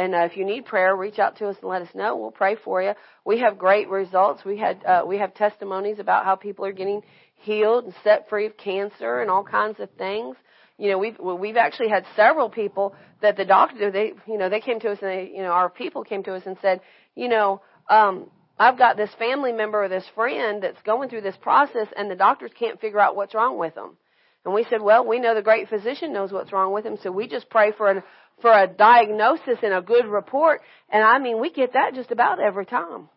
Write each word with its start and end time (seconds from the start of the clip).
And 0.00 0.14
uh, 0.14 0.20
if 0.20 0.34
you 0.34 0.46
need 0.46 0.64
prayer, 0.64 0.96
reach 0.96 1.18
out 1.18 1.36
to 1.36 1.48
us 1.48 1.56
and 1.60 1.68
let 1.68 1.82
us 1.82 1.94
know. 1.94 2.16
We'll 2.16 2.30
pray 2.30 2.56
for 2.64 2.82
you. 2.82 2.94
We 3.26 3.40
have 3.40 3.58
great 3.58 3.86
results. 3.90 4.42
We 4.46 4.56
had 4.56 4.82
uh, 4.82 5.02
we 5.06 5.18
have 5.18 5.34
testimonies 5.34 5.98
about 5.98 6.24
how 6.24 6.36
people 6.36 6.64
are 6.64 6.72
getting 6.72 7.02
healed 7.34 7.84
and 7.84 7.94
set 8.02 8.26
free 8.30 8.46
of 8.46 8.56
cancer 8.56 9.20
and 9.20 9.30
all 9.30 9.44
kinds 9.44 9.78
of 9.78 9.90
things. 9.98 10.36
You 10.78 10.88
know, 10.88 10.96
we've 10.96 11.18
we've 11.18 11.58
actually 11.58 11.90
had 11.90 12.06
several 12.16 12.48
people 12.48 12.94
that 13.20 13.36
the 13.36 13.44
doctor 13.44 13.90
they 13.90 14.12
you 14.26 14.38
know 14.38 14.48
they 14.48 14.60
came 14.60 14.80
to 14.80 14.90
us 14.90 14.98
and 15.02 15.10
they 15.10 15.32
you 15.36 15.42
know 15.42 15.50
our 15.50 15.68
people 15.68 16.02
came 16.02 16.22
to 16.22 16.34
us 16.34 16.44
and 16.46 16.56
said 16.62 16.80
you 17.14 17.28
know 17.28 17.60
um, 17.90 18.30
I've 18.58 18.78
got 18.78 18.96
this 18.96 19.10
family 19.18 19.52
member 19.52 19.84
or 19.84 19.90
this 19.90 20.06
friend 20.14 20.62
that's 20.62 20.80
going 20.86 21.10
through 21.10 21.22
this 21.28 21.36
process 21.42 21.88
and 21.94 22.10
the 22.10 22.16
doctors 22.16 22.52
can't 22.58 22.80
figure 22.80 23.00
out 23.00 23.16
what's 23.16 23.34
wrong 23.34 23.58
with 23.58 23.74
them. 23.74 23.98
And 24.44 24.54
we 24.54 24.64
said, 24.70 24.80
well, 24.80 25.06
we 25.06 25.20
know 25.20 25.34
the 25.34 25.42
great 25.42 25.68
physician 25.68 26.14
knows 26.14 26.32
what's 26.32 26.52
wrong 26.52 26.72
with 26.72 26.86
him, 26.86 26.96
so 27.02 27.10
we 27.10 27.28
just 27.28 27.50
pray 27.50 27.72
for 27.76 27.90
an 27.90 28.02
for 28.40 28.52
a 28.52 28.66
diagnosis 28.66 29.58
and 29.62 29.72
a 29.72 29.80
good 29.80 30.06
report. 30.06 30.60
And 30.90 31.02
I 31.02 31.18
mean, 31.18 31.40
we 31.40 31.50
get 31.50 31.74
that 31.74 31.94
just 31.94 32.10
about 32.10 32.40
every 32.40 32.66
time. 32.66 33.08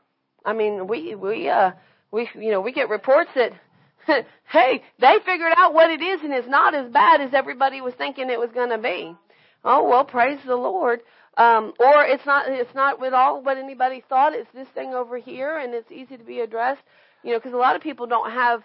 I 0.45 0.53
mean, 0.53 0.87
we 0.87 1.15
we 1.15 1.49
uh 1.49 1.71
we 2.11 2.29
you 2.35 2.51
know 2.51 2.61
we 2.61 2.71
get 2.71 2.89
reports 2.89 3.31
that 3.35 3.53
hey 4.51 4.83
they 4.99 5.15
figured 5.25 5.53
out 5.55 5.73
what 5.73 5.89
it 5.89 6.01
is 6.01 6.21
and 6.21 6.33
it's 6.33 6.47
not 6.47 6.75
as 6.75 6.91
bad 6.91 7.21
as 7.21 7.33
everybody 7.33 7.81
was 7.81 7.93
thinking 7.95 8.29
it 8.29 8.39
was 8.39 8.51
going 8.53 8.69
to 8.69 8.77
be. 8.77 9.15
Oh 9.63 9.87
well, 9.87 10.05
praise 10.05 10.39
the 10.45 10.55
Lord. 10.55 11.01
Um, 11.35 11.73
or 11.79 12.05
it's 12.05 12.25
not 12.25 12.45
it's 12.47 12.75
not 12.75 12.99
with 12.99 13.13
all 13.13 13.41
what 13.41 13.57
anybody 13.57 14.03
thought. 14.07 14.33
It's 14.33 14.51
this 14.53 14.67
thing 14.75 14.93
over 14.93 15.17
here, 15.17 15.57
and 15.57 15.73
it's 15.73 15.91
easy 15.91 16.17
to 16.17 16.23
be 16.23 16.41
addressed. 16.41 16.83
You 17.23 17.31
know, 17.31 17.39
because 17.39 17.53
a 17.53 17.57
lot 17.57 17.75
of 17.75 17.81
people 17.81 18.05
don't 18.05 18.31
have 18.31 18.63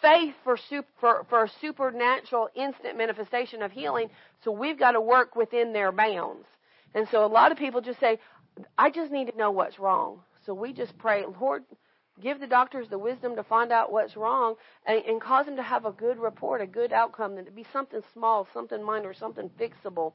faith 0.00 0.34
for, 0.44 0.56
super, 0.68 0.88
for, 1.00 1.26
for 1.28 1.44
a 1.44 1.50
supernatural 1.60 2.48
instant 2.54 2.96
manifestation 2.96 3.62
of 3.62 3.72
healing, 3.72 4.08
so 4.46 4.52
we've 4.52 4.78
got 4.78 4.92
to 4.92 5.00
work 5.00 5.34
within 5.34 5.72
their 5.72 5.90
bounds. 5.90 6.46
And 6.94 7.08
so 7.10 7.24
a 7.24 7.26
lot 7.26 7.50
of 7.50 7.58
people 7.58 7.80
just 7.80 7.98
say, 7.98 8.20
I 8.78 8.90
just 8.90 9.10
need 9.10 9.28
to 9.28 9.36
know 9.36 9.50
what's 9.50 9.80
wrong. 9.80 10.20
So 10.46 10.54
we 10.54 10.72
just 10.72 10.96
pray, 10.98 11.24
Lord, 11.40 11.64
give 12.22 12.38
the 12.38 12.46
doctors 12.46 12.86
the 12.88 12.96
wisdom 12.96 13.34
to 13.34 13.42
find 13.42 13.72
out 13.72 13.90
what's 13.90 14.16
wrong 14.16 14.54
and, 14.86 15.04
and 15.04 15.20
cause 15.20 15.46
them 15.46 15.56
to 15.56 15.64
have 15.64 15.84
a 15.84 15.90
good 15.90 16.16
report, 16.16 16.60
a 16.60 16.66
good 16.66 16.92
outcome, 16.92 17.34
that 17.34 17.48
it 17.48 17.56
be 17.56 17.66
something 17.72 18.02
small, 18.12 18.46
something 18.54 18.80
minor, 18.80 19.12
something 19.12 19.50
fixable. 19.60 20.12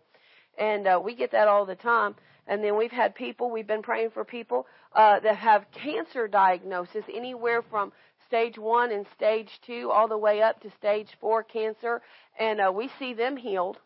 And 0.57 0.87
uh, 0.87 1.01
we 1.03 1.13
get 1.13 1.33
that 1.33 1.49
all 1.49 1.65
the 1.65 1.75
time. 1.75 2.15
And 2.47 2.63
then 2.63 2.77
we've 2.77 2.89
had 2.89 3.13
people, 3.13 3.51
we've 3.51 3.67
been 3.67 3.81
praying 3.81 4.11
for 4.11 4.23
people 4.23 4.65
uh, 4.95 5.19
that 5.19 5.35
have 5.35 5.65
cancer 5.71 6.29
diagnosis, 6.29 7.03
anywhere 7.13 7.63
from 7.69 7.91
stage 8.27 8.57
one 8.57 8.93
and 8.93 9.05
stage 9.13 9.49
two, 9.67 9.91
all 9.91 10.07
the 10.07 10.17
way 10.17 10.41
up 10.41 10.61
to 10.61 10.71
stage 10.79 11.09
four 11.19 11.43
cancer, 11.43 12.01
and 12.39 12.61
uh, 12.61 12.71
we 12.73 12.89
see 12.97 13.13
them 13.13 13.35
healed. 13.35 13.77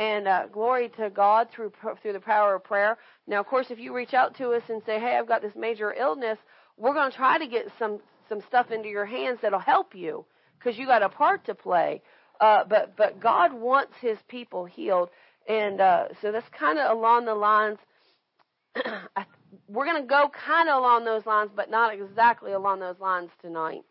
And 0.00 0.26
uh, 0.26 0.46
glory 0.46 0.88
to 0.96 1.10
God 1.10 1.48
through 1.54 1.72
through 2.00 2.14
the 2.14 2.20
power 2.20 2.54
of 2.54 2.64
prayer. 2.64 2.96
Now, 3.26 3.38
of 3.38 3.46
course, 3.46 3.66
if 3.68 3.78
you 3.78 3.94
reach 3.94 4.14
out 4.14 4.34
to 4.38 4.52
us 4.52 4.62
and 4.70 4.80
say, 4.86 4.98
"Hey, 4.98 5.18
I've 5.18 5.28
got 5.28 5.42
this 5.42 5.52
major 5.54 5.92
illness," 5.92 6.38
we're 6.78 6.94
going 6.94 7.10
to 7.10 7.16
try 7.16 7.36
to 7.36 7.46
get 7.46 7.66
some 7.78 8.00
some 8.26 8.40
stuff 8.48 8.70
into 8.70 8.88
your 8.88 9.04
hands 9.04 9.40
that'll 9.42 9.58
help 9.58 9.94
you 9.94 10.24
because 10.58 10.78
you 10.78 10.86
got 10.86 11.02
a 11.02 11.10
part 11.10 11.44
to 11.44 11.54
play. 11.54 12.00
Uh, 12.40 12.64
but 12.64 12.96
but 12.96 13.20
God 13.20 13.52
wants 13.52 13.92
His 14.00 14.16
people 14.26 14.64
healed, 14.64 15.10
and 15.46 15.82
uh, 15.82 16.04
so 16.22 16.32
that's 16.32 16.48
kind 16.58 16.78
of 16.78 16.96
along 16.96 17.26
the 17.26 17.34
lines. 17.34 17.76
We're 19.68 19.84
going 19.84 20.00
to 20.00 20.08
go 20.08 20.30
kind 20.46 20.70
of 20.70 20.78
along 20.78 21.04
those 21.04 21.26
lines, 21.26 21.50
but 21.54 21.70
not 21.70 21.92
exactly 21.92 22.52
along 22.52 22.80
those 22.80 23.00
lines 23.00 23.28
tonight. 23.42 23.82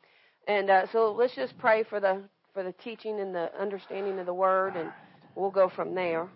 And 0.48 0.72
uh, 0.72 0.88
so 0.92 1.12
let's 1.12 1.36
just 1.36 1.56
pray 1.60 1.84
for 1.84 2.00
the 2.00 2.24
for 2.56 2.64
the 2.64 2.74
teaching 2.84 3.20
and 3.20 3.36
the 3.36 3.52
understanding 3.62 4.18
of 4.18 4.26
the 4.26 4.34
word, 4.34 4.76
and 4.76 4.92
we'll 5.36 5.52
go 5.52 5.70
from 5.70 5.96
there. 5.96 6.30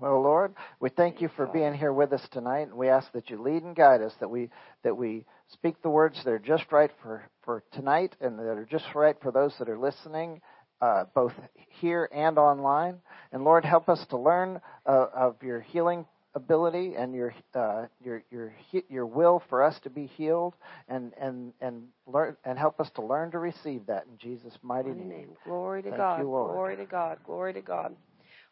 Well, 0.00 0.22
Lord, 0.22 0.54
we 0.78 0.90
thank 0.90 1.20
you 1.20 1.28
for 1.34 1.46
being 1.46 1.74
here 1.74 1.92
with 1.92 2.12
us 2.12 2.26
tonight, 2.30 2.68
and 2.68 2.74
we 2.74 2.88
ask 2.88 3.10
that 3.12 3.30
you 3.30 3.42
lead 3.42 3.64
and 3.64 3.74
guide 3.74 4.00
us, 4.00 4.12
that 4.20 4.30
we 4.30 4.48
that 4.84 4.96
we 4.96 5.24
speak 5.48 5.82
the 5.82 5.90
words 5.90 6.20
that 6.24 6.30
are 6.30 6.38
just 6.38 6.70
right 6.70 6.90
for 7.02 7.28
for 7.44 7.64
tonight, 7.72 8.14
and 8.20 8.38
that 8.38 8.44
are 8.44 8.68
just 8.70 8.84
right 8.94 9.16
for 9.20 9.32
those 9.32 9.52
that 9.58 9.68
are 9.68 9.78
listening, 9.78 10.40
uh, 10.80 11.04
both 11.14 11.32
here 11.80 12.08
and 12.12 12.38
online. 12.38 12.98
And 13.32 13.42
Lord, 13.42 13.64
help 13.64 13.88
us 13.88 14.04
to 14.10 14.16
learn 14.16 14.60
uh, 14.86 15.06
of 15.12 15.42
your 15.42 15.60
healing 15.60 16.06
ability 16.34 16.94
and 16.96 17.12
your 17.12 17.34
uh, 17.54 17.86
your 18.04 18.22
your 18.30 18.54
your 18.88 19.06
will 19.06 19.42
for 19.48 19.64
us 19.64 19.78
to 19.82 19.90
be 19.90 20.06
healed 20.06 20.54
and 20.88 21.12
and 21.20 21.52
and 21.60 21.88
learn 22.06 22.36
and 22.44 22.56
help 22.56 22.78
us 22.78 22.88
to 22.94 23.02
learn 23.02 23.32
to 23.32 23.38
receive 23.38 23.86
that 23.86 24.06
in 24.06 24.16
Jesus' 24.18 24.56
mighty 24.62 24.90
name. 24.90 25.08
name. 25.08 25.28
Glory 25.44 25.82
to 25.82 25.90
Thank 25.90 26.00
God. 26.00 26.18
You, 26.20 26.26
Glory 26.26 26.76
to 26.76 26.84
God. 26.84 27.18
Glory 27.24 27.52
to 27.54 27.62
God. 27.62 27.96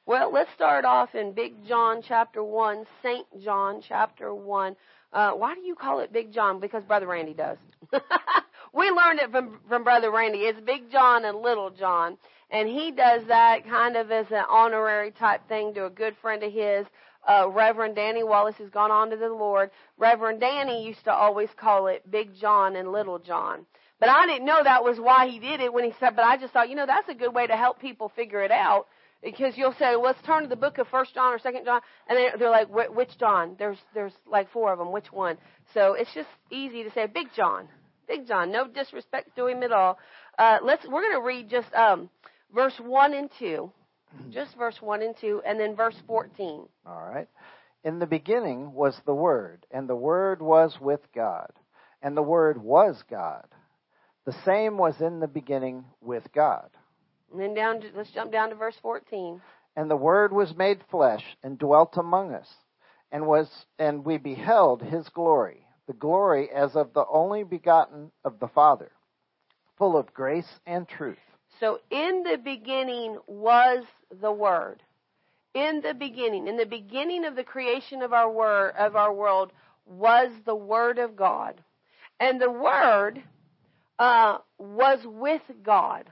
Well, 0.07 0.33
let's 0.33 0.53
start 0.55 0.85
off 0.85 1.17
in 1.17 1.33
Big 1.33 1.67
John 1.67 2.01
chapter 2.01 2.41
one, 2.41 2.85
Saint 3.03 3.27
John 3.43 3.83
chapter 3.83 4.33
one. 4.33 4.77
Uh, 5.13 5.33
why 5.33 5.57
do 5.57 5.63
you 5.63 5.75
call 5.75 5.99
it 5.99 6.13
Big 6.13 6.33
John? 6.33 6.61
Because 6.61 6.85
Brother 6.85 7.09
Randy 7.09 7.35
does. 7.35 7.59
we 8.73 8.89
learned 8.89 9.19
it 9.19 9.33
from 9.33 9.59
from 9.69 9.83
Brother 9.83 10.13
Randy. 10.13 10.43
It's 10.43 10.61
Big 10.61 10.93
John 10.93 11.25
and 11.25 11.39
Little 11.39 11.71
John, 11.71 12.19
and 12.53 12.69
he 12.69 12.93
does 12.93 13.27
that 13.27 13.67
kind 13.67 13.97
of 13.97 14.13
as 14.13 14.27
an 14.31 14.45
honorary 14.49 15.11
type 15.11 15.41
thing 15.49 15.75
to 15.75 15.87
a 15.87 15.91
good 15.91 16.15
friend 16.23 16.41
of 16.45 16.53
his 16.53 16.87
uh, 17.29 17.49
Reverend 17.51 17.97
Danny 17.97 18.23
Wallace 18.23 18.55
who's 18.59 18.71
gone 18.71 18.93
on 18.93 19.11
to 19.11 19.17
the 19.17 19.29
Lord. 19.29 19.73
Reverend 19.99 20.39
Danny 20.39 20.87
used 20.87 21.03
to 21.07 21.13
always 21.13 21.49
call 21.57 21.89
it 21.89 22.09
Big 22.09 22.33
John 22.41 22.77
and 22.77 22.93
Little 22.93 23.19
John. 23.19 23.67
But 23.99 24.11
I 24.11 24.27
didn't 24.27 24.47
know 24.47 24.63
that 24.63 24.85
was 24.85 25.01
why 25.01 25.27
he 25.27 25.41
did 25.41 25.59
it 25.59 25.73
when 25.73 25.83
he 25.83 25.95
said, 25.99 26.15
but 26.15 26.25
I 26.25 26.37
just 26.37 26.53
thought, 26.53 26.69
you 26.69 26.77
know, 26.77 26.87
that's 26.87 27.09
a 27.09 27.15
good 27.15 27.35
way 27.35 27.49
to 27.49 27.57
help 27.57 27.81
people 27.81 28.13
figure 28.15 28.43
it 28.45 28.53
out. 28.53 28.87
Because 29.23 29.55
you'll 29.57 29.75
say, 29.79 29.97
let's 29.97 30.21
turn 30.23 30.43
to 30.43 30.49
the 30.49 30.57
book 30.57 30.79
of 30.79 30.87
First 30.89 31.15
John 31.15 31.33
or 31.33 31.39
Second 31.39 31.65
John, 31.65 31.81
and 32.09 32.17
they're, 32.17 32.33
they're 32.39 32.51
like, 32.51 32.69
which 32.69 33.19
John? 33.19 33.57
There's 33.59 33.79
there's 33.95 34.13
like 34.27 34.51
four 34.53 34.73
of 34.73 34.79
them. 34.79 34.93
Which 34.93 35.11
one? 35.13 35.39
So 35.75 35.95
it's 35.95 36.13
just 36.15 36.29
easy 36.51 36.85
to 36.85 36.91
say 36.93 37.07
Big 37.07 37.29
John, 37.35 37.69
Big 38.07 38.27
John. 38.27 38.53
No 38.53 38.69
disrespect 38.69 39.35
to 39.37 39.47
him 39.47 39.63
at 39.63 39.73
all. 39.73 39.99
Uh, 40.39 40.59
let's 40.63 40.87
we're 40.87 41.03
going 41.03 41.21
to 41.21 41.27
read 41.27 41.51
just 41.51 41.73
um, 41.75 42.11
verse 42.55 42.79
one 42.79 43.15
and 43.15 43.31
two 43.39 43.73
just 44.31 44.57
verse 44.57 44.77
1 44.81 45.03
and 45.03 45.15
2, 45.21 45.43
and 45.47 45.59
then 45.59 45.77
verse 45.77 45.97
14. 46.07 46.67
All 46.87 47.11
right. 47.13 47.29
In 47.85 47.99
the 47.99 48.07
beginning 48.07 48.73
was 48.73 48.99
the 49.05 49.15
Word, 49.15 49.67
and 49.71 49.89
the 49.89 49.97
Word 49.97 50.43
was 50.43 50.77
with 50.81 51.01
God, 51.15 51.51
and 52.03 52.17
the 52.17 52.23
Word 52.23 52.61
was 52.61 53.03
God. 53.09 53.47
The 54.25 54.35
same 54.45 54.77
was 54.77 55.01
in 55.01 55.21
the 55.21 55.29
beginning 55.29 55.85
with 56.01 56.25
God. 56.35 56.69
And 57.31 57.41
then 57.41 57.55
down 57.55 57.81
to, 57.81 57.89
let's 57.95 58.11
jump 58.11 58.33
down 58.33 58.51
to 58.51 58.55
verse 58.55 58.77
14. 58.83 59.41
And 59.77 59.91
the 59.91 59.97
Word 59.97 60.33
was 60.33 60.57
made 60.57 60.81
flesh 60.91 61.25
and 61.43 61.59
dwelt 61.59 61.97
among 61.97 62.33
us, 62.33 62.49
and 63.13 63.27
was 63.27 63.67
and 63.79 64.05
we 64.05 64.17
beheld 64.17 64.83
his 64.83 65.09
glory, 65.11 65.67
the 65.87 65.93
glory 65.93 66.51
as 66.51 66.77
of 66.77 66.95
the 66.95 67.05
only 67.11 67.45
begotten 67.45 68.11
of 68.25 68.41
the 68.41 68.49
Father, 68.49 68.91
full 69.77 69.97
of 69.97 70.15
grace 70.15 70.61
and 70.67 70.89
truth. 70.89 71.19
So 71.61 71.81
in 71.91 72.23
the 72.23 72.39
beginning 72.43 73.19
was 73.27 73.85
the 74.11 74.33
Word. 74.33 74.83
In 75.55 75.81
the 75.81 75.95
beginning, 75.95 76.49
in 76.49 76.57
the 76.57 76.67
beginning 76.67 77.25
of 77.25 77.35
the 77.35 77.45
creation 77.45 78.03
of 78.03 78.13
our 78.13 78.31
word 78.31 78.75
of 78.79 78.95
our 78.95 79.13
world 79.13 79.53
was 79.87 80.31
the 80.45 80.55
Word 80.55 80.99
of 80.99 81.17
God, 81.17 81.63
and 82.21 82.41
the 82.41 82.51
Word 82.51 83.23
uh, 83.99 84.39
was 84.59 85.01
with 85.05 85.43
God. 85.63 86.11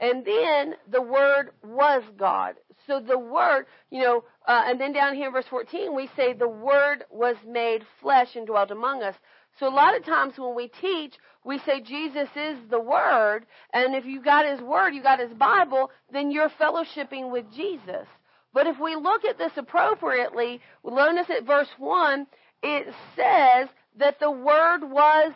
And 0.00 0.24
then 0.24 0.74
the 0.90 1.02
Word 1.02 1.50
was 1.64 2.02
God. 2.16 2.54
So 2.86 3.00
the 3.00 3.18
Word, 3.18 3.66
you 3.90 4.02
know, 4.02 4.24
uh, 4.46 4.62
and 4.66 4.80
then 4.80 4.92
down 4.92 5.14
here 5.14 5.26
in 5.26 5.32
verse 5.32 5.46
14, 5.50 5.94
we 5.94 6.08
say 6.16 6.32
the 6.32 6.48
Word 6.48 7.04
was 7.10 7.36
made 7.46 7.82
flesh 8.00 8.36
and 8.36 8.46
dwelt 8.46 8.70
among 8.70 9.02
us. 9.02 9.14
So 9.58 9.68
a 9.68 9.74
lot 9.74 9.96
of 9.96 10.04
times 10.04 10.34
when 10.38 10.54
we 10.54 10.68
teach, 10.68 11.14
we 11.44 11.58
say 11.58 11.80
Jesus 11.80 12.28
is 12.36 12.58
the 12.70 12.80
Word, 12.80 13.46
and 13.72 13.94
if 13.94 14.04
you 14.04 14.22
got 14.22 14.46
His 14.46 14.60
Word, 14.60 14.90
you 14.90 15.02
got 15.02 15.18
His 15.18 15.32
Bible, 15.32 15.90
then 16.12 16.30
you're 16.30 16.50
fellowshipping 16.50 17.32
with 17.32 17.50
Jesus. 17.52 18.06
But 18.54 18.66
if 18.66 18.78
we 18.78 18.94
look 18.94 19.24
at 19.24 19.36
this 19.36 19.52
appropriately, 19.56 20.60
notice 20.84 21.26
at 21.28 21.44
verse 21.44 21.68
1, 21.76 22.26
it 22.62 22.86
says 23.16 23.68
that 23.98 24.20
the 24.20 24.30
Word 24.30 24.80
was 24.82 25.32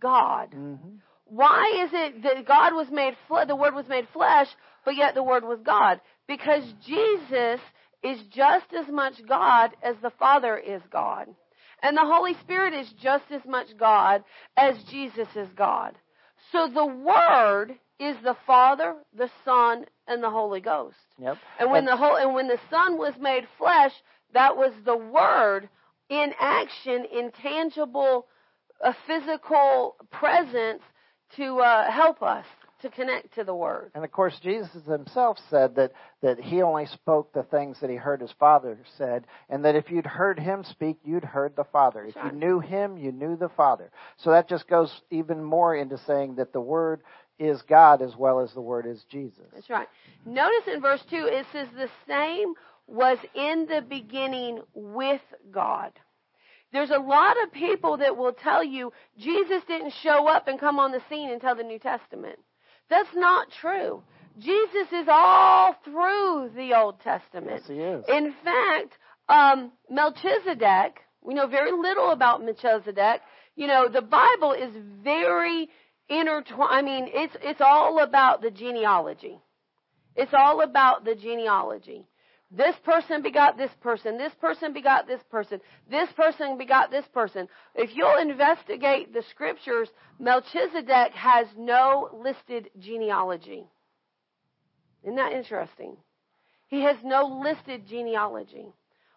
God. 0.00 0.52
Mm-hmm. 0.52 0.96
Why 1.28 1.84
is 1.84 1.90
it 1.92 2.22
that 2.22 2.46
God 2.46 2.74
was 2.74 2.88
made, 2.90 3.14
flesh, 3.26 3.46
the 3.48 3.56
Word 3.56 3.74
was 3.74 3.88
made 3.88 4.08
flesh, 4.12 4.48
but 4.84 4.96
yet 4.96 5.14
the 5.14 5.22
Word 5.22 5.44
was 5.44 5.60
God? 5.64 6.00
Because 6.26 6.62
Jesus 6.86 7.60
is 8.02 8.20
just 8.34 8.72
as 8.72 8.88
much 8.88 9.14
God 9.28 9.72
as 9.82 9.96
the 10.02 10.12
Father 10.18 10.56
is 10.56 10.82
God. 10.90 11.28
And 11.82 11.96
the 11.96 12.04
Holy 12.04 12.34
Spirit 12.34 12.74
is 12.74 12.92
just 13.00 13.24
as 13.30 13.42
much 13.46 13.68
God 13.78 14.24
as 14.56 14.82
Jesus 14.90 15.28
is 15.36 15.48
God. 15.56 15.94
So 16.52 16.68
the 16.72 16.86
Word 16.86 17.78
is 18.00 18.16
the 18.22 18.36
Father, 18.46 18.94
the 19.16 19.30
Son, 19.44 19.84
and 20.06 20.22
the 20.22 20.30
Holy 20.30 20.60
Ghost. 20.60 20.96
Yep. 21.20 21.36
And 21.58 21.70
when 21.70 21.84
the 21.84 21.96
whole 21.96 22.16
and 22.16 22.34
when 22.34 22.48
the 22.48 22.60
Son 22.70 22.96
was 22.96 23.14
made 23.20 23.46
flesh, 23.58 23.92
that 24.32 24.56
was 24.56 24.72
the 24.84 24.96
Word 24.96 25.68
in 26.08 26.32
action, 26.40 27.04
in 27.12 27.30
tangible, 27.42 28.26
a 28.82 28.94
physical 29.06 29.96
presence 30.10 30.82
to 31.36 31.58
uh, 31.60 31.90
help 31.90 32.22
us. 32.22 32.44
to 32.82 32.88
connect 32.90 33.34
to 33.34 33.42
the 33.42 33.54
Word. 33.54 33.90
And 33.96 34.04
of 34.04 34.12
course, 34.12 34.38
Jesus 34.40 34.70
himself 34.86 35.36
said 35.50 35.74
that, 35.74 35.90
that 36.22 36.38
he 36.38 36.62
only 36.62 36.86
spoke 36.86 37.32
the 37.32 37.42
things 37.42 37.76
that 37.80 37.90
he 37.90 37.96
heard 37.96 38.20
his 38.20 38.30
Father 38.38 38.78
said, 38.96 39.26
and 39.50 39.64
that 39.64 39.74
if 39.74 39.90
you'd 39.90 40.06
heard 40.06 40.38
him 40.38 40.62
speak, 40.62 40.96
you'd 41.04 41.24
heard 41.24 41.56
the 41.56 41.64
Father. 41.64 42.04
If 42.04 42.14
you 42.24 42.30
knew 42.30 42.60
him, 42.60 42.96
you 42.96 43.10
knew 43.10 43.34
the 43.36 43.48
Father. 43.48 43.90
So 44.18 44.30
that 44.30 44.48
just 44.48 44.68
goes 44.68 45.02
even 45.10 45.42
more 45.42 45.74
into 45.74 45.98
saying 46.06 46.36
that 46.36 46.52
the 46.52 46.60
Word 46.60 47.02
is 47.38 47.62
God 47.62 48.00
as 48.00 48.14
well 48.16 48.38
as 48.38 48.52
the 48.54 48.60
Word 48.60 48.86
is 48.86 49.04
Jesus. 49.10 49.46
That's 49.52 49.70
right. 49.70 49.88
Notice 50.24 50.68
in 50.72 50.80
verse 50.80 51.02
2, 51.10 51.16
it 51.16 51.46
says, 51.52 51.66
The 51.76 51.90
same 52.06 52.54
was 52.86 53.18
in 53.34 53.66
the 53.68 53.82
beginning 53.82 54.60
with 54.74 55.20
God. 55.50 55.92
There's 56.72 56.90
a 56.90 56.98
lot 56.98 57.36
of 57.42 57.52
people 57.52 57.96
that 57.98 58.16
will 58.16 58.32
tell 58.32 58.62
you 58.62 58.92
Jesus 59.18 59.62
didn't 59.66 59.94
show 60.02 60.28
up 60.28 60.48
and 60.48 60.60
come 60.60 60.78
on 60.78 60.92
the 60.92 61.00
scene 61.08 61.30
until 61.30 61.54
the 61.54 61.62
New 61.62 61.78
Testament. 61.78 62.38
That's 62.90 63.08
not 63.14 63.48
true. 63.60 64.02
Jesus 64.38 64.92
is 64.92 65.06
all 65.08 65.74
through 65.84 66.50
the 66.54 66.74
Old 66.76 67.00
Testament. 67.00 67.62
Yes, 67.62 67.68
he 67.68 67.74
is. 67.74 68.04
In 68.08 68.34
fact, 68.44 68.98
um, 69.28 69.72
Melchizedek, 69.90 71.00
we 71.22 71.34
know 71.34 71.46
very 71.46 71.72
little 71.72 72.10
about 72.10 72.44
Melchizedek. 72.44 73.20
You 73.56 73.66
know, 73.66 73.88
the 73.88 74.02
Bible 74.02 74.52
is 74.52 74.70
very 75.02 75.68
intertwined. 76.08 76.70
I 76.70 76.82
mean, 76.82 77.08
it's, 77.08 77.36
it's 77.42 77.60
all 77.60 78.02
about 78.02 78.40
the 78.40 78.50
genealogy. 78.50 79.38
It's 80.14 80.32
all 80.34 80.62
about 80.62 81.04
the 81.04 81.14
genealogy. 81.14 82.07
This 82.50 82.74
person 82.82 83.20
begot 83.22 83.58
this 83.58 83.70
person. 83.82 84.16
This 84.16 84.32
person 84.40 84.72
begot 84.72 85.06
this 85.06 85.20
person. 85.30 85.60
This 85.90 86.10
person 86.12 86.56
begot 86.56 86.90
this 86.90 87.06
person. 87.12 87.46
If 87.74 87.94
you'll 87.94 88.18
investigate 88.18 89.12
the 89.12 89.22
scriptures, 89.30 89.90
Melchizedek 90.18 91.12
has 91.12 91.46
no 91.58 92.08
listed 92.24 92.70
genealogy. 92.78 93.66
Isn't 95.02 95.16
that 95.16 95.32
interesting? 95.32 95.96
He 96.68 96.82
has 96.82 96.96
no 97.04 97.40
listed 97.42 97.86
genealogy. 97.86 98.72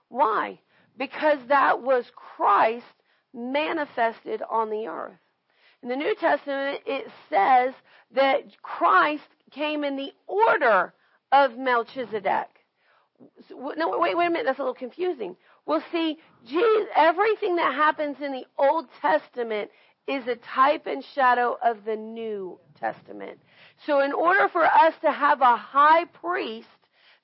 Why? 0.10 0.60
Because 0.98 1.40
that 1.48 1.82
was 1.82 2.06
Christ 2.16 2.86
manifested 3.34 4.42
on 4.50 4.70
the 4.70 4.88
earth. 4.88 5.20
In 5.82 5.88
the 5.88 5.96
New 5.96 6.16
Testament, 6.16 6.82
it 6.86 7.08
says 7.30 7.74
that 8.14 8.62
Christ 8.62 9.24
came 9.52 9.86
in 9.86 9.96
the 9.96 10.12
order 10.28 10.94
of 11.32 11.58
Melchizedek 11.58 12.61
no, 13.50 13.98
wait, 14.00 14.18
wait 14.18 14.28
a 14.28 14.30
minute. 14.30 14.46
That's 14.46 14.60
a 14.60 14.62
little 14.62 14.74
confusing. 14.74 15.36
Well, 15.66 15.84
see, 15.92 16.18
Jesus, 16.46 16.88
everything 16.96 17.56
that 17.58 17.74
happens 17.74 18.18
in 18.22 18.32
the 18.32 18.46
Old 18.58 18.88
Testament 19.02 19.72
is 20.08 20.28
a 20.28 20.36
type 20.36 20.88
and 20.88 21.04
shadow 21.16 21.58
of 21.64 21.86
the 21.86 21.96
New 21.96 22.60
Testament. 22.80 23.40
So, 23.86 24.02
in 24.02 24.12
order 24.14 24.48
for 24.50 24.64
us 24.66 24.94
to 25.02 25.12
have 25.12 25.42
a 25.42 25.56
high 25.56 26.06
priest 26.06 26.68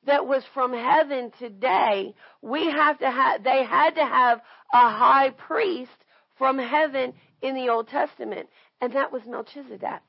that 0.06 0.26
was 0.26 0.44
from 0.54 0.74
heaven 0.74 1.32
today, 1.40 2.14
we 2.42 2.66
have 2.66 3.00
to 3.00 3.10
have, 3.10 3.44
they 3.44 3.64
had 3.64 3.96
to 3.96 4.06
have 4.06 4.42
a 4.74 4.90
high 4.90 5.32
priest 5.32 5.92
from 6.38 6.60
heaven 6.60 7.14
in 7.42 7.56
the 7.56 7.70
Old 7.70 7.88
Testament, 7.88 8.48
and 8.82 8.94
that 8.94 9.12
was 9.12 9.24
Melchizedek. 9.26 10.02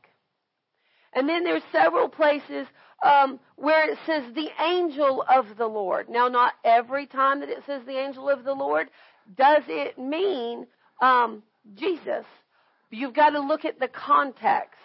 And 1.15 1.29
then 1.29 1.45
there's 1.45 1.63
several 1.73 2.09
places 2.09 2.67
um, 3.03 3.39
where 3.57 3.91
it 3.91 3.99
says 4.07 4.25
the 4.35 4.51
angel 4.63 5.25
of 5.29 5.57
the 5.57 5.67
Lord. 5.67 6.09
Now, 6.09 6.29
not 6.29 6.55
every 6.65 7.07
time 7.07 7.41
that 7.41 7.49
it 7.49 7.63
says 7.67 7.83
the 7.87 7.99
angel 7.99 8.29
of 8.29 8.45
the 8.45 8.53
Lord 8.53 8.89
does 9.37 9.63
it 9.69 9.99
mean 9.99 10.67
um, 11.01 11.43
Jesus. 11.75 12.25
You've 12.91 13.15
got 13.15 13.31
to 13.31 13.41
look 13.41 13.65
at 13.65 13.79
the 13.79 13.89
context. 13.89 14.79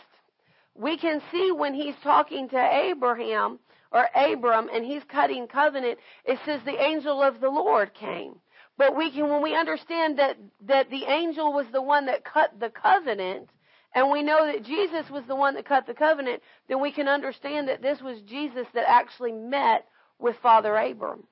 We 0.75 0.97
can 0.97 1.21
see 1.31 1.51
when 1.51 1.73
he's 1.73 1.95
talking 2.03 2.49
to 2.49 2.57
Abraham 2.57 3.59
or 3.91 4.07
Abram 4.15 4.69
and 4.73 4.83
he's 4.83 5.03
cutting 5.07 5.47
covenant, 5.47 5.99
it 6.25 6.39
says 6.45 6.61
the 6.65 6.81
angel 6.81 7.21
of 7.21 7.39
the 7.39 7.49
Lord 7.49 7.93
came. 7.93 8.35
But 8.77 8.95
we 8.95 9.11
can, 9.11 9.29
when 9.29 9.43
we 9.43 9.55
understand 9.55 10.17
that, 10.17 10.37
that 10.65 10.89
the 10.89 11.03
angel 11.03 11.53
was 11.53 11.67
the 11.71 11.81
one 11.81 12.07
that 12.07 12.25
cut 12.25 12.59
the 12.59 12.69
covenant, 12.69 13.49
and 13.95 14.11
we 14.11 14.23
know 14.23 14.51
that 14.51 14.63
Jesus 14.63 15.09
was 15.11 15.23
the 15.27 15.35
one 15.35 15.55
that 15.55 15.67
cut 15.67 15.85
the 15.85 15.93
covenant, 15.93 16.41
then 16.67 16.81
we 16.81 16.91
can 16.91 17.07
understand 17.07 17.67
that 17.67 17.81
this 17.81 18.01
was 18.01 18.19
Jesus 18.27 18.65
that 18.73 18.85
actually 18.87 19.31
met 19.31 19.85
with 20.19 20.35
Father 20.41 20.75
Abram. 20.75 21.23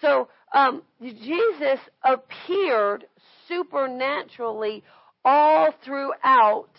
So 0.00 0.28
um, 0.54 0.82
Jesus 1.00 1.80
appeared 2.04 3.04
supernaturally 3.48 4.84
all 5.24 5.74
throughout 5.84 6.70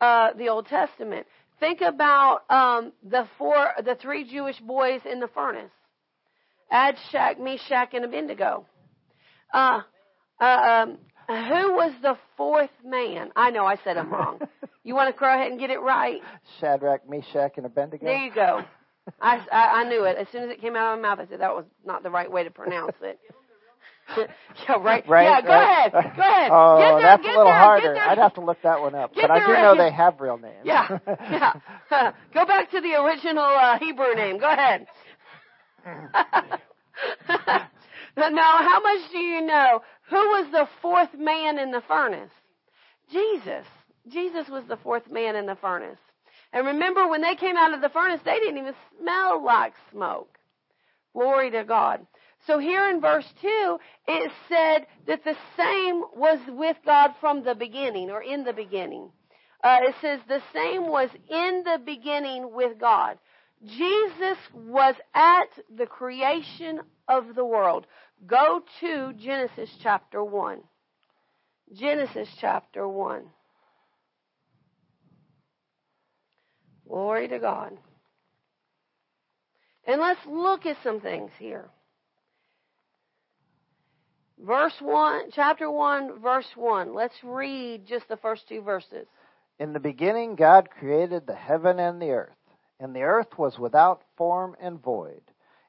uh, 0.00 0.28
the 0.36 0.48
Old 0.48 0.66
Testament. 0.66 1.26
Think 1.60 1.80
about 1.82 2.42
um, 2.50 2.92
the 3.08 3.26
four, 3.38 3.68
the 3.84 3.96
three 4.00 4.30
Jewish 4.30 4.58
boys 4.60 5.00
in 5.10 5.20
the 5.20 5.28
furnace: 5.28 5.70
Shadrach, 6.70 7.38
Meshach, 7.38 7.90
and 7.92 8.04
Abednego. 8.04 8.66
Uh, 9.52 9.80
uh, 10.40 10.44
um, 10.44 10.98
who 11.30 11.74
was 11.74 11.92
the 12.02 12.16
fourth 12.36 12.70
man? 12.84 13.30
I 13.36 13.50
know 13.50 13.64
I 13.64 13.76
said 13.84 13.96
it 13.96 14.06
wrong. 14.08 14.40
you 14.84 14.94
want 14.94 15.14
to 15.14 15.18
go 15.18 15.26
ahead 15.26 15.50
and 15.50 15.60
get 15.60 15.70
it 15.70 15.80
right? 15.80 16.20
Shadrach, 16.60 17.08
Meshach, 17.08 17.52
and 17.56 17.66
Abednego. 17.66 18.04
There 18.04 18.18
you 18.18 18.34
go. 18.34 18.62
I, 19.20 19.44
I, 19.50 19.80
I 19.80 19.84
knew 19.88 20.04
it. 20.04 20.16
As 20.16 20.28
soon 20.30 20.44
as 20.44 20.50
it 20.50 20.60
came 20.60 20.76
out 20.76 20.94
of 20.94 21.00
my 21.00 21.08
mouth, 21.08 21.20
I 21.20 21.30
said 21.30 21.40
that 21.40 21.54
was 21.54 21.64
not 21.84 22.02
the 22.02 22.10
right 22.10 22.30
way 22.30 22.44
to 22.44 22.50
pronounce 22.50 22.96
it. 23.02 23.18
yeah, 24.16 24.74
right. 24.80 25.08
right. 25.08 25.24
Yeah, 25.24 25.40
go 25.42 25.48
right. 25.48 25.62
ahead. 25.62 25.92
Go 25.92 26.22
ahead. 26.22 26.50
Oh, 26.52 26.78
there, 26.78 27.02
that's 27.02 27.24
a 27.24 27.28
little 27.28 27.44
there, 27.44 27.54
harder. 27.54 27.96
I'd 27.96 28.18
have 28.18 28.34
to 28.34 28.40
look 28.40 28.58
that 28.62 28.80
one 28.80 28.94
up, 28.94 29.14
Get 29.14 29.22
but 29.22 29.30
I 29.30 29.40
do 29.40 29.52
there. 29.52 29.62
know 29.62 29.76
they 29.76 29.92
have 29.92 30.20
real 30.20 30.36
names. 30.36 30.64
Yeah, 30.64 30.98
yeah. 31.06 32.12
go 32.34 32.44
back 32.44 32.70
to 32.72 32.80
the 32.80 32.94
original 33.00 33.44
uh, 33.44 33.78
Hebrew 33.78 34.14
name. 34.14 34.38
Go 34.38 34.50
ahead. 34.50 34.86
now, 38.16 38.58
how 38.58 38.80
much 38.82 39.10
do 39.12 39.18
you 39.18 39.42
know? 39.42 39.82
Who 40.10 40.16
was 40.16 40.46
the 40.50 40.68
fourth 40.82 41.14
man 41.16 41.58
in 41.58 41.70
the 41.70 41.82
furnace? 41.86 42.32
Jesus. 43.10 43.66
Jesus 44.08 44.48
was 44.48 44.64
the 44.68 44.76
fourth 44.76 45.10
man 45.10 45.36
in 45.36 45.46
the 45.46 45.56
furnace. 45.56 45.98
And 46.52 46.66
remember, 46.66 47.06
when 47.06 47.22
they 47.22 47.36
came 47.36 47.56
out 47.56 47.74
of 47.74 47.80
the 47.80 47.90
furnace, 47.90 48.20
they 48.24 48.38
didn't 48.38 48.58
even 48.58 48.74
smell 48.98 49.44
like 49.44 49.74
smoke. 49.92 50.36
Glory 51.12 51.50
to 51.52 51.64
God. 51.64 52.06
So 52.46 52.58
here 52.58 52.88
in 52.88 53.00
verse 53.00 53.26
2, 53.40 53.78
it 54.08 54.32
said 54.48 54.86
that 55.06 55.24
the 55.24 55.36
same 55.56 56.02
was 56.16 56.38
with 56.48 56.76
God 56.84 57.12
from 57.20 57.44
the 57.44 57.54
beginning, 57.54 58.10
or 58.10 58.22
in 58.22 58.44
the 58.44 58.52
beginning. 58.52 59.10
Uh, 59.62 59.78
it 59.82 59.94
says 60.00 60.20
the 60.26 60.42
same 60.54 60.88
was 60.88 61.10
in 61.28 61.62
the 61.64 61.78
beginning 61.84 62.52
with 62.52 62.78
God. 62.80 63.18
Jesus 63.64 64.38
was 64.54 64.94
at 65.14 65.48
the 65.76 65.86
creation 65.86 66.80
of 67.08 67.34
the 67.34 67.44
world. 67.44 67.86
Go 68.26 68.62
to 68.80 69.12
Genesis 69.14 69.70
chapter 69.82 70.22
1. 70.22 70.60
Genesis 71.72 72.28
chapter 72.40 72.86
1. 72.86 73.22
Glory 76.86 77.28
to 77.28 77.38
God. 77.38 77.78
And 79.86 80.00
let's 80.00 80.20
look 80.26 80.66
at 80.66 80.76
some 80.82 81.00
things 81.00 81.30
here. 81.38 81.70
Verse 84.38 84.74
1, 84.80 85.30
chapter 85.32 85.70
1, 85.70 86.20
verse 86.20 86.46
1. 86.56 86.94
Let's 86.94 87.14
read 87.22 87.86
just 87.86 88.08
the 88.08 88.16
first 88.16 88.48
two 88.48 88.62
verses. 88.62 89.06
In 89.58 89.72
the 89.72 89.80
beginning, 89.80 90.34
God 90.34 90.70
created 90.70 91.26
the 91.26 91.34
heaven 91.34 91.78
and 91.78 92.00
the 92.00 92.10
earth, 92.10 92.36
and 92.78 92.94
the 92.94 93.02
earth 93.02 93.38
was 93.38 93.58
without 93.58 94.02
form 94.16 94.56
and 94.60 94.82
void, 94.82 95.20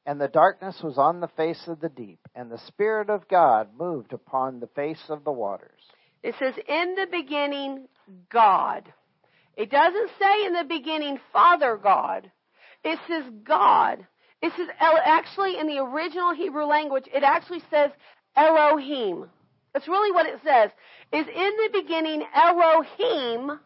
and 0.05 0.19
the 0.19 0.27
darkness 0.27 0.79
was 0.83 0.97
on 0.97 1.19
the 1.19 1.27
face 1.29 1.67
of 1.67 1.79
the 1.79 1.89
deep, 1.89 2.19
and 2.35 2.51
the 2.51 2.61
Spirit 2.67 3.09
of 3.09 3.27
God 3.27 3.69
moved 3.77 4.13
upon 4.13 4.59
the 4.59 4.67
face 4.67 5.03
of 5.09 5.23
the 5.23 5.31
waters. 5.31 5.81
It 6.23 6.35
says, 6.39 6.53
in 6.67 6.95
the 6.95 7.07
beginning, 7.11 7.87
God. 8.31 8.91
It 9.55 9.69
doesn't 9.69 10.09
say 10.19 10.45
in 10.45 10.53
the 10.53 10.65
beginning, 10.67 11.19
Father 11.33 11.77
God. 11.81 12.31
It 12.83 12.99
says 13.07 13.23
God. 13.43 14.05
It 14.41 14.51
says, 14.57 14.67
actually, 14.79 15.59
in 15.59 15.67
the 15.67 15.79
original 15.79 16.33
Hebrew 16.33 16.65
language, 16.65 17.05
it 17.13 17.23
actually 17.23 17.61
says 17.69 17.91
Elohim. 18.35 19.25
That's 19.73 19.87
really 19.87 20.11
what 20.11 20.25
it 20.25 20.39
says. 20.43 20.71
Is 21.13 21.27
in 21.27 21.51
the 21.57 21.69
beginning, 21.73 22.23
Elohim 22.33 23.59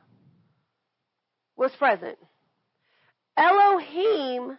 was 1.56 1.72
present. 1.78 2.18
Elohim 3.38 4.58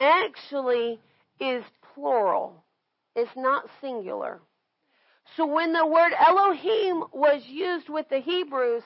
actually 0.00 1.00
is 1.40 1.64
plural. 1.94 2.64
It's 3.14 3.30
not 3.36 3.66
singular. 3.80 4.40
So 5.36 5.46
when 5.46 5.72
the 5.72 5.86
word 5.86 6.12
Elohim 6.18 7.04
was 7.12 7.42
used 7.46 7.88
with 7.88 8.08
the 8.08 8.20
Hebrews, 8.20 8.82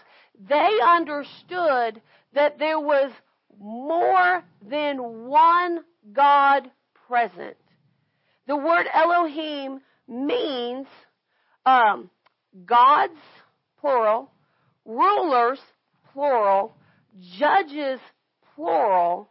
they 0.48 0.70
understood 0.86 2.00
that 2.34 2.58
there 2.58 2.80
was 2.80 3.10
more 3.58 4.42
than 4.66 5.26
one 5.26 5.80
God 6.12 6.70
present. 7.06 7.56
The 8.46 8.56
word 8.56 8.86
Elohim 8.92 9.80
means 10.08 10.86
um, 11.66 12.10
gods, 12.64 13.18
plural, 13.80 14.30
rulers, 14.84 15.60
plural, 16.12 16.74
judges, 17.38 18.00
plural, 18.54 19.30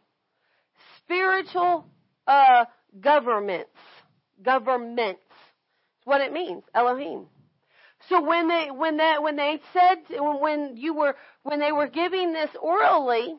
spiritual 1.10 1.86
uh, 2.28 2.66
governments. 3.02 3.70
Governments. 4.44 5.22
That's 5.30 6.06
what 6.06 6.22
it 6.22 6.32
means. 6.32 6.64
Elohim. 6.76 7.26
So 8.08 8.24
when 8.24 8.48
they 8.48 8.70
when 8.72 8.98
that 8.98 9.22
when 9.22 9.36
they 9.36 9.60
said 9.74 9.98
when 10.20 10.78
you 10.78 10.94
were 10.94 11.16
when 11.44 11.60
they 11.60 11.72
were 11.72 11.88
giving 11.88 12.32
this 12.32 12.50
orally, 12.62 13.36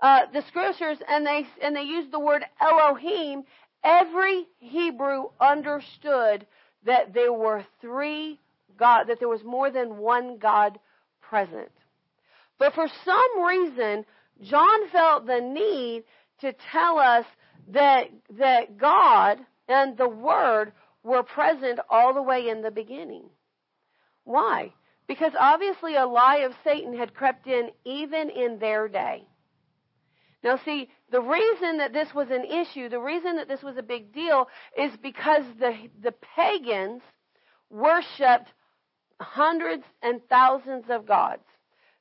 uh, 0.00 0.22
the 0.32 0.42
scriptures 0.48 0.98
and 1.08 1.24
they 1.24 1.46
and 1.62 1.76
they 1.76 1.82
used 1.82 2.10
the 2.10 2.18
word 2.18 2.44
Elohim, 2.60 3.44
every 3.84 4.46
Hebrew 4.58 5.26
understood 5.40 6.46
that 6.84 7.14
there 7.14 7.32
were 7.32 7.64
three 7.80 8.40
God 8.76 9.04
that 9.04 9.20
there 9.20 9.28
was 9.28 9.44
more 9.44 9.70
than 9.70 9.98
one 9.98 10.38
God 10.38 10.80
present. 11.20 11.70
But 12.58 12.74
for 12.74 12.88
some 13.04 13.44
reason, 13.44 14.04
John 14.42 14.88
felt 14.90 15.26
the 15.26 15.40
need 15.40 16.02
to 16.42 16.52
tell 16.70 16.98
us 16.98 17.24
that 17.68 18.10
that 18.38 18.76
God 18.76 19.38
and 19.68 19.96
the 19.96 20.08
Word 20.08 20.72
were 21.02 21.22
present 21.22 21.80
all 21.88 22.14
the 22.14 22.22
way 22.22 22.48
in 22.48 22.62
the 22.62 22.70
beginning. 22.70 23.24
Why? 24.24 24.72
Because 25.08 25.32
obviously 25.38 25.96
a 25.96 26.06
lie 26.06 26.38
of 26.38 26.52
Satan 26.62 26.96
had 26.96 27.14
crept 27.14 27.46
in 27.46 27.70
even 27.84 28.30
in 28.30 28.58
their 28.58 28.88
day. 28.88 29.24
Now 30.44 30.58
see, 30.64 30.90
the 31.10 31.20
reason 31.20 31.78
that 31.78 31.92
this 31.92 32.12
was 32.14 32.28
an 32.30 32.44
issue, 32.44 32.88
the 32.88 33.00
reason 33.00 33.36
that 33.36 33.48
this 33.48 33.62
was 33.62 33.76
a 33.76 33.82
big 33.82 34.12
deal 34.12 34.48
is 34.76 34.92
because 35.02 35.44
the, 35.58 35.72
the 36.02 36.14
pagans 36.36 37.02
worshiped 37.70 38.52
hundreds 39.20 39.84
and 40.02 40.20
thousands 40.28 40.84
of 40.88 41.06
gods. 41.06 41.44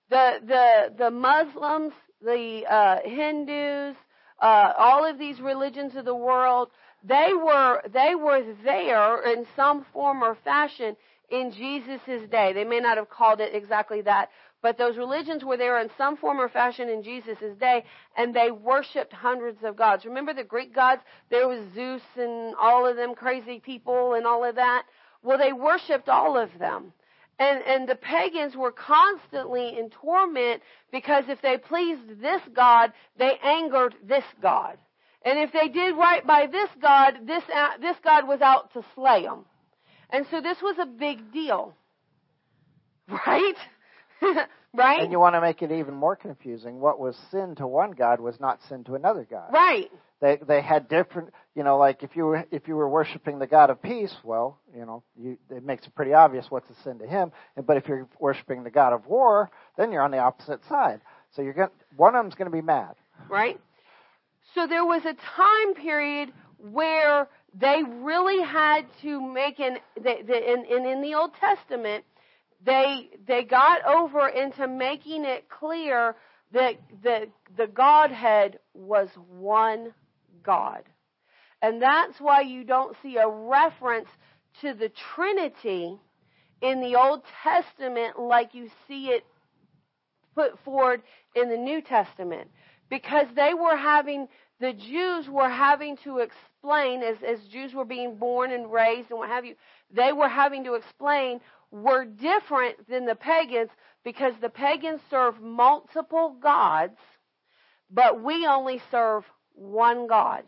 The, 0.10 0.40
the, 0.46 0.94
the 0.98 1.12
Muslims, 1.12 1.94
the 2.22 2.64
uh, 2.70 2.98
Hindus, 3.06 3.96
uh, 4.42 4.74
all 4.78 5.06
of 5.06 5.20
these 5.20 5.40
religions 5.40 5.96
of 5.96 6.06
the 6.06 6.16
world, 6.16 6.70
they 7.04 7.32
were, 7.34 7.82
they 7.92 8.16
were 8.16 8.44
there 8.64 9.22
in 9.32 9.46
some 9.56 9.86
form 9.94 10.24
or 10.24 10.36
fashion 10.44 10.96
in 11.30 11.52
Jesus' 11.52 12.28
day. 12.30 12.54
They 12.54 12.64
may 12.64 12.80
not 12.80 12.98
have 12.98 13.10
called 13.10 13.40
it 13.40 13.56
exactly 13.56 14.02
that, 14.02 14.30
but 14.62 14.78
those 14.78 14.98
religions 14.98 15.44
were 15.44 15.58
there 15.58 15.80
in 15.80 15.90
some 15.98 16.18
form 16.18 16.40
or 16.40 16.50
fashion 16.50 16.90
in 16.90 17.04
Jesus' 17.04 17.56
day, 17.60 17.84
and 18.18 18.34
they 18.34 18.52
worshipped 18.52 19.14
hundreds 19.14 19.64
of 19.64 19.76
gods. 19.76 20.06
Remember 20.06 20.34
the 20.34 20.44
Greek 20.44 20.74
gods? 20.74 21.02
There 21.30 21.48
was 21.48 21.62
Zeus 21.74 22.02
and 22.18 22.54
all 22.60 22.86
of 22.86 22.96
them 22.96 23.16
crazy 23.16 23.60
people 23.60 24.14
and 24.14 24.26
all 24.26 24.44
of 24.44 24.56
that. 24.56 24.84
Well, 25.24 25.38
they 25.38 25.54
worshipped 25.54 26.10
all 26.10 26.38
of 26.38 26.50
them. 26.60 26.94
And, 27.42 27.64
and 27.66 27.90
the 27.90 27.96
pagans 27.96 28.56
were 28.56 28.72
constantly 28.72 29.76
in 29.80 29.90
torment 29.90 30.62
because 30.92 31.24
if 31.28 31.42
they 31.42 31.58
pleased 31.58 32.22
this 32.22 32.42
God, 32.54 32.94
they 33.18 33.36
angered 33.44 33.96
this 34.08 34.24
God. 34.44 34.78
And 35.26 35.40
if 35.40 35.52
they 35.52 35.68
did 35.68 35.96
right 35.96 36.26
by 36.26 36.46
this 36.46 36.70
God, 36.80 37.16
this, 37.26 37.42
uh, 37.52 37.80
this 37.82 37.98
God 38.04 38.28
was 38.28 38.42
out 38.42 38.72
to 38.74 38.84
slay 38.94 39.24
them. 39.24 39.46
And 40.12 40.28
so 40.30 40.40
this 40.40 40.62
was 40.62 40.76
a 40.80 40.86
big 40.86 41.34
deal. 41.34 41.74
Right? 43.28 43.56
right? 44.74 45.02
And 45.02 45.12
you 45.12 45.20
want 45.20 45.36
to 45.36 45.42
make 45.42 45.62
it 45.62 45.72
even 45.72 45.96
more 45.96 46.16
confusing. 46.16 46.80
What 46.80 47.00
was 47.00 47.18
sin 47.32 47.56
to 47.56 47.68
one 47.68 47.92
God 47.92 48.20
was 48.20 48.40
not 48.40 48.60
sin 48.70 48.84
to 48.86 48.96
another 48.96 49.28
God. 49.30 49.52
Right. 49.52 49.92
They 50.22 50.38
they 50.48 50.62
had 50.62 50.88
different, 50.88 51.34
you 51.56 51.64
know, 51.64 51.78
like 51.78 52.04
if 52.04 52.16
you 52.16 52.26
were 52.26 52.46
if 52.52 52.68
you 52.68 52.76
were 52.76 52.88
worshiping 52.88 53.40
the 53.40 53.48
God 53.48 53.70
of 53.70 53.82
peace, 53.82 54.14
well, 54.24 54.60
you 54.76 54.86
know, 54.86 55.04
you, 55.18 55.38
it 55.50 55.64
makes 55.64 55.86
it 55.88 55.96
pretty 55.96 56.14
obvious 56.14 56.46
what's 56.50 56.70
a 56.70 56.84
sin 56.84 57.00
to 57.00 57.08
him. 57.08 57.32
But 57.66 57.78
if 57.78 57.88
you're 57.88 58.08
worshiping 58.20 58.64
the 58.64 58.70
God 58.70 58.94
of 58.94 59.08
war, 59.08 59.50
then 59.78 59.92
you're 59.92 60.04
on 60.04 60.12
the 60.12 60.20
opposite 60.20 60.62
side. 60.70 61.02
So 61.36 61.42
you're 61.42 61.54
going 61.54 61.70
one 61.98 62.16
of 62.16 62.24
them's 62.24 62.36
going 62.36 62.52
to 62.52 62.56
be 62.56 62.62
mad. 62.62 62.96
Right. 63.30 63.60
So 64.54 64.68
there 64.68 64.86
was 64.86 65.02
a 65.06 65.14
time 65.14 65.74
period 65.76 66.34
where 66.58 67.28
they 67.60 67.82
really 67.88 68.44
had 68.44 68.86
to 69.02 69.22
make 69.22 69.60
an 69.60 69.78
they, 69.96 70.22
they, 70.22 70.54
in, 70.54 70.66
in 70.66 70.86
in 70.86 71.02
the 71.02 71.16
Old 71.16 71.32
Testament 71.40 72.06
they 72.66 73.10
they 73.28 73.44
got 73.44 73.86
over 73.86 74.28
into 74.28 74.68
making 74.68 75.26
it 75.26 75.50
clear 75.50 76.16
that 76.54 76.76
the 77.04 77.28
the 77.58 77.68
Godhead 77.68 78.60
was 78.74 79.10
one 79.30 79.94
God. 80.44 80.84
And 81.62 81.82
that's 81.82 82.20
why 82.20 82.42
you 82.42 82.64
don't 82.64 82.96
see 83.04 83.18
a 83.18 83.28
reference 83.28 84.10
to 84.62 84.74
the 84.74 84.92
Trinity 85.16 86.00
in 86.62 86.82
the 86.82 86.96
Old 86.96 87.22
Testament 87.44 88.20
like 88.20 88.54
you 88.54 88.70
see 88.88 89.08
it 89.08 89.26
put 90.36 90.58
forward 90.64 91.02
in 91.36 91.50
the 91.50 91.58
New 91.58 91.82
Testament. 91.82 92.50
Because 92.90 93.28
they 93.36 93.54
were 93.54 93.78
having, 93.78 94.28
the 94.60 94.74
Jews 94.74 95.30
were 95.30 95.50
having 95.50 95.98
to 96.04 96.20
explain, 96.20 97.04
as, 97.04 97.18
as 97.26 97.40
Jews 97.48 97.74
were 97.74 97.86
being 97.86 98.16
born 98.18 98.52
and 98.52 98.72
raised 98.72 99.10
and 99.10 99.20
what 99.20 99.30
have 99.30 99.46
you, 99.46 99.56
they 99.94 100.12
were 100.12 100.30
having 100.30 100.64
to 100.66 100.74
explain 100.74 101.40
were 101.72 102.06
different 102.06 102.88
than 102.90 103.06
the 103.06 103.16
pagans 103.16 103.70
because 104.04 104.34
the 104.42 104.50
pagans 104.50 105.02
serve 105.10 105.42
multiple 105.42 106.36
gods, 106.42 106.98
but 107.90 108.22
we 108.22 108.46
only 108.46 108.82
serve 108.92 109.24
one 109.54 110.08
God. 110.08 110.44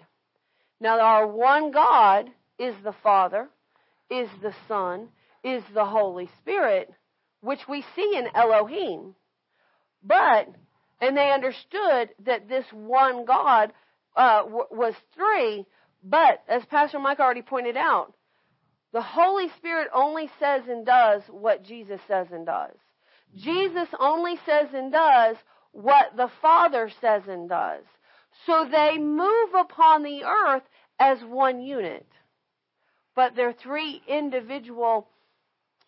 Now, 0.79 0.99
our 0.99 1.27
one 1.27 1.71
God 1.71 2.29
is 2.59 2.75
the 2.83 2.95
Father, 3.03 3.47
is 4.09 4.27
the 4.41 4.53
Son, 4.67 5.07
is 5.43 5.63
the 5.73 5.85
Holy 5.85 6.29
Spirit, 6.39 6.91
which 7.41 7.61
we 7.67 7.85
see 7.95 8.15
in 8.17 8.27
Elohim. 8.35 9.15
But, 10.03 10.49
and 10.99 11.15
they 11.15 11.31
understood 11.31 12.09
that 12.25 12.49
this 12.49 12.65
one 12.71 13.25
God 13.25 13.71
uh, 14.15 14.43
w- 14.43 14.67
was 14.71 14.93
three, 15.15 15.65
but 16.03 16.43
as 16.47 16.63
Pastor 16.65 16.99
Mike 16.99 17.19
already 17.19 17.41
pointed 17.41 17.77
out, 17.77 18.13
the 18.93 19.01
Holy 19.01 19.49
Spirit 19.57 19.89
only 19.93 20.29
says 20.39 20.63
and 20.69 20.85
does 20.85 21.23
what 21.29 21.63
Jesus 21.63 21.99
says 22.07 22.27
and 22.31 22.45
does. 22.45 22.75
Jesus 23.35 23.89
only 23.99 24.35
says 24.45 24.67
and 24.73 24.91
does 24.91 25.35
what 25.71 26.15
the 26.15 26.29
Father 26.41 26.91
says 27.01 27.23
and 27.27 27.49
does. 27.49 27.83
So 28.45 28.67
they 28.71 28.99
move 28.99 29.49
upon 29.59 30.03
the 30.03 30.23
earth 30.23 30.63
as 30.99 31.17
one 31.23 31.59
unit. 31.59 32.05
But 33.15 33.35
they're 33.35 33.53
three 33.53 34.01
individual. 34.07 35.07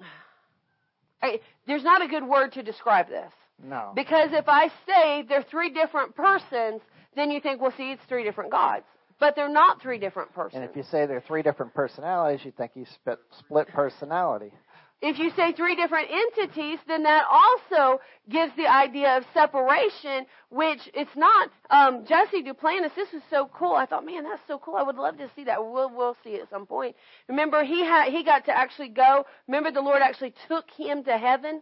I, 1.22 1.40
there's 1.68 1.84
not 1.84 2.02
a 2.02 2.08
good 2.08 2.28
word 2.28 2.54
to 2.54 2.64
describe 2.64 3.08
this. 3.08 3.32
No. 3.64 3.92
Because 3.96 4.30
if 4.34 4.46
I 4.48 4.70
say 4.88 5.24
they're 5.30 5.46
three 5.50 5.70
different 5.70 6.16
persons, 6.16 6.82
then 7.16 7.30
you 7.30 7.40
think, 7.40 7.62
well, 7.62 7.74
see, 7.78 7.92
it's 7.92 8.04
three 8.10 8.24
different 8.24 8.52
gods. 8.52 8.86
But 9.20 9.36
they're 9.36 9.50
not 9.50 9.82
three 9.82 9.98
different 9.98 10.34
persons. 10.34 10.62
And 10.62 10.70
if 10.70 10.76
you 10.76 10.84
say 10.84 11.06
they're 11.06 11.24
three 11.26 11.42
different 11.42 11.74
personalities, 11.74 12.46
you 12.46 12.52
think 12.52 12.72
you 12.76 12.86
split, 12.96 13.20
split 13.40 13.68
personality. 13.70 14.52
If 15.02 15.20
you 15.20 15.30
say 15.36 15.52
three 15.54 15.76
different 15.76 16.08
entities, 16.10 16.80
then 16.88 17.04
that 17.04 17.26
also 17.30 18.02
gives 18.30 18.56
the 18.56 18.66
idea 18.68 19.18
of 19.18 19.24
separation, 19.34 20.26
which 20.50 20.80
it's 20.94 21.16
not. 21.16 21.50
Um, 21.70 22.06
Jesse 22.08 22.44
Duplantis, 22.44 22.96
this 22.96 23.14
is 23.14 23.22
so 23.30 23.50
cool. 23.54 23.74
I 23.74 23.86
thought, 23.86 24.06
man, 24.06 24.24
that's 24.24 24.42
so 24.48 24.58
cool. 24.58 24.76
I 24.76 24.84
would 24.84 24.96
love 24.96 25.18
to 25.18 25.30
see 25.36 25.44
that. 25.44 25.62
We'll 25.62 25.90
we'll 25.94 26.16
see 26.24 26.32
it 26.32 26.44
at 26.44 26.50
some 26.50 26.66
point. 26.66 26.96
Remember, 27.28 27.64
he 27.64 27.82
had 27.82 28.10
he 28.10 28.24
got 28.24 28.46
to 28.46 28.58
actually 28.58 28.90
go. 28.90 29.26
Remember, 29.48 29.72
the 29.72 29.82
Lord 29.82 30.02
actually 30.02 30.34
took 30.48 30.66
him 30.72 31.04
to 31.04 31.18
heaven. 31.18 31.62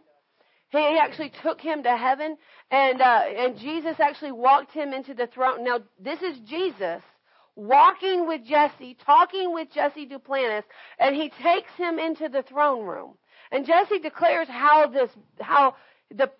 He 0.70 0.98
actually 1.00 1.32
took 1.42 1.60
him 1.60 1.82
to 1.82 1.96
heaven, 1.96 2.36
and 2.70 3.00
uh, 3.00 3.22
and 3.36 3.58
Jesus 3.58 3.96
actually 3.98 4.32
walked 4.32 4.72
him 4.72 4.92
into 4.92 5.12
the 5.12 5.26
throne. 5.26 5.64
Now, 5.64 5.80
this 6.00 6.22
is 6.22 6.38
Jesus 6.48 7.02
walking 7.56 8.26
with 8.26 8.44
Jesse, 8.44 8.96
talking 9.04 9.52
with 9.54 9.68
Jesse 9.72 10.06
Duplantis, 10.06 10.64
and 10.98 11.14
he 11.14 11.30
takes 11.42 11.70
him 11.76 11.98
into 11.98 12.28
the 12.28 12.42
throne 12.42 12.84
room. 12.84 13.14
And 13.50 13.66
Jesse 13.66 13.98
declares 13.98 14.48
how 14.48 14.88
this, 14.88 15.10
how 15.40 15.76
the, 16.10 16.30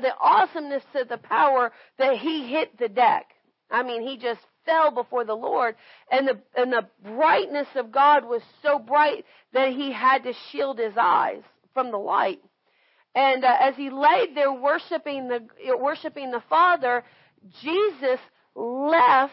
the 0.00 0.14
awesomeness 0.20 0.84
of 0.94 1.08
the 1.08 1.18
power 1.18 1.72
that 1.98 2.16
he 2.18 2.48
hit 2.48 2.78
the 2.78 2.88
deck. 2.88 3.26
I 3.70 3.82
mean, 3.82 4.02
he 4.02 4.16
just 4.16 4.40
fell 4.64 4.90
before 4.90 5.24
the 5.24 5.34
Lord, 5.34 5.74
and 6.10 6.28
the 6.28 6.38
and 6.56 6.72
the 6.72 6.86
brightness 7.02 7.68
of 7.76 7.92
God 7.92 8.24
was 8.24 8.42
so 8.62 8.78
bright 8.78 9.24
that 9.52 9.72
he 9.72 9.92
had 9.92 10.24
to 10.24 10.32
shield 10.50 10.78
his 10.78 10.94
eyes 10.98 11.42
from 11.72 11.90
the 11.90 11.98
light. 11.98 12.40
And 13.14 13.44
uh, 13.44 13.56
as 13.60 13.76
he 13.76 13.90
laid 13.90 14.34
there 14.34 14.52
worshiping 14.52 15.28
the 15.28 15.46
worshiping 15.78 16.30
the 16.30 16.42
Father, 16.48 17.04
Jesus 17.62 18.20
left 18.54 19.32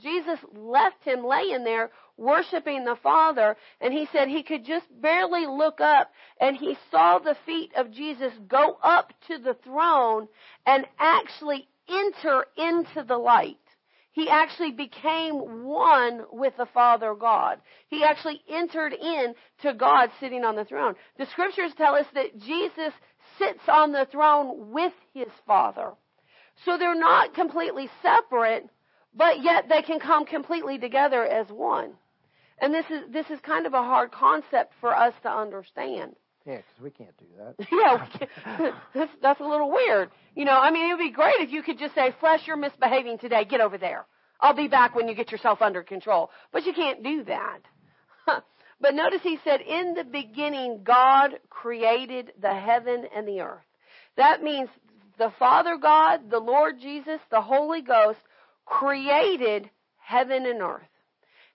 Jesus 0.00 0.38
left 0.54 1.02
him 1.04 1.24
laying 1.24 1.64
there 1.64 1.90
worshiping 2.16 2.84
the 2.84 2.96
Father, 3.02 3.56
and 3.80 3.92
he 3.92 4.06
said 4.12 4.28
he 4.28 4.42
could 4.42 4.64
just 4.64 4.86
barely 5.00 5.46
look 5.46 5.80
up, 5.80 6.10
and 6.40 6.56
he 6.56 6.76
saw 6.90 7.18
the 7.18 7.36
feet 7.46 7.72
of 7.76 7.92
Jesus 7.92 8.32
go 8.48 8.78
up 8.82 9.12
to 9.28 9.38
the 9.38 9.56
throne 9.64 10.28
and 10.66 10.86
actually 10.98 11.68
enter 11.88 12.46
into 12.56 13.04
the 13.06 13.16
light. 13.16 13.56
He 14.12 14.28
actually 14.28 14.72
became 14.72 15.64
one 15.64 16.24
with 16.32 16.56
the 16.56 16.66
Father 16.74 17.14
God. 17.14 17.60
He 17.86 18.02
actually 18.02 18.42
entered 18.48 18.92
in 18.92 19.34
to 19.62 19.74
God 19.74 20.10
sitting 20.18 20.44
on 20.44 20.56
the 20.56 20.64
throne. 20.64 20.96
The 21.18 21.26
scriptures 21.26 21.70
tell 21.76 21.94
us 21.94 22.06
that 22.14 22.36
Jesus 22.40 22.92
sits 23.38 23.60
on 23.68 23.92
the 23.92 24.08
throne 24.10 24.72
with 24.72 24.92
his 25.14 25.28
Father. 25.46 25.92
So 26.64 26.76
they're 26.76 26.98
not 26.98 27.34
completely 27.34 27.88
separate, 28.02 28.68
but 29.14 29.42
yet 29.42 29.68
they 29.68 29.82
can 29.82 30.00
come 30.00 30.26
completely 30.26 30.78
together 30.78 31.24
as 31.24 31.48
one. 31.48 31.92
And 32.60 32.74
this 32.74 32.86
is 32.90 33.02
this 33.12 33.26
is 33.30 33.38
kind 33.40 33.66
of 33.66 33.74
a 33.74 33.82
hard 33.82 34.10
concept 34.10 34.72
for 34.80 34.94
us 34.94 35.14
to 35.22 35.30
understand. 35.30 36.16
Yeah, 36.44 36.56
because 36.56 36.82
we 36.82 36.90
can't 36.90 37.16
do 37.18 37.26
that. 37.38 37.66
yeah, 38.60 38.70
that's 38.94 39.12
that's 39.22 39.40
a 39.40 39.44
little 39.44 39.70
weird. 39.70 40.10
You 40.34 40.44
know, 40.44 40.58
I 40.58 40.70
mean, 40.70 40.90
it 40.90 40.94
would 40.94 41.02
be 41.02 41.12
great 41.12 41.36
if 41.40 41.50
you 41.50 41.62
could 41.62 41.78
just 41.78 41.94
say, 41.94 42.14
"Flesh, 42.20 42.40
you're 42.46 42.56
misbehaving 42.56 43.18
today. 43.18 43.44
Get 43.44 43.60
over 43.60 43.78
there. 43.78 44.06
I'll 44.40 44.54
be 44.54 44.68
back 44.68 44.94
when 44.94 45.08
you 45.08 45.14
get 45.14 45.30
yourself 45.30 45.62
under 45.62 45.82
control." 45.82 46.30
But 46.52 46.64
you 46.64 46.72
can't 46.72 47.02
do 47.02 47.24
that. 47.24 47.60
but 48.80 48.94
notice 48.94 49.20
he 49.22 49.38
said, 49.44 49.60
"In 49.60 49.94
the 49.94 50.04
beginning, 50.04 50.80
God 50.82 51.38
created 51.50 52.32
the 52.40 52.54
heaven 52.54 53.04
and 53.14 53.28
the 53.28 53.40
earth." 53.40 53.64
That 54.16 54.42
means 54.42 54.68
the 55.18 55.32
Father 55.38 55.76
God, 55.76 56.30
the 56.30 56.40
Lord 56.40 56.80
Jesus, 56.80 57.20
the 57.30 57.40
Holy 57.40 57.82
Ghost 57.82 58.18
created 58.68 59.70
heaven 59.96 60.46
and 60.46 60.60
earth. 60.60 60.82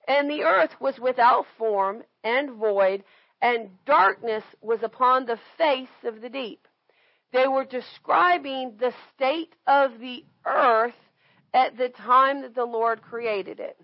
And 0.08 0.30
the 0.30 0.44
earth 0.44 0.72
was 0.80 1.00
without 1.00 1.46
form 1.58 2.04
and 2.24 2.52
void, 2.52 3.04
and 3.42 3.70
darkness 3.86 4.44
was 4.62 4.80
upon 4.84 5.26
the 5.26 5.40
face 5.58 5.88
of 6.04 6.22
the 6.22 6.30
deep. 6.30 6.68
They 7.32 7.48
were 7.48 7.66
describing 7.66 8.74
the 8.80 8.94
state 9.16 9.54
of 9.66 10.00
the 10.00 10.24
earth 10.46 10.94
at 11.54 11.78
the 11.78 11.90
time 11.90 12.42
that 12.42 12.56
the 12.56 12.66
Lord 12.66 13.02
created 13.02 13.60
it. 13.60 13.78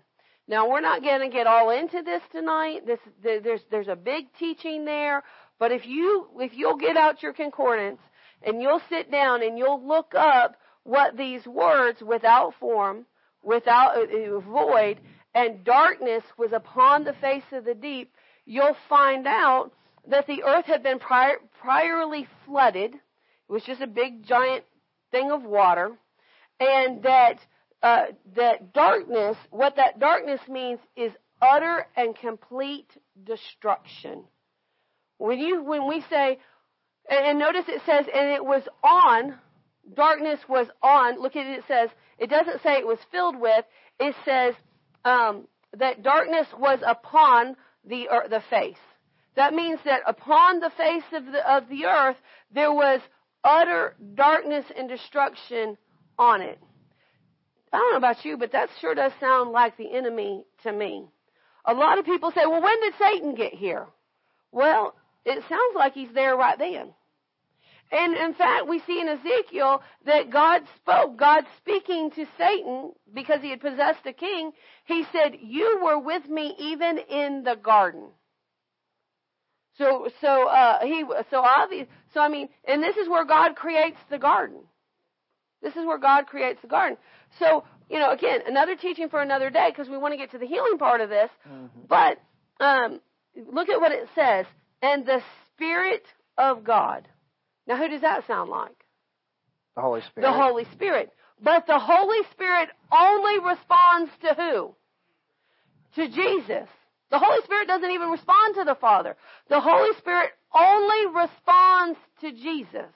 Now 0.46 0.68
we're 0.68 0.80
not 0.80 1.02
going 1.02 1.20
to 1.20 1.34
get 1.34 1.46
all 1.46 1.70
into 1.70 2.02
this 2.02 2.22
tonight. 2.32 2.86
This, 2.86 2.98
there's, 3.22 3.60
there's 3.70 3.88
a 3.88 3.96
big 3.96 4.26
teaching 4.38 4.84
there, 4.84 5.22
but 5.58 5.72
if 5.72 5.86
you, 5.86 6.26
if 6.38 6.52
you'll 6.54 6.76
get 6.76 6.96
out 6.96 7.22
your 7.22 7.32
concordance 7.32 8.00
and 8.42 8.60
you'll 8.60 8.82
sit 8.88 9.10
down 9.10 9.42
and 9.42 9.56
you'll 9.56 9.86
look 9.86 10.14
up 10.14 10.56
what 10.82 11.16
these 11.16 11.46
words 11.46 12.02
without 12.02 12.54
form, 12.58 13.06
without 13.42 13.96
uh, 13.96 14.40
void, 14.40 15.00
and 15.34 15.64
darkness 15.64 16.24
was 16.36 16.52
upon 16.52 17.04
the 17.04 17.14
face 17.14 17.44
of 17.52 17.64
the 17.64 17.74
deep, 17.74 18.12
you'll 18.44 18.76
find 18.88 19.26
out 19.26 19.72
that 20.08 20.26
the 20.26 20.42
earth 20.42 20.66
had 20.66 20.82
been 20.82 20.98
prior, 20.98 21.36
priorly 21.64 22.26
flooded. 22.44 22.94
It 22.94 23.52
was 23.52 23.62
just 23.62 23.80
a 23.80 23.86
big 23.86 24.26
giant 24.26 24.64
thing 25.10 25.30
of 25.30 25.42
water, 25.42 25.92
and 26.58 27.02
that 27.02 27.38
uh, 27.82 28.06
that 28.36 28.74
darkness, 28.74 29.36
what 29.50 29.76
that 29.76 29.98
darkness 29.98 30.40
means, 30.48 30.78
is 30.96 31.12
utter 31.40 31.86
and 31.96 32.14
complete 32.14 32.88
destruction. 33.24 34.24
When 35.18 35.38
you 35.38 35.62
when 35.62 35.88
we 35.88 36.04
say, 36.10 36.38
and 37.08 37.38
notice 37.38 37.64
it 37.68 37.82
says, 37.86 38.06
and 38.12 38.28
it 38.30 38.44
was 38.44 38.62
on, 38.82 39.34
darkness 39.94 40.40
was 40.48 40.66
on. 40.82 41.20
Look 41.20 41.36
at 41.36 41.46
it. 41.46 41.58
It 41.58 41.64
says 41.68 41.90
it 42.18 42.30
doesn't 42.30 42.62
say 42.62 42.74
it 42.74 42.86
was 42.86 42.98
filled 43.10 43.38
with. 43.38 43.64
It 43.98 44.14
says 44.24 44.54
um, 45.04 45.46
that 45.76 46.02
darkness 46.02 46.46
was 46.58 46.80
upon 46.86 47.56
the 47.84 48.08
er, 48.08 48.26
the 48.28 48.42
face. 48.50 48.76
That 49.36 49.54
means 49.54 49.80
that 49.84 50.00
upon 50.06 50.60
the 50.60 50.70
face 50.76 51.04
of 51.12 51.26
the 51.26 51.50
of 51.50 51.68
the 51.68 51.86
earth 51.86 52.16
there 52.52 52.72
was 52.72 53.00
utter 53.44 53.96
darkness 54.14 54.66
and 54.76 54.88
destruction 54.88 55.78
on 56.18 56.42
it. 56.42 56.58
I 57.72 57.78
don't 57.78 57.92
know 57.92 57.98
about 57.98 58.24
you, 58.24 58.36
but 58.36 58.52
that 58.52 58.68
sure 58.80 58.94
does 58.94 59.12
sound 59.20 59.52
like 59.52 59.76
the 59.76 59.96
enemy 59.96 60.44
to 60.64 60.72
me. 60.72 61.08
A 61.64 61.72
lot 61.72 61.98
of 61.98 62.04
people 62.04 62.32
say, 62.32 62.44
"Well, 62.46 62.62
when 62.62 62.80
did 62.80 62.94
Satan 62.98 63.34
get 63.34 63.54
here?" 63.54 63.86
Well, 64.52 64.94
it 65.24 65.42
sounds 65.48 65.76
like 65.76 65.94
he's 65.94 66.12
there 66.12 66.36
right 66.36 66.58
then. 66.58 66.94
And 67.92 68.14
in 68.16 68.34
fact, 68.34 68.68
we 68.68 68.80
see 68.86 69.00
in 69.00 69.08
Ezekiel 69.08 69.82
that 70.06 70.30
God 70.30 70.62
spoke, 70.76 71.16
God 71.16 71.44
speaking 71.58 72.10
to 72.12 72.24
Satan 72.38 72.92
because 73.12 73.40
he 73.42 73.50
had 73.50 73.60
possessed 73.60 74.06
a 74.06 74.12
king. 74.12 74.52
He 74.84 75.04
said, 75.12 75.36
"You 75.40 75.80
were 75.82 75.98
with 75.98 76.28
me 76.28 76.54
even 76.58 76.98
in 76.98 77.42
the 77.42 77.56
garden." 77.56 78.08
So, 79.76 80.08
so 80.20 80.48
uh, 80.48 80.80
he, 80.82 81.04
so 81.30 81.40
obvious. 81.40 81.88
So 82.14 82.20
I 82.20 82.28
mean, 82.28 82.48
and 82.64 82.82
this 82.82 82.96
is 82.96 83.08
where 83.08 83.24
God 83.24 83.56
creates 83.56 83.98
the 84.08 84.18
garden. 84.18 84.60
This 85.62 85.74
is 85.74 85.84
where 85.84 85.98
God 85.98 86.26
creates 86.26 86.60
the 86.62 86.68
garden. 86.68 86.96
So 87.38 87.64
you 87.88 87.98
know, 87.98 88.12
again, 88.12 88.40
another 88.46 88.76
teaching 88.76 89.08
for 89.08 89.20
another 89.20 89.50
day 89.50 89.68
because 89.70 89.88
we 89.88 89.98
want 89.98 90.12
to 90.12 90.18
get 90.18 90.30
to 90.30 90.38
the 90.38 90.46
healing 90.46 90.78
part 90.78 91.00
of 91.00 91.08
this. 91.08 91.30
Mm-hmm. 91.48 91.80
But 91.88 92.18
um, 92.60 93.00
look 93.52 93.68
at 93.68 93.80
what 93.80 93.90
it 93.90 94.08
says, 94.14 94.46
and 94.80 95.04
the 95.04 95.20
Spirit 95.54 96.04
of 96.38 96.62
God. 96.62 97.08
Now, 97.66 97.76
who 97.76 97.88
does 97.88 98.00
that 98.00 98.26
sound 98.26 98.50
like? 98.50 98.76
The 99.76 99.82
Holy 99.82 100.00
Spirit. 100.02 100.26
The 100.26 100.32
Holy 100.32 100.64
Spirit. 100.72 101.10
But 101.42 101.66
the 101.66 101.78
Holy 101.78 102.26
Spirit 102.32 102.68
only 102.92 103.38
responds 103.38 104.10
to 104.22 104.34
who? 104.34 104.74
To 105.96 106.08
Jesus. 106.08 106.68
The 107.10 107.18
Holy 107.18 107.42
Spirit 107.44 107.66
doesn't 107.66 107.90
even 107.90 108.10
respond 108.10 108.54
to 108.56 108.64
the 108.64 108.74
Father. 108.74 109.16
The 109.48 109.60
Holy 109.60 109.96
Spirit 109.98 110.30
only 110.54 111.06
responds 111.06 111.98
to 112.20 112.32
Jesus. 112.32 112.92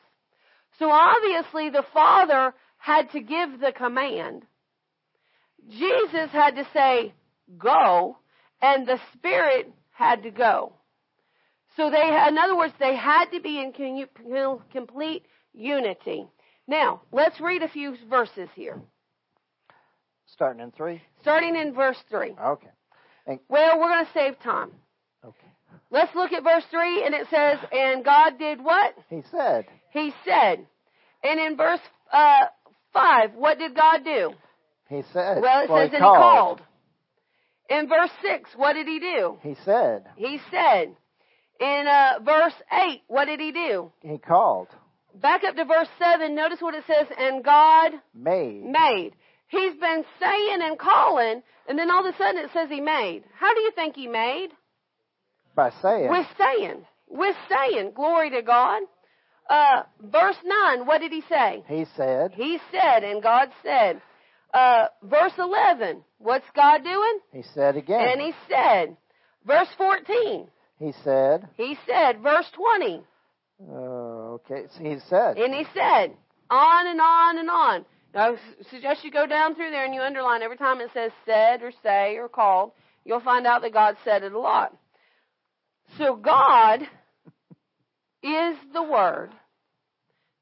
So 0.79 0.91
obviously 0.91 1.71
the 1.71 1.85
Father 1.93 2.55
had 2.79 3.11
to 3.13 3.21
give 3.21 3.61
the 3.61 3.73
command. 3.73 4.45
Jesus 5.69 6.31
had 6.31 6.57
to 6.57 6.67
say, 6.73 7.15
go, 7.59 8.19
and 8.61 8.87
the 8.87 9.01
Spirit 9.15 9.73
had 9.91 10.23
to 10.25 10.31
go. 10.31 10.74
So 11.77 11.91
they, 11.91 12.27
in 12.29 12.39
other 12.39 12.57
words, 12.57 12.73
they 12.79 12.95
had 12.95 13.27
to 13.33 13.41
be 13.41 13.61
in 13.61 13.73
complete 14.73 15.27
unity. 15.53 16.27
Now, 16.67 17.03
let's 17.13 17.41
read 17.41 17.63
a 17.63 17.69
few 17.69 17.97
verses 18.09 18.49
here. 18.55 18.81
Starting 20.27 20.63
in 20.63 20.71
3? 20.71 21.01
Starting 21.21 21.57
in 21.57 21.75
verse 21.75 21.99
3. 22.11 22.35
Okay. 22.41 22.69
And, 23.27 23.39
well, 23.49 23.79
we're 23.79 23.89
going 23.89 24.05
to 24.05 24.13
save 24.13 24.39
time. 24.41 24.71
Okay. 25.25 25.39
Let's 25.91 26.15
look 26.15 26.33
at 26.33 26.43
verse 26.43 26.65
3, 26.71 27.05
and 27.05 27.15
it 27.15 27.27
says, 27.31 27.59
And 27.73 28.05
God 28.05 28.39
did 28.39 28.63
what? 28.63 28.95
He 29.09 29.23
said. 29.31 29.67
He 29.93 30.13
said. 30.25 30.67
And 31.23 31.41
in 31.41 31.57
verse 31.57 31.81
uh, 32.13 32.47
5, 32.93 33.35
what 33.35 33.59
did 33.59 33.75
God 33.75 34.05
do? 34.05 34.31
He 34.89 35.03
said. 35.13 35.41
Well, 35.41 35.65
it 35.65 35.71
well, 35.71 35.83
says, 35.83 35.91
he 35.91 35.97
and 35.97 36.03
called. 36.03 36.59
he 36.59 36.65
called. 37.71 37.81
In 37.81 37.89
verse 37.89 38.11
6, 38.23 38.51
what 38.57 38.75
did 38.75 38.87
he 38.87 39.01
do? 39.01 39.39
He 39.43 39.57
said. 39.65 40.05
He 40.17 40.39
said. 40.51 40.95
In 41.61 41.87
uh, 41.87 42.19
verse 42.25 42.55
8, 42.73 43.03
what 43.07 43.27
did 43.27 43.41
he 43.41 43.53
do? 43.53 43.93
He 44.03 44.19
called. 44.19 44.69
Back 45.15 45.43
up 45.45 45.55
to 45.57 45.65
verse 45.65 45.89
7, 45.99 46.35
notice 46.35 46.61
what 46.61 46.75
it 46.75 46.85
says, 46.87 47.07
and 47.17 47.45
God 47.45 47.93
made. 48.15 48.65
Made. 48.65 49.13
He's 49.47 49.75
been 49.75 50.05
saying 50.21 50.59
and 50.63 50.79
calling, 50.79 51.43
and 51.69 51.79
then 51.79 51.91
all 51.91 52.05
of 52.05 52.13
a 52.13 52.19
sudden 52.19 52.43
it 52.45 52.51
says 52.53 52.69
he 52.69 52.81
made. 52.81 53.23
How 53.39 53.55
do 53.55 53.61
you 53.61 53.71
think 53.73 53.95
he 53.95 54.09
made? 54.09 54.49
By 55.55 55.71
saying. 55.81 56.11
With 56.11 56.27
saying. 56.37 56.85
With 57.09 57.37
saying. 57.49 57.93
Glory 57.95 58.31
to 58.31 58.43
God. 58.43 58.83
Uh, 59.49 59.83
verse 60.01 60.37
9, 60.45 60.87
what 60.87 61.01
did 61.01 61.13
he 61.13 61.23
say? 61.29 61.63
He 61.69 61.85
said. 61.97 62.33
He 62.35 62.59
said, 62.73 63.05
and 63.05 63.23
God 63.23 63.51
said. 63.63 64.01
Uh, 64.53 64.87
verse 65.03 65.33
11, 65.39 66.03
what's 66.19 66.47
God 66.55 66.83
doing? 66.83 67.19
He 67.33 67.43
said 67.55 67.77
again. 67.77 68.09
And 68.13 68.21
he 68.21 68.33
said. 68.49 68.97
Verse 69.47 69.69
14. 69.77 70.49
He 70.85 70.93
said. 71.03 71.49
He 71.57 71.79
said. 71.87 72.21
Verse 72.21 72.45
20. 72.53 73.03
Uh, 73.59 73.73
okay, 73.73 74.65
so 74.77 74.85
he 74.85 74.99
said. 75.09 75.39
And 75.39 75.55
he 75.55 75.65
said. 75.73 76.15
On 76.51 76.87
and 76.87 77.01
on 77.01 77.39
and 77.39 77.49
on. 77.49 77.87
Now, 78.13 78.35
I 78.35 78.37
suggest 78.71 79.03
you 79.03 79.11
go 79.11 79.27
down 79.27 79.55
through 79.55 79.71
there 79.71 79.87
and 79.87 79.95
you 79.95 80.03
underline 80.03 80.43
every 80.43 80.59
time 80.59 80.83
it 80.83 80.91
says 80.93 81.11
said 81.25 81.63
or 81.63 81.73
say 81.83 82.19
or 82.19 82.29
called. 82.29 82.73
You'll 83.07 83.21
find 83.21 83.47
out 83.47 83.63
that 83.63 83.73
God 83.73 83.97
said 84.05 84.25
it 84.25 84.35
a 84.35 84.39
lot. 84.39 84.77
So 85.97 86.17
God 86.17 86.83
is 88.23 88.57
the 88.75 88.83
Word. 88.83 89.31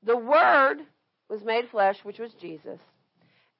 The 0.04 0.16
Word 0.16 0.78
was 1.30 1.44
made 1.44 1.68
flesh, 1.70 1.98
which 2.02 2.18
was 2.18 2.32
Jesus. 2.40 2.80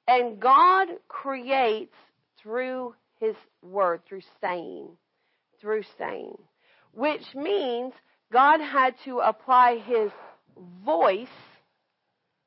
And 0.05 0.37
God 0.37 0.89
creates 1.07 1.95
through 2.41 2.93
His 3.21 3.35
Word, 3.61 4.01
through 4.05 4.23
saying. 4.41 4.89
Through 5.61 5.83
saying 5.97 6.35
which 6.93 7.23
means 7.35 7.93
God 8.31 8.59
had 8.59 8.95
to 9.05 9.19
apply 9.19 9.77
his 9.77 10.11
voice, 10.85 11.27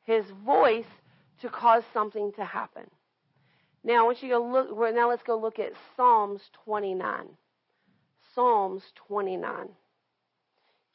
his 0.03 0.25
voice 0.45 0.85
to 1.43 1.49
cause 1.49 1.83
something 1.93 2.33
to 2.37 2.45
happen. 2.45 2.85
Now 3.85 4.03
I 4.03 4.03
want 4.03 4.23
you 4.23 4.31
to 4.31 4.39
look 4.39 4.95
now 4.95 5.11
let's 5.11 5.23
go 5.23 5.39
look 5.39 5.59
at 5.59 5.73
Psalms 5.97 6.41
29. 6.65 7.29
Psalms 8.35 8.83
29. 9.09 9.69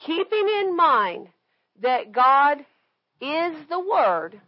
Keeping 0.06 0.48
in 0.62 0.76
mind 0.76 1.28
that 1.82 2.12
God 2.12 2.60
is 3.22 3.56
the 3.70 3.80
Word, 3.80 4.42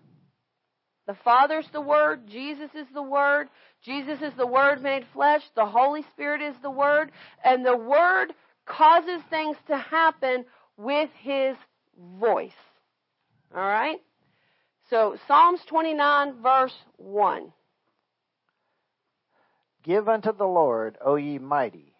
the 1.05 1.15
Father's 1.23 1.67
the 1.71 1.81
Word, 1.81 2.27
Jesus 2.27 2.69
is 2.75 2.87
the 2.93 3.03
Word, 3.03 3.47
Jesus 3.83 4.19
is 4.21 4.33
the 4.37 4.47
Word 4.47 4.81
made 4.81 5.05
flesh, 5.13 5.41
the 5.55 5.65
Holy 5.65 6.03
Spirit 6.13 6.41
is 6.41 6.55
the 6.61 6.71
Word, 6.71 7.11
and 7.43 7.65
the 7.65 7.77
Word 7.77 8.33
causes 8.65 9.21
things 9.29 9.57
to 9.67 9.77
happen 9.77 10.45
with 10.77 11.09
his 11.19 11.55
voice. 12.19 12.51
All 13.55 13.61
right? 13.61 14.01
So 14.89 15.17
Psalms 15.27 15.61
29 15.67 16.41
verse 16.41 16.75
1. 16.97 17.51
Give 19.83 20.07
unto 20.07 20.31
the 20.31 20.45
Lord, 20.45 20.97
O 21.03 21.15
ye 21.15 21.39
mighty. 21.39 21.93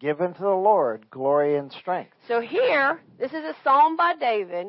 Give 0.00 0.20
unto 0.20 0.40
the 0.40 0.48
Lord 0.48 1.08
glory 1.10 1.56
and 1.56 1.72
strength. 1.72 2.12
So 2.28 2.40
here, 2.40 3.00
this 3.18 3.30
is 3.30 3.44
a 3.44 3.54
psalm 3.62 3.96
by 3.96 4.14
David, 4.18 4.66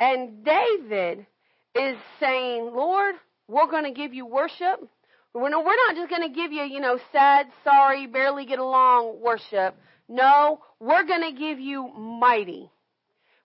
and 0.00 0.44
David 0.44 1.24
is 1.74 1.96
saying, 2.18 2.72
Lord, 2.74 3.14
we're 3.48 3.70
going 3.70 3.84
to 3.84 3.92
give 3.92 4.12
you 4.12 4.26
worship. 4.26 4.88
We're 5.32 5.50
not, 5.50 5.94
just 5.94 6.10
going 6.10 6.28
to 6.28 6.34
give 6.34 6.50
you, 6.50 6.62
you 6.62 6.80
know, 6.80 6.98
sad, 7.12 7.46
sorry, 7.62 8.06
barely 8.06 8.46
get 8.46 8.58
along 8.58 9.20
worship. 9.22 9.76
No, 10.08 10.60
we're 10.80 11.04
going 11.04 11.22
to 11.22 11.38
give 11.38 11.58
you 11.58 11.88
mighty. 11.88 12.70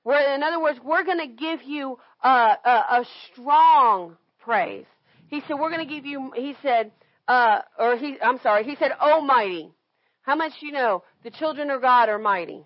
We're, 0.03 0.35
in 0.35 0.43
other 0.43 0.59
words, 0.61 0.79
we're 0.83 1.03
going 1.03 1.19
to 1.19 1.27
give 1.27 1.63
you 1.63 1.97
a, 2.23 2.27
a, 2.27 2.69
a 2.69 3.05
strong 3.31 4.17
praise. 4.39 4.85
He 5.27 5.41
said, 5.41 5.55
we're 5.55 5.71
going 5.71 5.87
to 5.87 5.93
give 5.93 6.05
you, 6.05 6.31
he 6.35 6.55
said, 6.61 6.91
uh, 7.27 7.61
or 7.79 7.97
he, 7.97 8.17
I'm 8.21 8.39
sorry, 8.39 8.63
he 8.63 8.75
said, 8.75 8.91
Almighty. 8.99 9.71
How 10.23 10.35
much 10.35 10.53
you 10.61 10.71
know 10.71 11.03
the 11.23 11.31
children 11.31 11.71
of 11.71 11.81
God 11.81 12.09
are 12.09 12.19
mighty? 12.19 12.63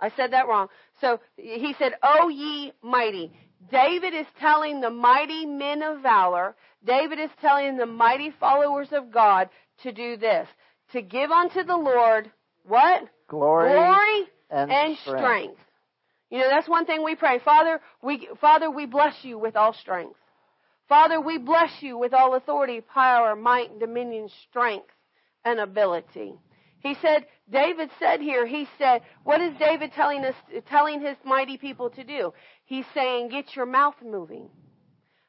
I 0.00 0.10
said 0.16 0.32
that 0.32 0.48
wrong. 0.48 0.68
So 1.00 1.20
he 1.36 1.74
said, 1.78 1.92
O 2.02 2.28
ye 2.28 2.72
mighty. 2.82 3.32
David 3.70 4.14
is 4.14 4.26
telling 4.40 4.80
the 4.80 4.90
mighty 4.90 5.46
men 5.46 5.82
of 5.82 6.02
valor, 6.02 6.54
David 6.84 7.18
is 7.18 7.30
telling 7.40 7.76
the 7.76 7.86
mighty 7.86 8.30
followers 8.38 8.88
of 8.92 9.10
God 9.12 9.48
to 9.82 9.92
do 9.92 10.16
this. 10.16 10.46
To 10.92 11.02
give 11.02 11.30
unto 11.30 11.64
the 11.64 11.76
Lord 11.76 12.30
what? 12.66 13.02
Glory, 13.28 13.72
Glory 13.72 14.24
and, 14.50 14.70
and 14.70 14.98
strength. 14.98 15.20
strength. 15.20 15.60
You 16.30 16.38
know, 16.38 16.48
that's 16.50 16.68
one 16.68 16.86
thing 16.86 17.04
we 17.04 17.14
pray. 17.14 17.38
Father, 17.44 17.80
we, 18.02 18.28
Father, 18.40 18.70
we 18.70 18.86
bless 18.86 19.14
you 19.22 19.38
with 19.38 19.56
all 19.56 19.72
strength. 19.72 20.16
Father, 20.88 21.20
we 21.20 21.38
bless 21.38 21.70
you 21.80 21.96
with 21.96 22.12
all 22.12 22.34
authority, 22.34 22.80
power, 22.80 23.34
might, 23.36 23.78
dominion, 23.78 24.28
strength, 24.48 24.90
and 25.44 25.60
ability. 25.60 26.34
He 26.80 26.94
said, 27.00 27.24
David 27.50 27.88
said 27.98 28.20
here, 28.20 28.46
he 28.46 28.66
said, 28.78 29.00
what 29.22 29.40
is 29.40 29.54
David 29.58 29.92
telling 29.94 30.24
us, 30.24 30.34
telling 30.68 31.00
his 31.00 31.16
mighty 31.24 31.56
people 31.56 31.88
to 31.90 32.04
do? 32.04 32.34
He's 32.66 32.84
saying, 32.92 33.30
get 33.30 33.56
your 33.56 33.64
mouth 33.64 33.94
moving. 34.04 34.50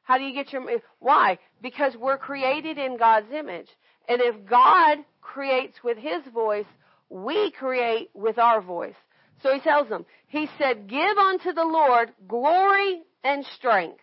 How 0.02 0.18
do 0.18 0.24
you 0.24 0.34
get 0.34 0.52
your, 0.52 0.62
why? 0.98 1.38
Because 1.62 1.96
we're 1.96 2.18
created 2.18 2.78
in 2.78 2.98
God's 2.98 3.32
image. 3.32 3.68
And 4.08 4.20
if 4.20 4.48
God 4.48 4.98
creates 5.20 5.78
with 5.82 5.96
his 5.96 6.22
voice, 6.32 6.66
we 7.08 7.50
create 7.52 8.10
with 8.14 8.38
our 8.38 8.60
voice. 8.60 8.94
So 9.42 9.52
he 9.52 9.60
tells 9.60 9.88
them, 9.88 10.06
he 10.28 10.48
said, 10.58 10.88
give 10.88 11.18
unto 11.18 11.52
the 11.52 11.64
Lord 11.64 12.12
glory 12.26 13.02
and 13.22 13.44
strength. 13.44 14.00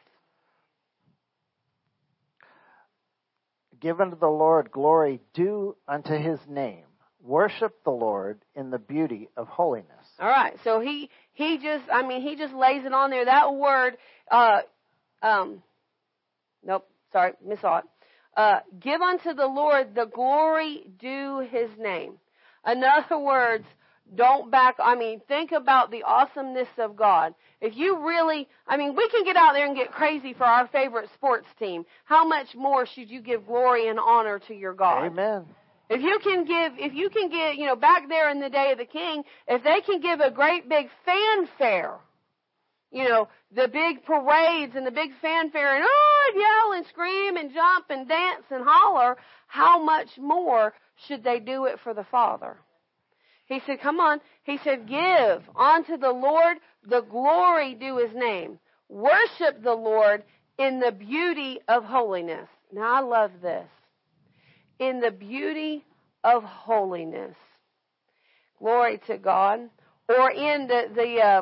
Give 3.79 3.99
unto 3.99 4.17
the 4.17 4.27
Lord 4.27 4.71
glory 4.71 5.19
due 5.33 5.75
unto 5.87 6.13
his 6.13 6.39
name. 6.47 6.85
Worship 7.21 7.83
the 7.83 7.91
Lord 7.91 8.39
in 8.55 8.69
the 8.69 8.77
beauty 8.77 9.29
of 9.35 9.47
holiness. 9.47 9.87
All 10.19 10.27
right. 10.27 10.53
So 10.63 10.79
he 10.79 11.09
he 11.33 11.57
just 11.57 11.83
I 11.91 12.05
mean 12.05 12.21
he 12.21 12.35
just 12.35 12.53
lays 12.53 12.85
it 12.85 12.93
on 12.93 13.09
there. 13.09 13.25
That 13.25 13.53
word 13.53 13.97
uh 14.29 14.59
um 15.21 15.63
nope, 16.65 16.87
sorry, 17.11 17.33
missaw 17.45 17.79
it. 17.79 17.85
Uh 18.35 18.59
give 18.79 19.01
unto 19.01 19.33
the 19.33 19.45
Lord 19.45 19.95
the 19.95 20.05
glory 20.05 20.85
due 20.99 21.47
his 21.49 21.69
name. 21.77 22.19
In 22.67 22.83
other 22.83 23.19
words, 23.19 23.65
don't 24.15 24.51
back 24.51 24.75
I 24.79 24.95
mean 24.95 25.21
think 25.27 25.51
about 25.51 25.91
the 25.91 26.03
awesomeness 26.03 26.67
of 26.77 26.95
God. 26.95 27.33
If 27.61 27.75
you 27.75 28.05
really 28.05 28.47
I 28.67 28.77
mean 28.77 28.95
we 28.95 29.07
can 29.09 29.23
get 29.23 29.35
out 29.35 29.53
there 29.53 29.65
and 29.65 29.75
get 29.75 29.91
crazy 29.91 30.33
for 30.33 30.43
our 30.43 30.67
favorite 30.67 31.09
sports 31.13 31.47
team. 31.57 31.85
How 32.05 32.27
much 32.27 32.55
more 32.55 32.85
should 32.85 33.09
you 33.09 33.21
give 33.21 33.47
glory 33.47 33.87
and 33.87 33.99
honor 33.99 34.39
to 34.47 34.53
your 34.53 34.73
God? 34.73 35.05
Amen. 35.05 35.45
If 35.89 36.01
you 36.01 36.17
can 36.23 36.45
give, 36.45 36.73
if 36.79 36.93
you 36.93 37.09
can 37.09 37.29
get, 37.29 37.57
you 37.57 37.65
know, 37.65 37.75
back 37.75 38.07
there 38.09 38.31
in 38.31 38.39
the 38.39 38.49
day 38.49 38.71
of 38.71 38.77
the 38.77 38.85
king, 38.85 39.23
if 39.47 39.63
they 39.63 39.81
can 39.81 39.99
give 39.99 40.21
a 40.21 40.31
great 40.31 40.67
big 40.67 40.87
fanfare, 41.05 41.95
you 42.93 43.09
know, 43.09 43.27
the 43.53 43.67
big 43.67 44.05
parades 44.05 44.75
and 44.75 44.85
the 44.85 44.91
big 44.91 45.09
fanfare 45.19 45.75
and 45.75 45.83
oh, 45.85 46.33
yell 46.35 46.77
and 46.77 46.85
scream 46.85 47.37
and 47.37 47.51
jump 47.51 47.85
and 47.89 48.07
dance 48.07 48.43
and 48.51 48.63
holler, 48.65 49.17
how 49.47 49.83
much 49.83 50.09
more 50.19 50.73
should 51.07 51.23
they 51.23 51.39
do 51.39 51.65
it 51.65 51.79
for 51.83 51.95
the 51.95 52.05
Father? 52.11 52.55
He 53.47 53.61
said, 53.65 53.81
come 53.81 53.99
on. 53.99 54.21
He 54.43 54.59
said, 54.63 54.87
give 54.87 55.41
unto 55.55 55.97
the 55.97 56.11
Lord 56.11 56.57
the 56.87 57.01
glory 57.01 57.73
due 57.73 57.97
his 57.97 58.15
name. 58.15 58.59
Worship 58.89 59.63
the 59.63 59.73
Lord 59.73 60.23
in 60.59 60.79
the 60.79 60.91
beauty 60.91 61.59
of 61.67 61.83
holiness. 61.83 62.47
Now 62.71 62.97
I 62.97 62.99
love 63.01 63.31
this 63.41 63.67
in 64.77 64.99
the 64.99 65.11
beauty 65.11 65.83
of 66.23 66.43
holiness. 66.43 67.35
Glory 68.59 69.01
to 69.07 69.17
God. 69.17 69.61
Or 70.09 70.31
in 70.31 70.67
the 70.67 70.89
the 70.93 71.21
uh, 71.21 71.41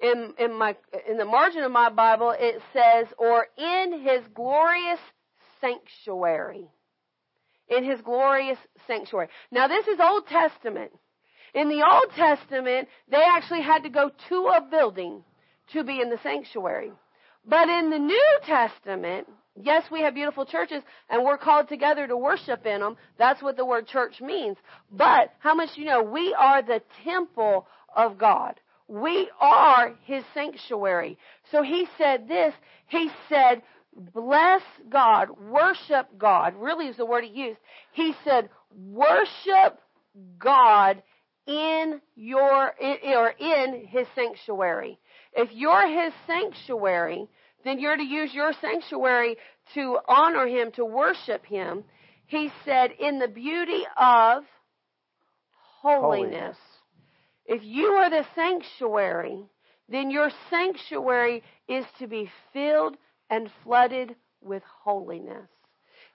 in 0.00 0.34
in 0.38 0.56
my 0.56 0.76
in 1.08 1.16
the 1.16 1.24
margin 1.24 1.62
of 1.62 1.72
my 1.72 1.90
Bible 1.90 2.34
it 2.38 2.60
says, 2.72 3.06
or 3.18 3.46
in 3.56 4.00
His 4.00 4.22
glorious 4.34 5.00
sanctuary. 5.60 6.68
In 7.68 7.84
His 7.84 8.00
glorious 8.00 8.58
sanctuary. 8.86 9.28
Now 9.50 9.68
this 9.68 9.86
is 9.86 9.98
Old 10.00 10.26
Testament. 10.26 10.92
In 11.54 11.68
the 11.68 11.82
Old 11.82 12.12
Testament, 12.14 12.88
they 13.10 13.22
actually 13.22 13.62
had 13.62 13.82
to 13.84 13.88
go 13.88 14.10
to 14.28 14.34
a 14.34 14.66
building 14.70 15.24
to 15.72 15.82
be 15.82 16.00
in 16.00 16.10
the 16.10 16.18
sanctuary. 16.22 16.92
But 17.46 17.68
in 17.68 17.90
the 17.90 17.98
New 17.98 18.38
Testament, 18.44 19.26
Yes, 19.62 19.84
we 19.90 20.02
have 20.02 20.14
beautiful 20.14 20.46
churches 20.46 20.82
and 21.10 21.24
we're 21.24 21.38
called 21.38 21.68
together 21.68 22.06
to 22.06 22.16
worship 22.16 22.64
in 22.66 22.80
them. 22.80 22.96
That's 23.18 23.42
what 23.42 23.56
the 23.56 23.64
word 23.64 23.86
church 23.86 24.20
means. 24.20 24.56
But 24.90 25.32
how 25.40 25.54
much 25.54 25.70
you 25.74 25.84
know 25.84 26.02
we 26.02 26.34
are 26.38 26.62
the 26.62 26.82
temple 27.04 27.66
of 27.94 28.18
God. 28.18 28.60
We 28.88 29.30
are 29.38 29.94
his 30.04 30.24
sanctuary. 30.32 31.18
So 31.52 31.62
he 31.62 31.86
said 31.98 32.26
this, 32.26 32.54
he 32.86 33.10
said, 33.28 33.62
bless 34.14 34.62
God, 34.88 35.28
worship 35.38 36.06
God. 36.16 36.54
Really 36.56 36.86
is 36.86 36.96
the 36.96 37.04
word 37.04 37.24
he 37.24 37.38
used. 37.38 37.60
He 37.92 38.14
said, 38.24 38.48
worship 38.74 39.78
God 40.38 41.02
in 41.46 42.00
your, 42.16 42.72
or 42.80 43.28
in 43.38 43.86
his 43.86 44.06
sanctuary. 44.14 44.98
If 45.34 45.50
you're 45.52 45.88
his 46.04 46.12
sanctuary, 46.26 47.28
then 47.64 47.78
you're 47.78 47.96
to 47.96 48.02
use 48.02 48.32
your 48.32 48.52
sanctuary 48.60 49.36
to 49.74 49.98
honor 50.08 50.46
him, 50.46 50.72
to 50.72 50.84
worship 50.84 51.44
him. 51.44 51.84
He 52.26 52.50
said, 52.64 52.92
in 52.98 53.18
the 53.18 53.28
beauty 53.28 53.82
of 53.96 54.44
holiness. 55.82 56.32
Holiness. 56.46 56.56
If 57.48 57.64
you 57.64 57.86
are 57.86 58.10
the 58.10 58.24
sanctuary, 58.34 59.42
then 59.88 60.10
your 60.10 60.30
sanctuary 60.50 61.42
is 61.66 61.84
to 61.98 62.06
be 62.06 62.30
filled 62.52 62.96
and 63.30 63.50
flooded 63.64 64.14
with 64.40 64.62
holiness. 64.84 65.48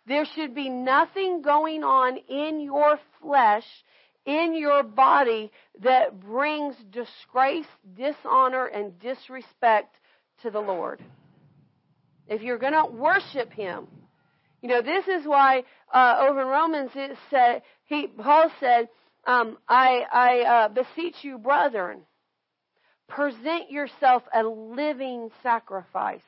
There 0.06 0.26
should 0.36 0.54
be 0.54 0.69
nothing 0.69 1.41
going 1.41 1.84
on 1.84 2.17
in 2.30 2.62
your 2.62 3.00
flesh, 3.19 3.65
in 4.26 4.56
your 4.56 4.84
body, 4.84 5.52
that 5.82 6.19
brings 6.22 6.76
disgrace, 6.91 7.65
dishonor, 7.98 8.67
and 8.67 9.00
disrespect 9.00 9.96
to 10.43 10.52
the 10.52 10.60
Lord 10.60 11.04
if 12.28 12.41
you're 12.41 12.58
going 12.58 12.74
to 12.74 12.86
worship 12.86 13.52
Him. 13.52 13.88
You 14.62 14.69
know, 14.69 14.82
this 14.82 15.08
is 15.08 15.26
why 15.26 15.63
uh, 15.93 16.26
over 16.30 16.41
in 16.41 16.48
Romans 16.48 16.91
it 16.96 17.17
said 17.30 17.63
he 17.86 18.08
Paul 18.08 18.50
said, 18.60 18.88
um, 19.26 19.58
"I 19.68 20.06
I 20.12 20.42
uh, 20.42 20.68
beseech 20.70 21.24
you, 21.24 21.38
brethren, 21.38 22.02
present 23.08 23.72
yourself 23.72 24.24
a 24.34 24.44
living 24.44 25.30
sacrifice." 25.42 26.22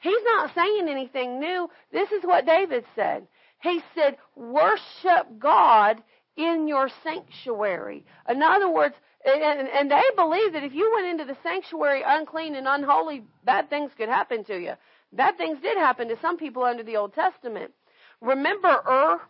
He's 0.00 0.22
not 0.24 0.54
saying 0.54 0.88
anything 0.88 1.38
new. 1.38 1.70
This 1.92 2.10
is 2.10 2.24
what 2.24 2.46
David 2.46 2.84
said. 2.94 3.26
He 3.60 3.80
said, 3.94 4.16
"Worship 4.34 5.38
God 5.38 6.02
in 6.36 6.66
your 6.66 6.90
sanctuary." 7.04 8.04
In 8.28 8.42
other 8.42 8.68
words, 8.68 8.94
and, 9.24 9.68
and 9.68 9.90
they 9.90 10.02
believe 10.16 10.52
that 10.52 10.64
if 10.64 10.74
you 10.74 10.90
went 10.94 11.06
into 11.06 11.24
the 11.24 11.36
sanctuary 11.42 12.02
unclean 12.04 12.56
and 12.56 12.66
unholy, 12.66 13.22
bad 13.44 13.70
things 13.70 13.92
could 13.96 14.08
happen 14.08 14.44
to 14.44 14.58
you. 14.58 14.72
Bad 15.12 15.38
things 15.38 15.58
did 15.60 15.76
happen 15.76 16.08
to 16.08 16.18
some 16.20 16.38
people 16.38 16.64
under 16.64 16.82
the 16.82 16.96
Old 16.96 17.14
Testament. 17.14 17.72
Remember 18.20 18.68
Ur? 18.68 19.20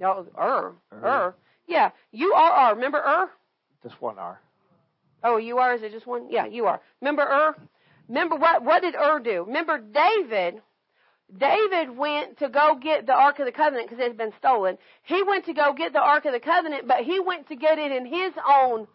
Y'all, 0.00 0.26
Ur, 0.36 0.74
Ur. 0.92 1.04
Ur. 1.04 1.34
Yeah, 1.70 1.90
you 2.10 2.34
are 2.34 2.72
Ur. 2.72 2.74
Remember 2.74 2.98
Ur? 2.98 3.30
Just 3.84 4.02
one 4.02 4.18
R. 4.18 4.40
Oh, 5.22 5.36
you 5.36 5.58
are? 5.58 5.74
Is 5.74 5.82
it 5.82 5.92
just 5.92 6.06
one? 6.06 6.26
Yeah, 6.28 6.46
you 6.46 6.66
are. 6.66 6.80
Remember 7.00 7.22
Ur? 7.22 7.54
Remember 8.08 8.34
what? 8.34 8.64
What 8.64 8.82
did 8.82 8.96
Ur 8.96 9.20
do? 9.20 9.44
Remember 9.46 9.78
David? 9.78 10.60
David 11.38 11.96
went 11.96 12.40
to 12.40 12.48
go 12.48 12.76
get 12.82 13.06
the 13.06 13.12
Ark 13.12 13.38
of 13.38 13.46
the 13.46 13.52
Covenant 13.52 13.88
because 13.88 14.04
it 14.04 14.08
had 14.08 14.18
been 14.18 14.32
stolen. 14.36 14.78
He 15.04 15.22
went 15.22 15.44
to 15.44 15.54
go 15.54 15.72
get 15.72 15.92
the 15.92 16.00
Ark 16.00 16.24
of 16.24 16.32
the 16.32 16.40
Covenant, 16.40 16.88
but 16.88 17.04
he 17.04 17.20
went 17.20 17.46
to 17.48 17.54
get 17.54 17.78
it 17.78 17.92
in 17.92 18.04
his 18.04 18.32
own 18.44 18.88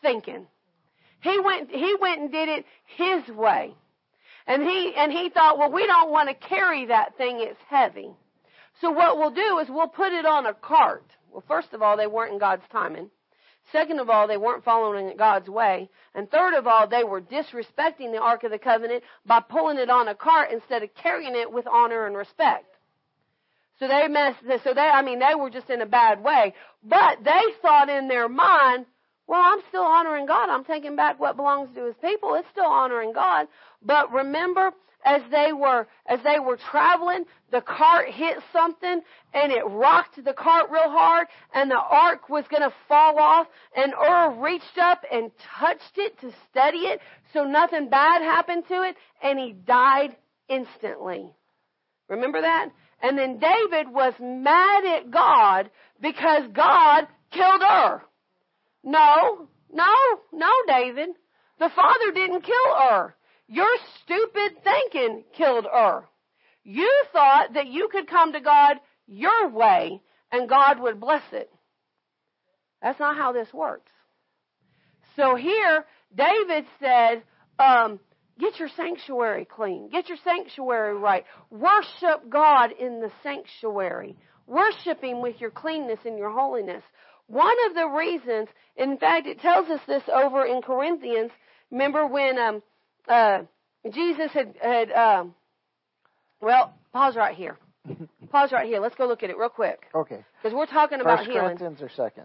thinking. 0.00 0.46
He 1.20 1.40
went. 1.40 1.68
He 1.72 1.96
went 2.00 2.20
and 2.20 2.30
did 2.30 2.48
it 2.48 2.64
his 2.96 3.26
way. 3.34 3.74
And 4.46 4.62
he, 4.62 4.92
and 4.96 5.10
he 5.10 5.30
thought, 5.30 5.58
well, 5.58 5.72
we 5.72 5.86
don't 5.86 6.10
want 6.10 6.28
to 6.28 6.48
carry 6.48 6.86
that 6.86 7.16
thing. 7.16 7.38
It's 7.40 7.58
heavy. 7.68 8.10
So 8.80 8.90
what 8.90 9.18
we'll 9.18 9.30
do 9.32 9.58
is 9.58 9.68
we'll 9.68 9.88
put 9.88 10.12
it 10.12 10.24
on 10.24 10.46
a 10.46 10.54
cart. 10.54 11.04
Well, 11.30 11.44
first 11.46 11.72
of 11.72 11.82
all, 11.82 11.96
they 11.96 12.06
weren't 12.06 12.32
in 12.32 12.38
God's 12.38 12.62
timing. 12.70 13.10
Second 13.72 14.00
of 14.00 14.10
all, 14.10 14.26
they 14.26 14.36
weren't 14.36 14.64
following 14.64 15.16
God's 15.16 15.48
way. 15.48 15.90
And 16.14 16.30
third 16.30 16.54
of 16.54 16.66
all, 16.66 16.88
they 16.88 17.04
were 17.04 17.20
disrespecting 17.20 18.10
the 18.10 18.20
Ark 18.20 18.42
of 18.42 18.50
the 18.50 18.58
Covenant 18.58 19.04
by 19.26 19.40
pulling 19.40 19.78
it 19.78 19.90
on 19.90 20.08
a 20.08 20.14
cart 20.14 20.50
instead 20.50 20.82
of 20.82 20.94
carrying 20.94 21.36
it 21.36 21.52
with 21.52 21.66
honor 21.68 22.06
and 22.06 22.16
respect. 22.16 22.66
So 23.78 23.88
they 23.88 24.08
messed, 24.08 24.40
so 24.64 24.74
they, 24.74 24.80
I 24.80 25.02
mean, 25.02 25.20
they 25.20 25.34
were 25.34 25.50
just 25.50 25.70
in 25.70 25.80
a 25.80 25.86
bad 25.86 26.22
way. 26.22 26.54
But 26.82 27.22
they 27.24 27.42
thought 27.62 27.88
in 27.88 28.08
their 28.08 28.28
mind, 28.28 28.86
well, 29.30 29.42
I'm 29.44 29.60
still 29.68 29.84
honoring 29.84 30.26
God. 30.26 30.50
I'm 30.50 30.64
taking 30.64 30.96
back 30.96 31.20
what 31.20 31.36
belongs 31.36 31.68
to 31.76 31.86
His 31.86 31.94
people. 32.02 32.34
It's 32.34 32.48
still 32.50 32.64
honoring 32.64 33.12
God. 33.12 33.46
But 33.80 34.12
remember, 34.12 34.72
as 35.04 35.22
they 35.30 35.52
were 35.52 35.86
as 36.06 36.18
they 36.24 36.40
were 36.40 36.56
traveling, 36.56 37.26
the 37.52 37.60
cart 37.60 38.08
hit 38.08 38.38
something 38.52 39.00
and 39.32 39.52
it 39.52 39.62
rocked 39.68 40.16
the 40.24 40.32
cart 40.32 40.68
real 40.72 40.90
hard 40.90 41.28
and 41.54 41.70
the 41.70 41.78
ark 41.78 42.28
was 42.28 42.44
going 42.50 42.68
to 42.68 42.74
fall 42.88 43.20
off 43.20 43.46
and 43.76 43.94
Ur 43.94 44.42
reached 44.42 44.78
up 44.78 45.04
and 45.12 45.30
touched 45.60 45.96
it 45.96 46.20
to 46.22 46.32
steady 46.50 46.78
it 46.78 46.98
so 47.32 47.44
nothing 47.44 47.88
bad 47.88 48.22
happened 48.22 48.64
to 48.66 48.82
it 48.82 48.96
and 49.22 49.38
he 49.38 49.52
died 49.52 50.16
instantly. 50.48 51.30
Remember 52.08 52.40
that? 52.40 52.70
And 53.00 53.16
then 53.16 53.38
David 53.38 53.94
was 53.94 54.12
mad 54.20 54.84
at 54.84 55.12
God 55.12 55.70
because 56.00 56.42
God 56.52 57.06
killed 57.30 57.62
Ur. 57.62 58.02
No, 58.82 59.48
no, 59.72 59.94
no, 60.32 60.50
David. 60.66 61.10
The 61.58 61.70
father 61.74 62.12
didn't 62.12 62.42
kill 62.42 62.74
Ur. 62.92 63.14
Your 63.46 63.76
stupid 64.02 64.62
thinking 64.64 65.24
killed 65.36 65.66
Ur. 65.66 66.04
You 66.64 66.90
thought 67.12 67.54
that 67.54 67.66
you 67.66 67.88
could 67.90 68.08
come 68.08 68.32
to 68.32 68.40
God 68.40 68.76
your 69.06 69.48
way 69.48 70.00
and 70.32 70.48
God 70.48 70.80
would 70.80 71.00
bless 71.00 71.24
it. 71.32 71.50
That's 72.80 73.00
not 73.00 73.16
how 73.16 73.32
this 73.32 73.52
works. 73.52 73.90
So 75.16 75.34
here, 75.34 75.84
David 76.14 76.64
said, 76.80 77.22
um, 77.58 78.00
get 78.38 78.58
your 78.58 78.68
sanctuary 78.76 79.44
clean. 79.44 79.90
Get 79.90 80.08
your 80.08 80.18
sanctuary 80.24 80.96
right. 80.96 81.24
Worship 81.50 82.30
God 82.30 82.70
in 82.78 83.00
the 83.00 83.10
sanctuary. 83.22 84.16
Worship 84.46 85.02
Him 85.02 85.20
with 85.20 85.40
your 85.40 85.50
cleanness 85.50 85.98
and 86.04 86.16
your 86.16 86.30
holiness. 86.30 86.82
One 87.30 87.56
of 87.68 87.76
the 87.76 87.86
reasons, 87.86 88.48
in 88.74 88.98
fact, 88.98 89.28
it 89.28 89.40
tells 89.40 89.68
us 89.70 89.78
this 89.86 90.02
over 90.12 90.44
in 90.44 90.62
Corinthians. 90.62 91.30
Remember 91.70 92.04
when 92.04 92.36
um, 92.36 92.62
uh, 93.08 93.42
Jesus 93.88 94.32
had, 94.32 94.56
had 94.60 94.90
um, 94.90 95.34
well, 96.40 96.74
pause 96.92 97.14
right 97.14 97.36
here. 97.36 97.56
pause 98.30 98.50
right 98.50 98.66
here. 98.66 98.80
Let's 98.80 98.96
go 98.96 99.06
look 99.06 99.22
at 99.22 99.30
it 99.30 99.38
real 99.38 99.48
quick. 99.48 99.86
Okay. 99.94 100.24
Because 100.42 100.56
we're 100.56 100.66
talking 100.66 101.00
about 101.00 101.18
First 101.18 101.30
healing. 101.30 101.56
Corinthians 101.56 101.80
or 101.80 101.88
second? 101.88 102.24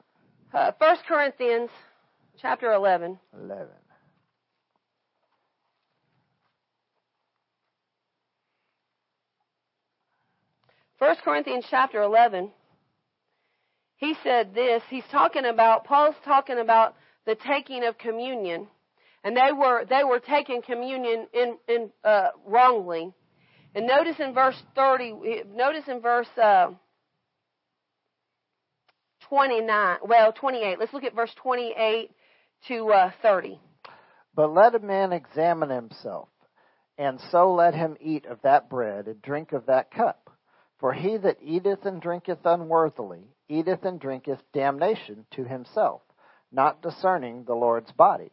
Uh, 0.51 0.71
First 0.79 1.03
Corinthians, 1.07 1.69
chapter 2.41 2.73
11. 2.73 3.19
11. 3.43 3.67
First 10.97 11.21
Corinthians 11.21 11.65
chapter 11.69 12.01
11. 12.01 12.49
He 13.97 14.15
said 14.23 14.53
this. 14.53 14.83
He's 14.89 15.03
talking 15.11 15.45
about, 15.45 15.85
Paul's 15.85 16.15
talking 16.25 16.59
about 16.59 16.95
the 17.25 17.35
taking 17.35 17.83
of 17.85 17.97
communion 17.97 18.67
and 19.25 19.35
they 19.35 19.51
were 19.51 19.83
they 19.85 20.03
were 20.03 20.19
taking 20.19 20.61
communion 20.61 21.27
in 21.33 21.57
in 21.67 21.89
uh, 22.03 22.27
wrongly. 22.45 23.11
And 23.73 23.87
notice 23.87 24.15
in 24.19 24.33
verse 24.33 24.55
thirty, 24.75 25.13
notice 25.53 25.83
in 25.87 25.99
verse 25.99 26.27
uh, 26.41 26.67
twenty 29.27 29.61
nine, 29.61 29.97
well 30.07 30.31
twenty 30.31 30.59
eight. 30.59 30.79
Let's 30.79 30.93
look 30.93 31.03
at 31.03 31.15
verse 31.15 31.33
twenty 31.41 31.73
eight 31.75 32.11
to 32.67 32.87
uh, 32.89 33.11
thirty. 33.21 33.59
But 34.35 34.53
let 34.53 34.75
a 34.75 34.79
man 34.79 35.11
examine 35.11 35.71
himself, 35.71 36.29
and 36.97 37.19
so 37.31 37.51
let 37.51 37.73
him 37.73 37.97
eat 37.99 38.27
of 38.27 38.39
that 38.43 38.69
bread 38.69 39.07
and 39.07 39.21
drink 39.23 39.53
of 39.53 39.65
that 39.65 39.89
cup. 39.91 40.29
For 40.79 40.93
he 40.93 41.17
that 41.17 41.37
eateth 41.41 41.85
and 41.85 41.99
drinketh 41.99 42.45
unworthily 42.45 43.23
eateth 43.49 43.83
and 43.83 43.99
drinketh 43.99 44.39
damnation 44.53 45.25
to 45.31 45.43
himself, 45.43 46.01
not 46.51 46.81
discerning 46.81 47.43
the 47.43 47.55
Lord's 47.55 47.91
body. 47.91 48.31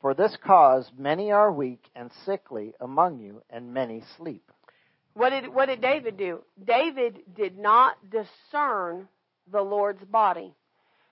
For 0.00 0.14
this 0.14 0.36
cause 0.44 0.90
many 0.98 1.30
are 1.30 1.52
weak 1.52 1.84
and 1.94 2.10
sickly 2.26 2.74
among 2.80 3.20
you, 3.20 3.42
and 3.50 3.72
many 3.72 4.02
sleep. 4.16 4.50
What 5.14 5.30
did, 5.30 5.54
what 5.54 5.66
did 5.66 5.80
David 5.80 6.16
do? 6.16 6.42
David 6.64 7.20
did 7.36 7.58
not 7.58 7.96
discern 8.10 9.08
the 9.50 9.62
Lord's 9.62 10.04
body. 10.04 10.54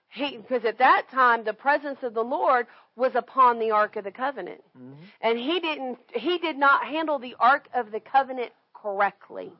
He, 0.09 0.37
because 0.37 0.65
at 0.65 0.79
that 0.79 1.03
time 1.11 1.45
the 1.45 1.53
presence 1.53 1.99
of 2.03 2.13
the 2.13 2.23
Lord 2.23 2.67
was 2.95 3.13
upon 3.15 3.59
the 3.59 3.71
Ark 3.71 3.95
of 3.95 4.03
the 4.03 4.11
Covenant. 4.11 4.61
Mm-hmm. 4.77 5.03
And 5.21 5.37
he 5.37 5.59
didn't, 5.59 5.99
he 6.13 6.37
did 6.37 6.57
not 6.57 6.85
handle 6.85 7.17
the 7.17 7.35
Ark 7.39 7.69
of 7.73 7.91
the 7.91 8.01
Covenant 8.01 8.51
correctly. 8.73 9.53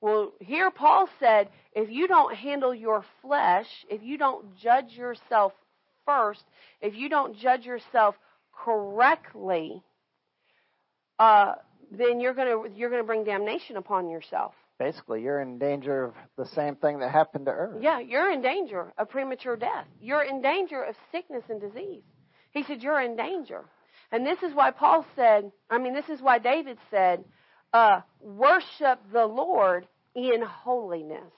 Well, 0.00 0.32
here 0.40 0.70
Paul 0.70 1.08
said, 1.18 1.50
if 1.72 1.90
you 1.90 2.08
don't 2.08 2.34
handle 2.34 2.74
your 2.74 3.04
flesh, 3.22 3.66
if 3.90 4.02
you 4.02 4.16
don't 4.16 4.56
judge 4.56 4.92
yourself 4.92 5.52
first, 6.06 6.42
if 6.80 6.94
you 6.94 7.08
don't 7.08 7.36
judge 7.36 7.64
yourself 7.64 8.14
correctly, 8.52 9.82
uh, 11.18 11.52
then 11.90 12.20
you're 12.20 12.34
going 12.34 12.48
to 12.48 12.78
you're 12.78 12.88
going 12.88 13.02
to 13.02 13.06
bring 13.06 13.24
damnation 13.24 13.76
upon 13.76 14.08
yourself. 14.08 14.54
Basically, 14.78 15.22
you're 15.22 15.40
in 15.40 15.58
danger 15.58 16.04
of 16.04 16.14
the 16.38 16.46
same 16.46 16.76
thing 16.76 17.00
that 17.00 17.10
happened 17.10 17.44
to 17.46 17.52
Earth. 17.52 17.82
Yeah, 17.82 18.00
you're 18.00 18.32
in 18.32 18.40
danger 18.40 18.94
of 18.96 19.10
premature 19.10 19.56
death. 19.56 19.86
You're 20.00 20.22
in 20.22 20.40
danger 20.40 20.82
of 20.82 20.94
sickness 21.12 21.42
and 21.50 21.60
disease. 21.60 22.02
He 22.52 22.62
said 22.62 22.82
you're 22.82 23.02
in 23.02 23.16
danger, 23.16 23.64
and 24.10 24.24
this 24.24 24.42
is 24.42 24.54
why 24.54 24.70
Paul 24.70 25.04
said. 25.14 25.52
I 25.68 25.76
mean, 25.76 25.92
this 25.92 26.08
is 26.08 26.22
why 26.22 26.38
David 26.38 26.78
said, 26.90 27.24
uh, 27.72 28.00
"Worship 28.20 29.00
the 29.12 29.26
Lord 29.26 29.86
in 30.14 30.42
holiness." 30.42 31.32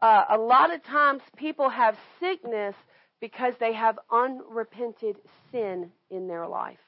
Uh, 0.00 0.24
a 0.30 0.38
lot 0.38 0.74
of 0.74 0.84
times, 0.84 1.22
people 1.36 1.68
have 1.70 1.96
sickness 2.20 2.74
because 3.20 3.54
they 3.58 3.72
have 3.72 3.98
unrepented 4.10 5.16
sin 5.50 5.90
in 6.10 6.28
their 6.28 6.46
life. 6.46 6.78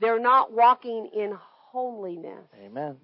They're 0.00 0.20
not 0.20 0.52
walking 0.52 1.10
in 1.14 1.32
holiness. 1.38 2.46
Amen. 2.64 2.96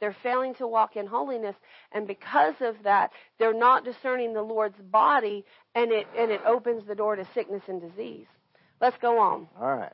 They're 0.00 0.16
failing 0.20 0.54
to 0.56 0.66
walk 0.66 0.96
in 0.96 1.06
holiness, 1.06 1.54
and 1.92 2.08
because 2.08 2.54
of 2.60 2.74
that, 2.82 3.12
they're 3.38 3.54
not 3.54 3.84
discerning 3.84 4.34
the 4.34 4.42
Lord's 4.42 4.80
body, 4.80 5.44
and 5.76 5.92
it 5.92 6.08
and 6.18 6.32
it 6.32 6.40
opens 6.44 6.84
the 6.88 6.96
door 6.96 7.14
to 7.14 7.24
sickness 7.34 7.62
and 7.68 7.80
disease. 7.80 8.26
Let's 8.80 8.96
go 9.00 9.20
on. 9.20 9.46
All 9.60 9.76
right. 9.76 9.92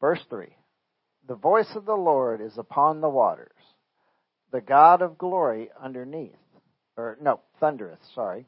Verse 0.00 0.20
3. 0.30 0.46
The 1.28 1.34
voice 1.34 1.74
of 1.76 1.84
the 1.84 1.94
Lord 1.94 2.40
is 2.40 2.58
upon 2.58 3.00
the 3.00 3.08
waters. 3.08 3.52
The 4.52 4.60
God 4.60 5.02
of 5.02 5.18
glory 5.18 5.70
underneath. 5.80 6.34
Or, 6.96 7.16
no, 7.20 7.40
thundereth, 7.60 8.00
sorry. 8.14 8.46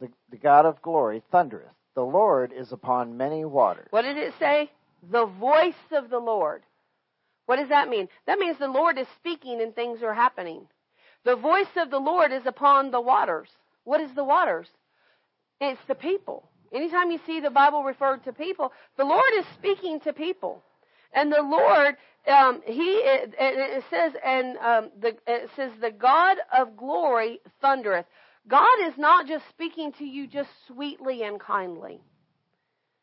The, 0.00 0.08
the 0.30 0.36
God 0.36 0.66
of 0.66 0.82
glory 0.82 1.22
thundereth. 1.30 1.72
The 1.94 2.02
Lord 2.02 2.52
is 2.52 2.72
upon 2.72 3.16
many 3.16 3.44
waters. 3.44 3.88
What 3.90 4.02
did 4.02 4.16
it 4.16 4.34
say? 4.38 4.70
The 5.10 5.26
voice 5.26 5.74
of 5.92 6.10
the 6.10 6.18
Lord. 6.18 6.62
What 7.46 7.56
does 7.56 7.68
that 7.70 7.88
mean? 7.88 8.08
That 8.26 8.38
means 8.38 8.58
the 8.58 8.68
Lord 8.68 8.98
is 8.98 9.06
speaking 9.18 9.60
and 9.60 9.74
things 9.74 10.02
are 10.02 10.14
happening. 10.14 10.66
The 11.24 11.36
voice 11.36 11.66
of 11.76 11.90
the 11.90 11.98
Lord 11.98 12.32
is 12.32 12.46
upon 12.46 12.90
the 12.90 13.00
waters. 13.00 13.48
What 13.84 14.00
is 14.00 14.14
the 14.14 14.24
waters? 14.24 14.68
It's 15.60 15.80
the 15.86 15.94
people. 15.94 16.48
Anytime 16.72 17.10
you 17.10 17.20
see 17.26 17.40
the 17.40 17.50
Bible 17.50 17.84
referred 17.84 18.24
to 18.24 18.32
people, 18.32 18.72
the 18.96 19.04
Lord 19.04 19.32
is 19.36 19.44
speaking 19.54 20.00
to 20.00 20.12
people. 20.12 20.62
And 21.12 21.32
the 21.32 21.42
Lord, 21.42 21.96
um, 22.26 22.62
He, 22.64 22.82
it, 22.82 23.34
it 23.38 23.84
says, 23.90 24.12
and 24.24 24.56
um, 24.58 24.90
the, 25.00 25.16
it 25.26 25.50
says, 25.56 25.72
the 25.80 25.90
God 25.90 26.38
of 26.56 26.76
glory 26.76 27.40
thundereth. 27.60 28.06
God 28.48 28.86
is 28.86 28.94
not 28.98 29.26
just 29.28 29.48
speaking 29.50 29.92
to 29.98 30.04
you 30.04 30.26
just 30.26 30.50
sweetly 30.66 31.22
and 31.22 31.38
kindly. 31.38 32.00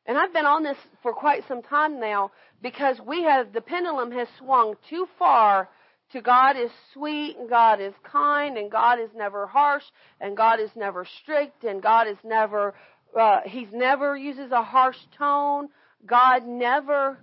And 0.06 0.18
I've 0.18 0.34
been 0.34 0.46
on 0.46 0.64
this 0.64 0.78
for 1.04 1.14
quite 1.14 1.48
some 1.48 1.62
time 1.62 2.00
now 2.00 2.32
because 2.62 3.00
we 3.06 3.24
have, 3.24 3.54
the 3.54 3.62
pendulum 3.62 4.12
has 4.12 4.28
swung 4.40 4.76
too 4.90 5.08
far 5.18 5.70
to 6.12 6.22
God 6.22 6.58
is 6.58 6.72
sweet 6.94 7.38
and 7.38 7.48
God 7.48 7.80
is 7.80 7.94
kind 8.04 8.58
and 8.58 8.72
God 8.72 9.00
is 9.00 9.12
never 9.16 9.46
harsh 9.46 9.84
and 10.20 10.36
God 10.36 10.60
is 10.60 10.72
never 10.76 11.06
strict 11.22 11.64
and 11.64 11.82
God 11.82 12.08
is 12.08 12.18
never, 12.24 12.74
uh, 13.18 13.42
He's 13.46 13.72
never 13.72 14.18
uses 14.18 14.52
a 14.52 14.64
harsh 14.64 14.98
tone. 15.18 15.70
God 16.06 16.48
never, 16.48 17.20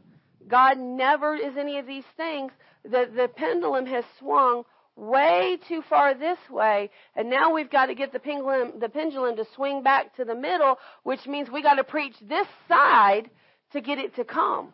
God 0.49 0.79
never 0.79 1.35
is 1.35 1.57
any 1.59 1.79
of 1.79 1.87
these 1.87 2.05
things. 2.17 2.53
The, 2.85 3.09
the 3.15 3.29
pendulum 3.29 3.87
has 3.87 4.05
swung 4.19 4.65
way 4.97 5.59
too 5.69 5.83
far 5.89 6.15
this 6.15 6.39
way, 6.51 6.91
and 7.15 7.29
now 7.29 7.53
we've 7.53 7.71
got 7.71 7.87
to 7.87 7.95
get 7.95 8.13
the 8.13 8.19
pendulum, 8.19 8.79
the 8.81 8.89
pendulum 8.89 9.37
to 9.37 9.45
swing 9.55 9.83
back 9.83 10.17
to 10.17 10.25
the 10.25 10.35
middle, 10.35 10.79
which 11.03 11.27
means 11.27 11.51
we 11.51 11.63
got 11.63 11.75
to 11.75 11.85
preach 11.85 12.15
this 12.23 12.47
side 12.69 13.29
to 13.73 13.81
get 13.81 13.99
it 13.99 14.15
to 14.17 14.25
come. 14.25 14.73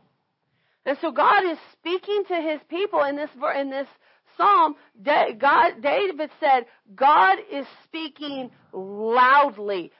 And 0.84 0.98
so 1.00 1.10
God 1.10 1.44
is 1.44 1.58
speaking 1.72 2.24
to 2.28 2.34
his 2.40 2.60
people 2.68 3.02
in 3.04 3.16
this 3.16 3.30
in 3.56 3.70
this 3.70 3.88
psalm. 4.36 4.74
God, 5.04 5.80
David 5.80 6.30
said, 6.40 6.66
God 6.94 7.38
is 7.50 7.66
speaking 7.84 8.50
loudly, 8.72 9.92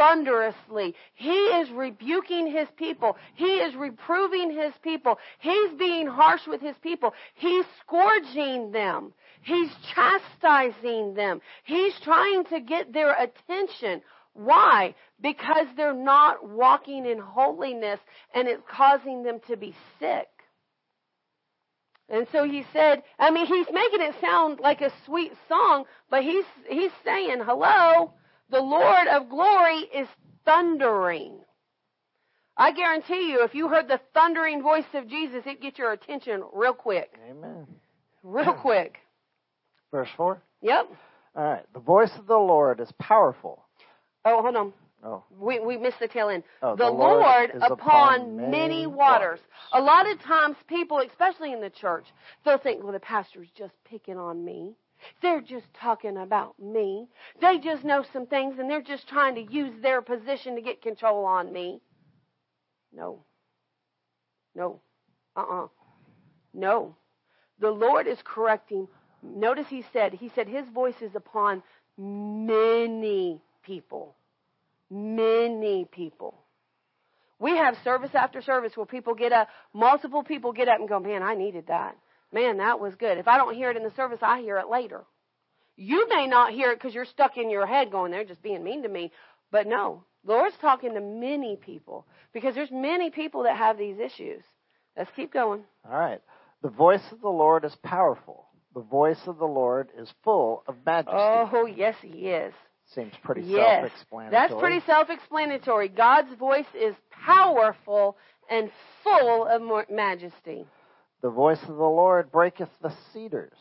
thunderously. 0.00 0.94
He 1.14 1.28
is 1.30 1.70
rebuking 1.70 2.50
his 2.50 2.68
people. 2.76 3.18
He 3.34 3.56
is 3.56 3.74
reproving 3.74 4.50
his 4.50 4.72
people. 4.82 5.18
He's 5.40 5.72
being 5.78 6.06
harsh 6.06 6.46
with 6.46 6.62
his 6.62 6.76
people. 6.82 7.12
He's 7.34 7.66
scourging 7.84 8.72
them. 8.72 9.12
He's 9.42 9.68
chastising 9.94 11.14
them. 11.14 11.42
He's 11.64 11.92
trying 12.02 12.44
to 12.46 12.60
get 12.60 12.94
their 12.94 13.12
attention. 13.12 14.00
Why? 14.32 14.94
Because 15.20 15.66
they're 15.76 15.92
not 15.92 16.48
walking 16.48 17.04
in 17.04 17.18
holiness 17.18 18.00
and 18.34 18.48
it's 18.48 18.62
causing 18.70 19.22
them 19.22 19.40
to 19.48 19.56
be 19.56 19.74
sick. 19.98 20.28
And 22.08 22.26
so 22.32 22.44
he 22.44 22.64
said, 22.72 23.02
I 23.18 23.30
mean, 23.30 23.46
he's 23.46 23.66
making 23.70 24.00
it 24.00 24.14
sound 24.20 24.60
like 24.60 24.80
a 24.80 24.90
sweet 25.04 25.32
song, 25.46 25.84
but 26.10 26.22
he's, 26.22 26.44
he's 26.68 26.90
saying, 27.04 27.40
hello, 27.44 28.14
the 28.50 28.60
Lord 28.60 29.06
of 29.08 29.28
glory 29.28 29.88
is 29.94 30.08
thundering. 30.44 31.38
I 32.56 32.72
guarantee 32.72 33.30
you, 33.30 33.42
if 33.44 33.54
you 33.54 33.68
heard 33.68 33.88
the 33.88 34.00
thundering 34.12 34.62
voice 34.62 34.84
of 34.94 35.08
Jesus, 35.08 35.42
it'd 35.46 35.62
get 35.62 35.78
your 35.78 35.92
attention 35.92 36.42
real 36.52 36.74
quick. 36.74 37.18
Amen. 37.30 37.66
Real 38.22 38.52
quick. 38.60 38.98
Verse 39.90 40.08
4? 40.16 40.42
Yep. 40.62 40.88
All 41.36 41.44
right. 41.44 41.64
The 41.72 41.80
voice 41.80 42.10
of 42.18 42.26
the 42.26 42.36
Lord 42.36 42.80
is 42.80 42.92
powerful. 42.98 43.64
Oh, 44.24 44.42
hold 44.42 44.56
on. 44.56 44.72
Oh. 45.02 45.24
We, 45.38 45.58
we 45.60 45.78
missed 45.78 45.98
the 46.00 46.08
tail 46.08 46.28
end. 46.28 46.42
Oh, 46.62 46.76
the, 46.76 46.84
the 46.84 46.90
Lord, 46.90 47.20
Lord 47.20 47.50
upon, 47.56 47.72
upon 47.72 48.36
many, 48.36 48.50
many 48.50 48.86
waters. 48.86 48.96
waters. 48.96 49.40
A 49.72 49.80
lot 49.80 50.10
of 50.10 50.20
times 50.20 50.56
people, 50.68 51.00
especially 51.08 51.52
in 51.52 51.60
the 51.62 51.70
church, 51.70 52.04
they'll 52.44 52.58
think, 52.58 52.82
well, 52.82 52.92
the 52.92 53.00
pastor's 53.00 53.48
just 53.56 53.72
picking 53.88 54.18
on 54.18 54.44
me. 54.44 54.74
They're 55.22 55.40
just 55.40 55.66
talking 55.74 56.16
about 56.16 56.58
me. 56.60 57.08
They 57.40 57.58
just 57.58 57.84
know 57.84 58.04
some 58.12 58.26
things 58.26 58.58
and 58.58 58.70
they're 58.70 58.82
just 58.82 59.08
trying 59.08 59.34
to 59.36 59.52
use 59.52 59.72
their 59.82 60.02
position 60.02 60.56
to 60.56 60.62
get 60.62 60.82
control 60.82 61.24
on 61.24 61.52
me. 61.52 61.80
No. 62.92 63.24
No. 64.54 64.80
Uh-uh. 65.36 65.68
No. 66.52 66.96
The 67.60 67.70
Lord 67.70 68.06
is 68.06 68.18
correcting. 68.24 68.88
Notice 69.22 69.66
he 69.68 69.84
said, 69.92 70.14
he 70.14 70.30
said 70.34 70.48
his 70.48 70.66
voice 70.74 71.00
is 71.00 71.14
upon 71.14 71.62
many 71.96 73.40
people. 73.64 74.16
Many 74.90 75.84
people. 75.84 76.34
We 77.38 77.56
have 77.56 77.76
service 77.84 78.10
after 78.14 78.42
service 78.42 78.76
where 78.76 78.86
people 78.86 79.14
get 79.14 79.32
up, 79.32 79.48
multiple 79.72 80.22
people 80.22 80.52
get 80.52 80.68
up 80.68 80.78
and 80.78 80.88
go, 80.88 80.98
man, 80.98 81.22
I 81.22 81.34
needed 81.34 81.68
that. 81.68 81.96
Man, 82.32 82.58
that 82.58 82.80
was 82.80 82.94
good. 82.94 83.18
If 83.18 83.28
I 83.28 83.36
don't 83.36 83.54
hear 83.54 83.70
it 83.70 83.76
in 83.76 83.82
the 83.82 83.92
service, 83.96 84.20
I 84.22 84.40
hear 84.40 84.58
it 84.58 84.68
later. 84.68 85.02
You 85.76 86.08
may 86.08 86.26
not 86.26 86.52
hear 86.52 86.72
it 86.72 86.76
because 86.78 86.94
you're 86.94 87.04
stuck 87.04 87.36
in 87.36 87.50
your 87.50 87.66
head 87.66 87.90
going, 87.90 88.12
they're 88.12 88.24
just 88.24 88.42
being 88.42 88.62
mean 88.62 88.82
to 88.82 88.88
me. 88.88 89.12
But 89.50 89.66
no, 89.66 90.04
Lord's 90.24 90.56
talking 90.60 90.94
to 90.94 91.00
many 91.00 91.56
people 91.56 92.06
because 92.32 92.54
there's 92.54 92.70
many 92.70 93.10
people 93.10 93.44
that 93.44 93.56
have 93.56 93.78
these 93.78 93.98
issues. 93.98 94.42
Let's 94.96 95.10
keep 95.16 95.32
going. 95.32 95.64
All 95.90 95.98
right. 95.98 96.20
The 96.62 96.68
voice 96.68 97.02
of 97.10 97.20
the 97.20 97.28
Lord 97.28 97.64
is 97.64 97.74
powerful. 97.82 98.46
The 98.74 98.82
voice 98.82 99.20
of 99.26 99.38
the 99.38 99.46
Lord 99.46 99.88
is 99.98 100.12
full 100.22 100.62
of 100.68 100.76
majesty. 100.84 101.16
Oh, 101.16 101.66
yes, 101.66 101.96
he 102.02 102.28
is. 102.28 102.52
Seems 102.94 103.12
pretty 103.24 103.42
yes, 103.42 103.82
self-explanatory. 103.82 104.30
That's 104.30 104.60
pretty 104.60 104.80
self-explanatory. 104.84 105.88
God's 105.88 106.34
voice 106.34 106.66
is 106.74 106.94
powerful 107.10 108.16
and 108.50 108.70
full 109.02 109.46
of 109.46 109.62
majesty. 109.90 110.66
The 111.22 111.30
voice 111.30 111.60
of 111.62 111.76
the 111.76 111.82
Lord 111.82 112.32
breaketh 112.32 112.70
the 112.82 112.92
cedars. 113.12 113.56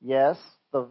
Yes, 0.00 0.38
the 0.72 0.88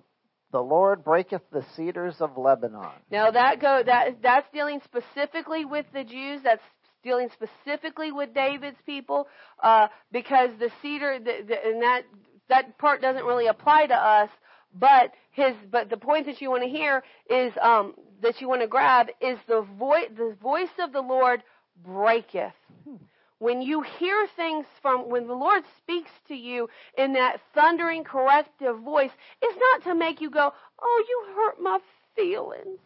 the 0.52 0.60
Lord 0.60 1.04
breaketh 1.04 1.44
the 1.52 1.64
cedars 1.76 2.16
of 2.20 2.38
Lebanon. 2.38 2.92
Now 3.12 3.32
that 3.32 3.62
go 3.62 3.82
that 3.86 4.22
that's 4.22 4.48
dealing 4.52 4.82
specifically 4.84 5.64
with 5.66 5.86
the 5.94 6.04
Jews. 6.04 6.42
That's 6.44 6.62
dealing 7.04 7.30
specifically 7.34 8.12
with 8.12 8.34
David's 8.34 8.80
people, 8.86 9.28
uh, 9.64 9.88
because 10.12 10.50
the 10.60 10.70
cedar 10.82 11.20
the, 11.20 11.46
the, 11.48 11.66
and 11.66 11.82
that 11.82 12.02
that 12.50 12.78
part 12.78 13.02
doesn't 13.02 13.24
really 13.24 13.48
apply 13.48 13.88
to 13.88 13.96
us. 13.96 14.30
But 14.74 15.14
his 15.32 15.56
but 15.72 15.90
the 15.90 15.98
point 15.98 16.26
that 16.26 16.42
you 16.42 16.50
want 16.50 16.64
to 16.64 16.70
hear 16.70 17.04
is 17.30 17.54
um, 17.62 17.94
that 18.22 18.42
you 18.42 18.50
want 18.50 18.62
to 18.62 18.68
grab 18.68 19.08
is 19.22 19.38
the 19.48 19.66
voice 19.78 20.10
the 20.18 20.36
voice 20.42 20.68
of 20.80 20.92
the 20.92 21.02
Lord 21.02 21.44
breaketh. 21.82 22.54
Hmm 22.84 22.96
when 23.40 23.62
you 23.62 23.82
hear 23.82 24.28
things 24.36 24.66
from, 24.82 25.10
when 25.10 25.28
the 25.28 25.34
Lord 25.34 25.64
speaks 25.78 26.12
to 26.28 26.36
you 26.36 26.70
in 26.98 27.14
that 27.14 27.42
thundering 27.54 28.04
corrective 28.04 28.80
voice, 28.80 29.12
it's 29.42 29.60
not 29.72 29.90
to 29.90 29.96
make 29.98 30.22
you 30.22 30.30
go, 30.30 30.52
oh, 30.82 31.04
you 31.08 31.36
hurt 31.36 31.62
my 31.62 31.80
feelings. 32.16 32.80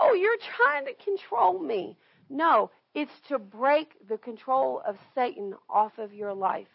Oh, 0.00 0.14
you're 0.14 0.38
trying 0.56 0.86
to 0.86 0.94
control 1.04 1.58
me. 1.58 1.98
No, 2.30 2.70
it's 2.94 3.12
to 3.28 3.38
break 3.38 3.92
the 4.08 4.18
control 4.18 4.82
of 4.86 4.96
Satan 5.14 5.54
off 5.68 5.98
of 5.98 6.12
your 6.12 6.32
life. 6.34 6.68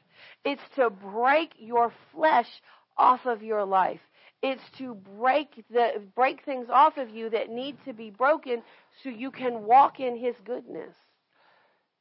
It's 0.45 0.61
to 0.75 0.89
break 0.89 1.53
your 1.57 1.91
flesh 2.13 2.49
off 2.97 3.25
of 3.25 3.41
your 3.41 3.65
life. 3.65 3.99
It's 4.43 4.63
to 4.77 4.95
break 5.17 5.63
the 5.71 6.01
break 6.15 6.43
things 6.43 6.67
off 6.71 6.97
of 6.97 7.09
you 7.09 7.29
that 7.31 7.49
need 7.49 7.77
to 7.85 7.93
be 7.93 8.09
broken 8.09 8.61
so 9.01 9.09
you 9.09 9.31
can 9.31 9.63
walk 9.63 9.99
in 9.99 10.17
his 10.17 10.35
goodness. 10.45 10.93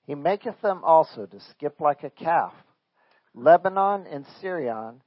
He 0.06 0.14
maketh 0.14 0.60
them 0.60 0.82
also 0.84 1.26
to 1.26 1.40
skip 1.40 1.80
like 1.80 2.02
a 2.02 2.10
calf, 2.10 2.52
Lebanon 3.34 4.06
and 4.06 4.26
Sirion 4.40 5.00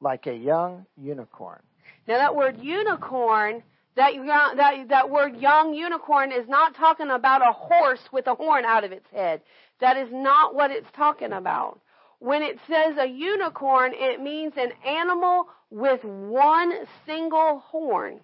like 0.00 0.26
a 0.26 0.34
young 0.34 0.86
unicorn. 0.96 1.62
Now 2.06 2.18
that 2.18 2.34
word 2.34 2.58
unicorn, 2.60 3.62
that, 3.96 4.12
that, 4.56 4.88
that 4.88 5.10
word 5.10 5.36
young 5.36 5.74
unicorn 5.74 6.32
is 6.32 6.48
not 6.48 6.74
talking 6.74 7.10
about 7.10 7.42
a 7.42 7.52
horse 7.52 8.02
with 8.12 8.26
a 8.26 8.34
horn 8.34 8.64
out 8.64 8.84
of 8.84 8.92
its 8.92 9.08
head. 9.10 9.42
That 9.80 9.96
is 9.96 10.08
not 10.12 10.54
what 10.54 10.70
it's 10.70 10.90
talking 10.94 11.32
about. 11.32 11.80
When 12.18 12.42
it 12.42 12.58
says 12.68 12.96
a 12.98 13.06
unicorn, 13.06 13.92
it 13.94 14.20
means 14.20 14.52
an 14.56 14.72
animal 14.86 15.48
with 15.70 16.04
one 16.04 16.72
single 17.04 17.58
horn 17.66 18.20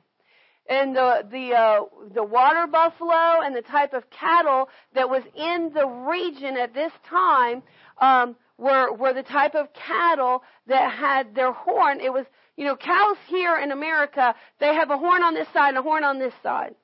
and 0.69 0.95
the 0.95 1.27
the 1.31 1.55
uh, 1.55 1.81
the 2.15 2.25
water 2.25 2.67
buffalo 2.67 3.41
and 3.43 3.57
the 3.57 3.63
type 3.63 3.95
of 3.95 4.05
cattle 4.11 4.69
that 4.95 5.09
was 5.09 5.23
in 5.35 5.71
the 5.75 5.87
region 5.87 6.57
at 6.57 6.75
this 6.75 6.93
time 7.09 7.63
um, 8.01 8.37
were 8.59 8.93
were 8.93 9.13
the 9.13 9.23
type 9.23 9.55
of 9.55 9.69
cattle 9.73 10.43
that 10.67 10.93
had 10.93 11.35
their 11.35 11.53
horn. 11.53 12.01
It 12.01 12.13
was 12.13 12.27
you 12.57 12.65
know 12.65 12.77
cows 12.77 13.17
here 13.29 13.59
in 13.59 13.73
America 13.73 14.35
they 14.61 14.75
have 14.75 14.91
a 14.91 14.99
horn 14.99 15.23
on 15.23 15.35
this 15.35 15.49
side 15.53 15.71
and 15.71 15.79
a 15.79 15.83
horn 15.83 16.05
on 16.05 16.19
this 16.19 16.35
side. 16.43 16.75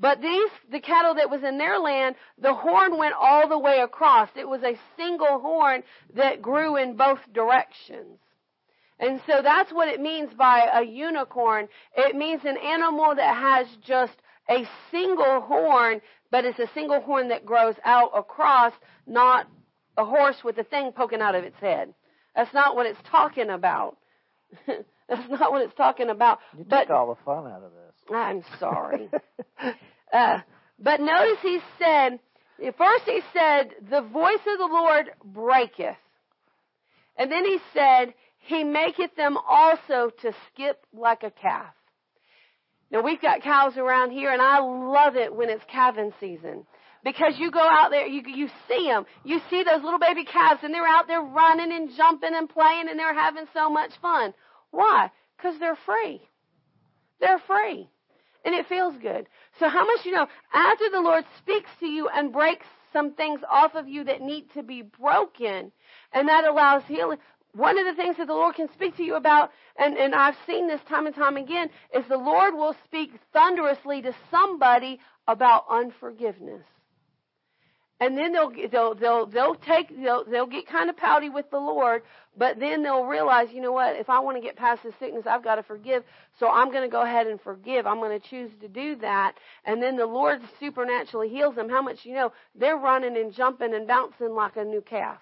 But 0.00 0.22
these, 0.22 0.48
the 0.72 0.80
cattle 0.80 1.14
that 1.16 1.28
was 1.28 1.42
in 1.44 1.58
their 1.58 1.78
land, 1.78 2.16
the 2.40 2.54
horn 2.54 2.96
went 2.96 3.12
all 3.20 3.46
the 3.48 3.58
way 3.58 3.80
across. 3.80 4.30
It 4.34 4.48
was 4.48 4.62
a 4.62 4.78
single 4.96 5.40
horn 5.40 5.82
that 6.14 6.40
grew 6.40 6.76
in 6.76 6.96
both 6.96 7.18
directions. 7.34 8.18
And 9.00 9.20
so 9.26 9.40
that's 9.42 9.72
what 9.72 9.88
it 9.88 10.00
means 10.00 10.30
by 10.34 10.68
a 10.72 10.84
unicorn. 10.84 11.68
It 11.96 12.14
means 12.14 12.42
an 12.44 12.58
animal 12.58 13.14
that 13.16 13.34
has 13.34 13.66
just 13.84 14.12
a 14.48 14.68
single 14.90 15.40
horn, 15.40 16.02
but 16.30 16.44
it's 16.44 16.58
a 16.58 16.68
single 16.74 17.00
horn 17.00 17.28
that 17.28 17.46
grows 17.46 17.76
out 17.84 18.10
across, 18.14 18.74
not 19.06 19.48
a 19.96 20.04
horse 20.04 20.36
with 20.44 20.58
a 20.58 20.64
thing 20.64 20.92
poking 20.92 21.22
out 21.22 21.34
of 21.34 21.44
its 21.44 21.58
head. 21.60 21.94
That's 22.36 22.52
not 22.52 22.76
what 22.76 22.86
it's 22.86 23.00
talking 23.10 23.48
about. 23.48 23.96
That's 24.66 25.28
not 25.30 25.50
what 25.50 25.62
it's 25.62 25.74
talking 25.74 26.10
about. 26.10 26.38
You 26.56 26.66
but, 26.68 26.82
took 26.82 26.90
all 26.90 27.08
the 27.08 27.24
fun 27.24 27.50
out 27.50 27.62
of 27.62 27.72
this. 27.72 28.14
I'm 28.14 28.44
sorry. 28.58 29.08
uh, 30.12 30.40
but 30.78 31.00
notice 31.00 31.38
he 31.42 31.58
said, 31.78 32.20
first 32.76 33.04
he 33.06 33.20
said, 33.32 33.70
the 33.90 34.02
voice 34.02 34.40
of 34.46 34.58
the 34.58 34.68
Lord 34.70 35.10
breaketh. 35.24 35.96
And 37.16 37.30
then 37.30 37.44
he 37.44 37.58
said, 37.74 38.14
he 38.40 38.64
maketh 38.64 39.14
them 39.16 39.36
also 39.36 40.10
to 40.22 40.32
skip 40.48 40.84
like 40.92 41.22
a 41.22 41.30
calf. 41.30 41.72
Now 42.90 43.02
we've 43.02 43.20
got 43.20 43.42
cows 43.42 43.76
around 43.76 44.10
here 44.10 44.32
and 44.32 44.42
I 44.42 44.58
love 44.58 45.16
it 45.16 45.34
when 45.34 45.48
it's 45.48 45.62
calving 45.70 46.12
season. 46.18 46.66
Because 47.02 47.34
you 47.38 47.50
go 47.50 47.60
out 47.60 47.90
there, 47.90 48.06
you, 48.06 48.22
you 48.26 48.48
see 48.68 48.86
them. 48.86 49.06
You 49.24 49.40
see 49.48 49.62
those 49.62 49.82
little 49.82 49.98
baby 49.98 50.24
calves 50.24 50.60
and 50.62 50.74
they're 50.74 50.86
out 50.86 51.06
there 51.06 51.22
running 51.22 51.72
and 51.72 51.90
jumping 51.96 52.34
and 52.34 52.48
playing 52.48 52.88
and 52.90 52.98
they're 52.98 53.14
having 53.14 53.46
so 53.54 53.70
much 53.70 53.92
fun. 54.02 54.34
Why? 54.70 55.10
Because 55.36 55.58
they're 55.58 55.78
free. 55.86 56.20
They're 57.20 57.40
free. 57.46 57.88
And 58.44 58.54
it 58.54 58.66
feels 58.68 58.94
good. 59.00 59.26
So 59.58 59.68
how 59.68 59.86
much 59.86 60.04
you 60.04 60.12
know, 60.12 60.26
after 60.52 60.90
the 60.90 61.00
Lord 61.00 61.24
speaks 61.38 61.70
to 61.80 61.86
you 61.86 62.08
and 62.08 62.32
breaks 62.32 62.66
some 62.92 63.14
things 63.14 63.40
off 63.48 63.74
of 63.74 63.88
you 63.88 64.04
that 64.04 64.20
need 64.20 64.46
to 64.54 64.62
be 64.62 64.82
broken, 64.82 65.70
and 66.12 66.28
that 66.28 66.44
allows 66.44 66.82
healing 66.88 67.18
one 67.54 67.78
of 67.78 67.84
the 67.86 67.94
things 67.94 68.16
that 68.18 68.26
the 68.26 68.34
Lord 68.34 68.54
can 68.56 68.68
speak 68.72 68.96
to 68.96 69.02
you 69.02 69.16
about, 69.16 69.50
and, 69.78 69.96
and 69.96 70.14
I've 70.14 70.36
seen 70.46 70.68
this 70.68 70.80
time 70.88 71.06
and 71.06 71.14
time 71.14 71.36
again, 71.36 71.70
is 71.94 72.04
the 72.08 72.16
Lord 72.16 72.54
will 72.54 72.74
speak 72.84 73.12
thunderously 73.32 74.02
to 74.02 74.14
somebody 74.30 75.00
about 75.26 75.64
unforgiveness. 75.70 76.64
and 78.00 78.16
then 78.16 78.32
they'll 78.32 78.50
they'll 78.70 78.94
they'll 78.94 79.26
they'll 79.26 79.54
take 79.54 79.88
they'll 80.02 80.24
they'll 80.24 80.46
get 80.46 80.66
kind 80.66 80.88
of 80.88 80.96
pouty 80.96 81.28
with 81.28 81.50
the 81.50 81.58
Lord, 81.58 82.02
but 82.36 82.58
then 82.58 82.82
they'll 82.82 83.04
realize, 83.04 83.48
you 83.52 83.60
know 83.60 83.72
what? 83.72 83.96
If 83.96 84.08
I 84.08 84.20
want 84.20 84.36
to 84.38 84.42
get 84.42 84.56
past 84.56 84.82
this 84.82 84.94
sickness, 84.98 85.24
I've 85.26 85.44
got 85.44 85.56
to 85.56 85.62
forgive. 85.62 86.02
So 86.38 86.48
I'm 86.48 86.70
going 86.72 86.82
to 86.82 86.88
go 86.88 87.02
ahead 87.02 87.26
and 87.26 87.40
forgive. 87.40 87.86
I'm 87.86 87.98
going 87.98 88.18
to 88.18 88.28
choose 88.28 88.50
to 88.62 88.68
do 88.68 88.96
that, 88.96 89.34
and 89.66 89.82
then 89.82 89.96
the 89.96 90.06
Lord 90.06 90.40
supernaturally 90.58 91.28
heals 91.28 91.56
them. 91.56 91.68
How 91.68 91.82
much 91.82 91.98
you 92.04 92.14
know? 92.14 92.32
They're 92.54 92.76
running 92.78 93.16
and 93.16 93.34
jumping 93.34 93.74
and 93.74 93.86
bouncing 93.86 94.34
like 94.34 94.56
a 94.56 94.64
new 94.64 94.80
calf. 94.80 95.18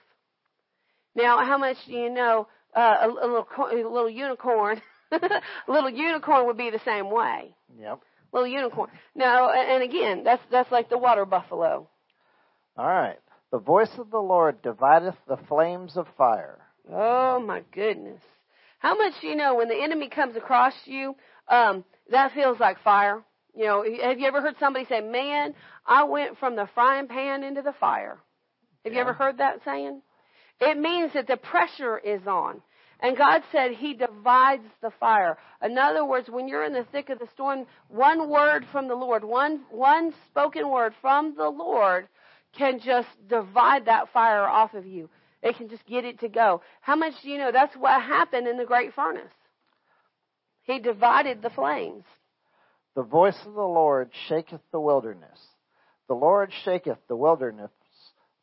Now, 1.19 1.45
how 1.45 1.59
much 1.59 1.77
do 1.87 1.93
you 1.93 2.11
know? 2.11 2.47
Uh, 2.75 2.97
a, 3.01 3.09
a 3.09 3.27
little 3.27 3.47
a 3.61 3.75
little 3.75 4.11
unicorn, 4.11 4.81
a 5.13 5.41
little 5.67 5.91
unicorn 5.91 6.47
would 6.47 6.57
be 6.57 6.71
the 6.71 6.81
same 6.85 7.11
way. 7.11 7.55
Yep. 7.79 8.01
Little 8.33 8.47
unicorn. 8.47 8.91
Now, 9.15 9.51
and 9.51 9.83
again, 9.83 10.23
that's 10.23 10.43
that's 10.51 10.71
like 10.71 10.89
the 10.89 10.99
water 10.99 11.25
buffalo. 11.25 11.89
All 12.77 12.87
right. 12.87 13.19
The 13.51 13.59
voice 13.59 13.91
of 13.99 14.11
the 14.11 14.19
Lord 14.19 14.63
divideth 14.63 15.17
the 15.27 15.39
flames 15.49 15.97
of 15.97 16.07
fire. 16.17 16.59
Oh 16.93 17.41
my 17.41 17.63
goodness. 17.73 18.23
How 18.79 18.97
much 18.97 19.15
do 19.21 19.27
you 19.27 19.35
know 19.35 19.57
when 19.57 19.69
the 19.69 19.83
enemy 19.83 20.09
comes 20.09 20.37
across 20.37 20.75
you, 20.85 21.17
um, 21.49 21.85
that 22.11 22.33
feels 22.33 22.61
like 22.61 22.83
fire? 22.85 23.23
You 23.57 23.65
know, 23.65 23.85
have 24.03 24.21
you 24.21 24.27
ever 24.27 24.41
heard 24.41 24.55
somebody 24.61 24.85
say, 24.85 25.01
Man, 25.01 25.55
I 25.85 26.05
went 26.05 26.39
from 26.39 26.55
the 26.55 26.69
frying 26.75 27.09
pan 27.09 27.43
into 27.43 27.63
the 27.63 27.75
fire? 27.81 28.19
Have 28.85 28.93
yeah. 28.93 28.99
you 28.99 29.01
ever 29.01 29.15
heard 29.15 29.39
that 29.39 29.61
saying? 29.65 30.03
It 30.61 30.79
means 30.79 31.13
that 31.15 31.27
the 31.27 31.37
pressure 31.37 31.99
is 31.99 32.27
on. 32.27 32.61
And 33.01 33.17
God 33.17 33.43
said 33.53 33.73
He 33.73 33.95
divides 33.95 34.67
the 34.83 34.91
fire. 34.99 35.39
In 35.63 35.79
other 35.79 36.05
words, 36.05 36.29
when 36.29 36.49
you're 36.49 36.65
in 36.65 36.73
the 36.73 36.87
thick 36.91 37.11
of 37.11 37.21
the 37.21 37.29
storm, 37.33 37.67
one 37.89 38.29
word 38.29 38.67
from 38.73 38.89
the 38.89 38.97
Lord, 38.97 39.23
one, 39.23 39.61
one 39.71 40.13
spoken 40.29 40.69
word 40.69 40.95
from 41.01 41.37
the 41.37 41.49
Lord 41.49 42.09
can 42.57 42.81
just 42.85 43.09
divide 43.29 43.85
that 43.87 44.13
fire 44.13 44.47
off 44.49 44.75
of 44.75 44.85
you. 44.85 45.09
It 45.43 45.57
can 45.57 45.69
just 45.69 45.87
get 45.87 46.05
it 46.05 46.19
to 46.21 46.29
go. 46.29 46.63
How 46.81 46.97
much 46.97 47.15
do 47.23 47.31
you 47.31 47.39
know? 47.39 47.53
That's 47.53 47.77
what 47.77 48.03
happened 48.03 48.49
in 48.49 48.57
the 48.57 48.65
great 48.65 48.95
furnace. 48.95 49.33
He 50.65 50.81
divided 50.81 51.41
the 51.41 51.51
flames. 51.51 52.05
The 52.97 53.05
voice 53.05 53.39
of 53.47 53.55
the 53.55 53.61
Lord 53.61 54.11
shaketh 54.29 54.61
the 54.73 54.81
wilderness. 54.81 55.39
The 56.09 56.15
Lord 56.15 56.53
shaketh 56.65 56.99
the 57.07 57.17
wilderness, 57.17 57.71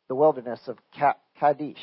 the 0.08 0.14
wilderness 0.14 0.60
of 0.66 0.78
Kadesh. 1.38 1.76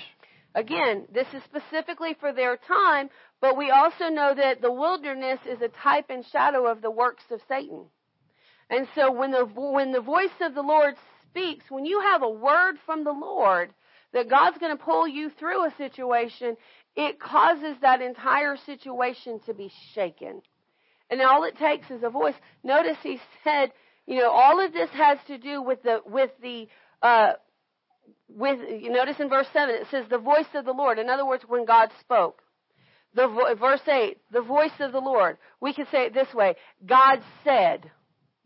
Again, 0.56 1.08
this 1.12 1.28
is 1.34 1.42
specifically 1.44 2.16
for 2.20 2.32
their 2.32 2.58
time, 2.58 3.10
but 3.42 3.58
we 3.58 3.72
also 3.72 4.10
know 4.10 4.34
that 4.36 4.62
the 4.62 4.72
wilderness 4.72 5.40
is 5.50 5.62
a 5.62 5.68
type 5.68 6.06
and 6.10 6.24
shadow 6.32 6.68
of 6.68 6.82
the 6.82 6.92
works 6.92 7.24
of 7.32 7.42
Satan. 7.48 7.86
And 8.70 8.88
so 8.96 9.12
when 9.12 9.32
the, 9.32 9.46
when 9.46 9.92
the 9.92 10.02
voice 10.02 10.30
of 10.42 10.54
the 10.54 10.62
Lord 10.62 10.96
speaks, 11.30 11.66
when 11.70 11.86
you 11.86 12.02
have 12.02 12.22
a 12.22 12.30
word 12.30 12.76
from 12.86 13.04
the 13.04 13.12
Lord 13.12 13.74
that 14.14 14.30
God's 14.30 14.60
going 14.60 14.78
to 14.78 14.84
pull 14.84 15.08
you 15.08 15.32
through 15.40 15.66
a 15.66 15.76
situation, 15.78 16.56
it 16.96 17.20
causes 17.20 17.76
that 17.82 18.02
entire 18.02 18.56
situation 18.66 19.40
to 19.48 19.54
be 19.54 19.72
shaken. 19.96 20.42
And 21.10 21.22
all 21.22 21.44
it 21.44 21.58
takes 21.58 21.90
is 21.90 22.04
a 22.04 22.10
voice. 22.10 22.36
Notice 22.64 22.98
he 23.02 23.20
said, 23.44 23.72
you 24.06 24.20
know, 24.20 24.30
all 24.30 24.64
of 24.64 24.74
this 24.74 24.90
has 24.92 25.18
to 25.28 25.38
do 25.38 25.62
with 25.62 25.82
the 25.84 26.00
with 26.06 26.32
the 26.42 26.68
uh, 27.02 27.34
with 28.36 28.60
you 28.70 28.92
notice 28.92 29.20
in 29.20 29.30
verse 29.30 29.48
seven 29.54 29.76
it 29.76 29.88
says 29.92 30.06
the 30.10 30.18
voice 30.18 30.46
of 30.54 30.66
the 30.66 30.72
Lord. 30.74 31.00
In 31.00 31.10
other 31.10 31.26
words, 31.26 31.44
when 31.48 31.66
God 31.66 31.90
spoke. 32.00 32.42
The 33.16 33.28
vo- 33.28 33.54
verse 33.56 33.88
eight, 33.88 34.18
the 34.32 34.42
voice 34.42 34.72
of 34.80 34.92
the 34.92 35.00
Lord. 35.00 35.38
We 35.62 35.74
can 35.74 35.86
say 35.92 36.06
it 36.06 36.14
this 36.14 36.34
way: 36.34 36.56
God 36.86 37.22
said. 37.44 37.92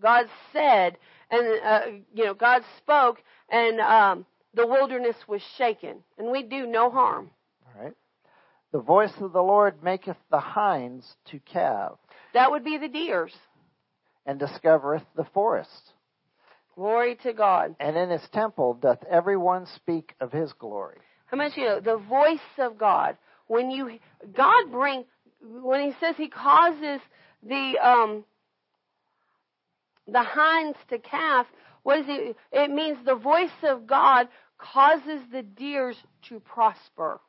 God 0.02 0.28
said, 0.54 0.98
and 1.32 1.62
uh, 1.66 1.82
you 2.14 2.26
know 2.26 2.34
God 2.34 2.62
spoke, 2.78 3.18
and 3.50 3.80
um, 3.80 4.26
the 4.54 4.68
wilderness 4.68 5.16
was 5.28 5.42
shaken, 5.58 6.04
and 6.18 6.32
we 6.32 6.44
do 6.44 6.68
no 6.68 6.92
harm. 6.92 7.32
All 7.66 7.84
right. 7.84 7.94
The 8.72 8.80
voice 8.80 9.14
of 9.22 9.34
the 9.34 9.42
Lord 9.42 9.82
maketh 9.82 10.18
the 10.30 10.40
hinds 10.40 11.06
to 11.32 11.40
calve. 11.40 11.98
That 12.34 12.52
would 12.52 12.64
be 12.64 12.78
the 12.78 12.90
deers. 12.90 13.34
And 14.26 14.40
discovereth 14.40 15.06
the 15.16 15.26
forest. 15.34 15.94
Glory 16.78 17.18
to 17.24 17.34
God. 17.34 17.76
And 17.80 17.98
in 17.98 18.12
his 18.12 18.22
temple 18.32 18.76
doth 18.76 19.00
every 19.10 19.36
one 19.36 19.66
speak 19.76 20.14
of 20.22 20.32
his 20.32 20.54
glory. 20.54 21.00
How 21.26 21.36
much 21.36 21.58
you 21.58 21.66
know? 21.66 21.80
The 21.80 21.98
voice 21.98 22.40
of 22.60 22.78
God. 22.78 23.18
When 23.48 23.72
you 23.72 23.98
God 24.36 24.72
bring 24.72 25.06
when 25.42 25.82
he 25.82 25.94
says 26.00 26.14
he 26.18 26.30
causes 26.30 27.02
the 27.42 27.74
um 27.84 28.24
the 30.08 30.22
hinds 30.22 30.78
to 30.90 31.00
calf, 31.00 31.48
what 31.82 32.00
is 32.02 32.06
it? 32.08 32.36
It 32.52 32.70
means 32.70 33.00
the 33.04 33.16
voice 33.16 33.50
of 33.64 33.88
God 33.88 34.28
causes 34.60 35.22
the 35.32 35.42
deers 35.42 35.98
to 36.30 36.40
prosper. 36.40 37.20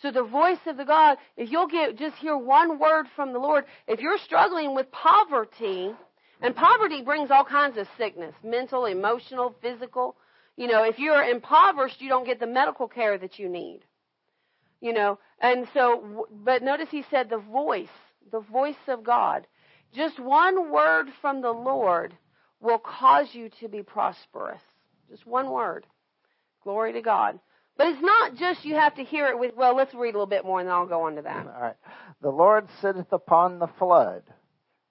So 0.00 0.12
the 0.12 0.22
voice 0.22 0.58
of 0.66 0.76
the 0.76 0.84
God, 0.84 1.18
if 1.36 1.50
you'll 1.50 1.66
get 1.66 1.98
just 1.98 2.16
hear 2.18 2.36
one 2.36 2.78
word 2.78 3.06
from 3.16 3.32
the 3.32 3.40
Lord, 3.40 3.64
if 3.88 3.98
you're 3.98 4.18
struggling 4.18 4.76
with 4.76 4.92
poverty, 4.92 5.92
and 6.40 6.54
poverty 6.54 7.02
brings 7.02 7.30
all 7.30 7.44
kinds 7.44 7.78
of 7.78 7.86
sickness, 7.96 8.34
mental, 8.42 8.86
emotional, 8.86 9.54
physical. 9.62 10.16
You 10.56 10.68
know, 10.68 10.84
if 10.84 10.98
you're 10.98 11.22
impoverished, 11.22 12.00
you 12.00 12.08
don't 12.08 12.26
get 12.26 12.40
the 12.40 12.46
medical 12.46 12.88
care 12.88 13.18
that 13.18 13.38
you 13.38 13.48
need. 13.48 13.80
You 14.80 14.92
know, 14.92 15.18
and 15.40 15.66
so, 15.72 16.26
but 16.30 16.62
notice 16.62 16.88
he 16.90 17.04
said 17.10 17.30
the 17.30 17.38
voice, 17.38 17.88
the 18.30 18.40
voice 18.40 18.74
of 18.88 19.02
God. 19.02 19.46
Just 19.94 20.18
one 20.20 20.70
word 20.70 21.06
from 21.20 21.40
the 21.40 21.52
Lord 21.52 22.14
will 22.60 22.78
cause 22.78 23.28
you 23.32 23.48
to 23.60 23.68
be 23.68 23.82
prosperous. 23.82 24.60
Just 25.10 25.26
one 25.26 25.50
word. 25.50 25.86
Glory 26.62 26.92
to 26.94 27.00
God. 27.00 27.38
But 27.76 27.88
it's 27.88 28.02
not 28.02 28.36
just 28.36 28.64
you 28.64 28.74
have 28.74 28.94
to 28.96 29.04
hear 29.04 29.28
it 29.28 29.38
with, 29.38 29.54
well, 29.56 29.76
let's 29.76 29.94
read 29.94 30.10
a 30.10 30.18
little 30.18 30.26
bit 30.26 30.44
more 30.44 30.60
and 30.60 30.68
then 30.68 30.74
I'll 30.74 30.86
go 30.86 31.02
on 31.02 31.16
to 31.16 31.22
that. 31.22 31.46
All 31.46 31.60
right. 31.60 31.76
The 32.22 32.30
Lord 32.30 32.68
sitteth 32.80 33.12
upon 33.12 33.58
the 33.58 33.68
flood, 33.78 34.22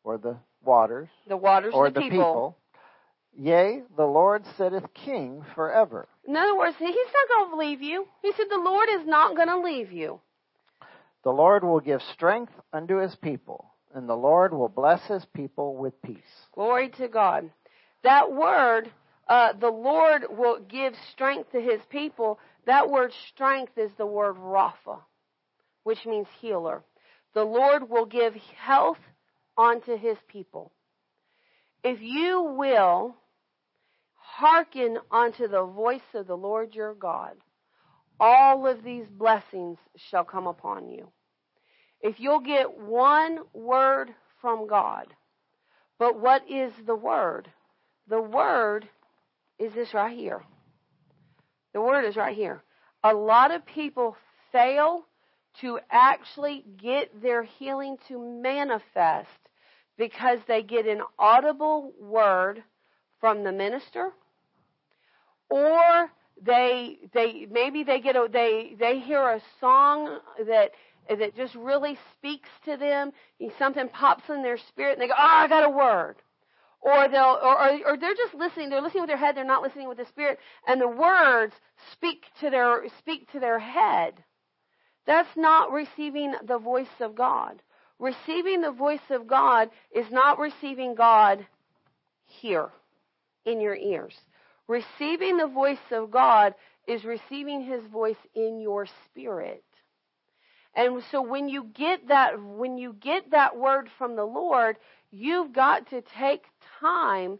or 0.03 0.17
the 0.17 0.37
waters, 0.63 1.09
the 1.27 1.37
waters, 1.37 1.73
or 1.75 1.89
the, 1.89 1.95
the 1.95 2.01
people. 2.01 2.17
people. 2.17 2.57
Yea, 3.35 3.81
the 3.97 4.05
Lord 4.05 4.43
sitteth 4.57 4.93
king 4.93 5.43
forever. 5.55 6.07
In 6.27 6.35
other 6.35 6.57
words, 6.57 6.75
He's 6.77 6.87
not 6.89 7.37
going 7.37 7.51
to 7.51 7.57
leave 7.57 7.81
you. 7.81 8.07
He 8.21 8.31
said 8.37 8.45
the 8.49 8.57
Lord 8.57 8.89
is 8.93 9.05
not 9.05 9.35
going 9.35 9.47
to 9.47 9.59
leave 9.59 9.91
you. 9.91 10.19
The 11.23 11.31
Lord 11.31 11.63
will 11.63 11.79
give 11.79 12.01
strength 12.13 12.51
unto 12.71 12.97
His 12.97 13.15
people 13.15 13.73
and 13.93 14.09
the 14.09 14.15
Lord 14.15 14.53
will 14.53 14.69
bless 14.69 15.01
his 15.07 15.25
people 15.33 15.75
with 15.75 16.01
peace. 16.01 16.17
Glory 16.53 16.89
to 16.97 17.07
God. 17.07 17.49
That 18.03 18.31
word, 18.31 18.91
uh, 19.27 19.53
the 19.53 19.69
Lord 19.69 20.25
will 20.29 20.59
give 20.59 20.93
strength 21.11 21.51
to 21.51 21.61
his 21.61 21.79
people. 21.89 22.39
That 22.65 22.89
word 22.89 23.11
strength 23.29 23.77
is 23.77 23.91
the 23.97 24.05
word 24.05 24.35
Rapha, 24.35 24.99
which 25.83 26.05
means 26.05 26.27
healer. 26.41 26.83
The 27.33 27.43
Lord 27.43 27.89
will 27.89 28.05
give 28.05 28.33
health 28.57 28.97
unto 29.57 29.97
his 29.97 30.17
people. 30.27 30.71
If 31.83 32.01
you 32.01 32.41
will 32.57 33.15
hearken 34.15 34.97
unto 35.11 35.47
the 35.47 35.63
voice 35.63 36.01
of 36.13 36.27
the 36.27 36.37
Lord 36.37 36.73
your 36.75 36.93
God, 36.93 37.35
all 38.19 38.67
of 38.67 38.83
these 38.83 39.05
blessings 39.09 39.77
shall 39.97 40.23
come 40.23 40.47
upon 40.47 40.89
you 40.89 41.09
if 42.03 42.19
you'll 42.19 42.41
get 42.41 42.77
one 42.77 43.39
word 43.53 44.13
from 44.41 44.67
God. 44.67 45.07
But 45.97 46.19
what 46.19 46.43
is 46.51 46.73
the 46.85 46.95
word? 46.95 47.49
The 48.09 48.21
word 48.21 48.87
is 49.57 49.73
this 49.73 49.93
right 49.93 50.15
here. 50.15 50.43
The 51.73 51.81
word 51.81 52.03
is 52.05 52.17
right 52.17 52.35
here. 52.35 52.61
A 53.03 53.13
lot 53.13 53.51
of 53.51 53.65
people 53.65 54.17
fail 54.51 55.05
to 55.61 55.79
actually 55.91 56.65
get 56.81 57.21
their 57.21 57.43
healing 57.43 57.97
to 58.07 58.19
manifest 58.19 59.29
because 59.97 60.39
they 60.47 60.63
get 60.63 60.87
an 60.87 61.01
audible 61.19 61.93
word 61.99 62.63
from 63.19 63.43
the 63.43 63.51
minister 63.51 64.11
or 65.49 66.09
they 66.43 66.97
they 67.13 67.47
maybe 67.51 67.83
they 67.83 67.99
get 67.99 68.15
a 68.15 68.27
they 68.31 68.75
they 68.79 68.99
hear 68.99 69.21
a 69.21 69.41
song 69.59 70.19
that 70.47 70.71
that 71.09 71.35
just 71.35 71.53
really 71.55 71.97
speaks 72.17 72.49
to 72.65 72.77
them. 72.77 73.11
and 73.39 73.51
Something 73.59 73.89
pops 73.89 74.29
in 74.29 74.41
their 74.41 74.57
spirit, 74.57 74.93
and 74.93 75.01
they 75.01 75.07
go, 75.07 75.13
"Oh, 75.17 75.21
I 75.21 75.47
got 75.47 75.65
a 75.65 75.69
word." 75.69 76.15
Or 76.81 77.07
they'll, 77.07 77.39
or, 77.41 77.79
or, 77.87 77.97
they're 77.97 78.13
just 78.13 78.33
listening. 78.33 78.69
They're 78.69 78.81
listening 78.81 79.03
with 79.03 79.09
their 79.09 79.17
head. 79.17 79.37
They're 79.37 79.45
not 79.45 79.61
listening 79.61 79.87
with 79.87 79.97
the 79.97 80.05
spirit, 80.05 80.37
and 80.67 80.81
the 80.81 80.87
words 80.87 81.53
speak 81.93 82.25
to 82.41 82.49
their 82.49 82.83
speak 82.99 83.31
to 83.31 83.39
their 83.39 83.59
head. 83.59 84.15
That's 85.05 85.35
not 85.35 85.71
receiving 85.71 86.33
the 86.45 86.57
voice 86.57 86.87
of 86.99 87.15
God. 87.15 87.61
Receiving 87.99 88.61
the 88.61 88.71
voice 88.71 89.09
of 89.09 89.27
God 89.27 89.69
is 89.93 90.09
not 90.11 90.39
receiving 90.39 90.95
God 90.95 91.45
here 92.25 92.69
in 93.45 93.59
your 93.61 93.75
ears. 93.75 94.15
Receiving 94.67 95.37
the 95.37 95.47
voice 95.47 95.77
of 95.91 96.09
God 96.09 96.55
is 96.87 97.03
receiving 97.03 97.61
His 97.61 97.83
voice 97.85 98.17
in 98.33 98.59
your 98.59 98.87
spirit. 99.05 99.63
And 100.75 101.03
so 101.11 101.21
when 101.21 101.49
you 101.49 101.65
get 101.73 102.07
that, 102.07 102.41
when 102.41 102.77
you 102.77 102.93
get 102.93 103.31
that 103.31 103.57
word 103.57 103.89
from 103.97 104.15
the 104.15 104.25
Lord, 104.25 104.77
you've 105.11 105.53
got 105.53 105.89
to 105.91 106.01
take 106.01 106.43
time 106.79 107.39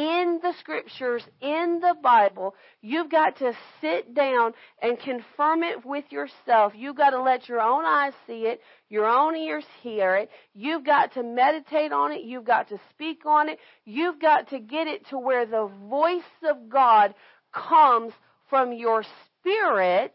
in 0.00 0.40
the 0.42 0.54
scriptures, 0.58 1.22
in 1.42 1.78
the 1.80 1.94
Bible. 2.02 2.54
You've 2.80 3.10
got 3.10 3.36
to 3.38 3.52
sit 3.82 4.14
down 4.14 4.54
and 4.80 4.98
confirm 4.98 5.62
it 5.62 5.84
with 5.84 6.06
yourself. 6.10 6.72
You've 6.74 6.96
got 6.96 7.10
to 7.10 7.22
let 7.22 7.50
your 7.50 7.60
own 7.60 7.84
eyes 7.84 8.14
see 8.26 8.46
it, 8.46 8.62
your 8.88 9.04
own 9.04 9.36
ears 9.36 9.66
hear 9.82 10.16
it. 10.16 10.30
You've 10.54 10.86
got 10.86 11.12
to 11.14 11.22
meditate 11.22 11.92
on 11.92 12.12
it. 12.12 12.22
You've 12.22 12.46
got 12.46 12.70
to 12.70 12.80
speak 12.88 13.26
on 13.26 13.50
it. 13.50 13.58
You've 13.84 14.18
got 14.18 14.48
to 14.50 14.58
get 14.58 14.86
it 14.86 15.06
to 15.08 15.18
where 15.18 15.44
the 15.44 15.70
voice 15.90 16.22
of 16.48 16.70
God 16.70 17.12
comes 17.52 18.14
from 18.48 18.72
your 18.72 19.04
spirit, 19.38 20.14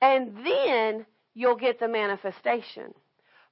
and 0.00 0.36
then 0.46 1.04
you'll 1.34 1.56
get 1.56 1.80
the 1.80 1.88
manifestation. 1.88 2.94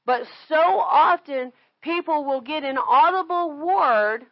But 0.06 0.22
so 0.48 0.56
often, 0.56 1.52
people 1.82 2.24
will 2.24 2.42
get 2.42 2.62
an 2.62 2.78
audible 2.78 3.58
word 3.58 4.24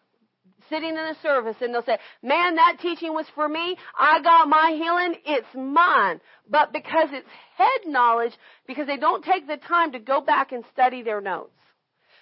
sitting 0.70 0.90
in 0.90 0.96
a 0.96 1.14
service 1.22 1.56
and 1.60 1.74
they'll 1.74 1.84
say, 1.84 1.98
man, 2.22 2.54
that 2.56 2.78
teaching 2.80 3.12
was 3.12 3.26
for 3.34 3.48
me. 3.48 3.76
I 3.98 4.22
got 4.22 4.48
my 4.48 4.72
healing. 4.74 5.20
It's 5.26 5.54
mine. 5.54 6.20
But 6.48 6.72
because 6.72 7.08
it's 7.12 7.28
head 7.56 7.90
knowledge, 7.92 8.32
because 8.66 8.86
they 8.86 8.96
don't 8.96 9.24
take 9.24 9.46
the 9.46 9.58
time 9.58 9.92
to 9.92 9.98
go 9.98 10.20
back 10.20 10.52
and 10.52 10.64
study 10.72 11.02
their 11.02 11.20
notes, 11.20 11.52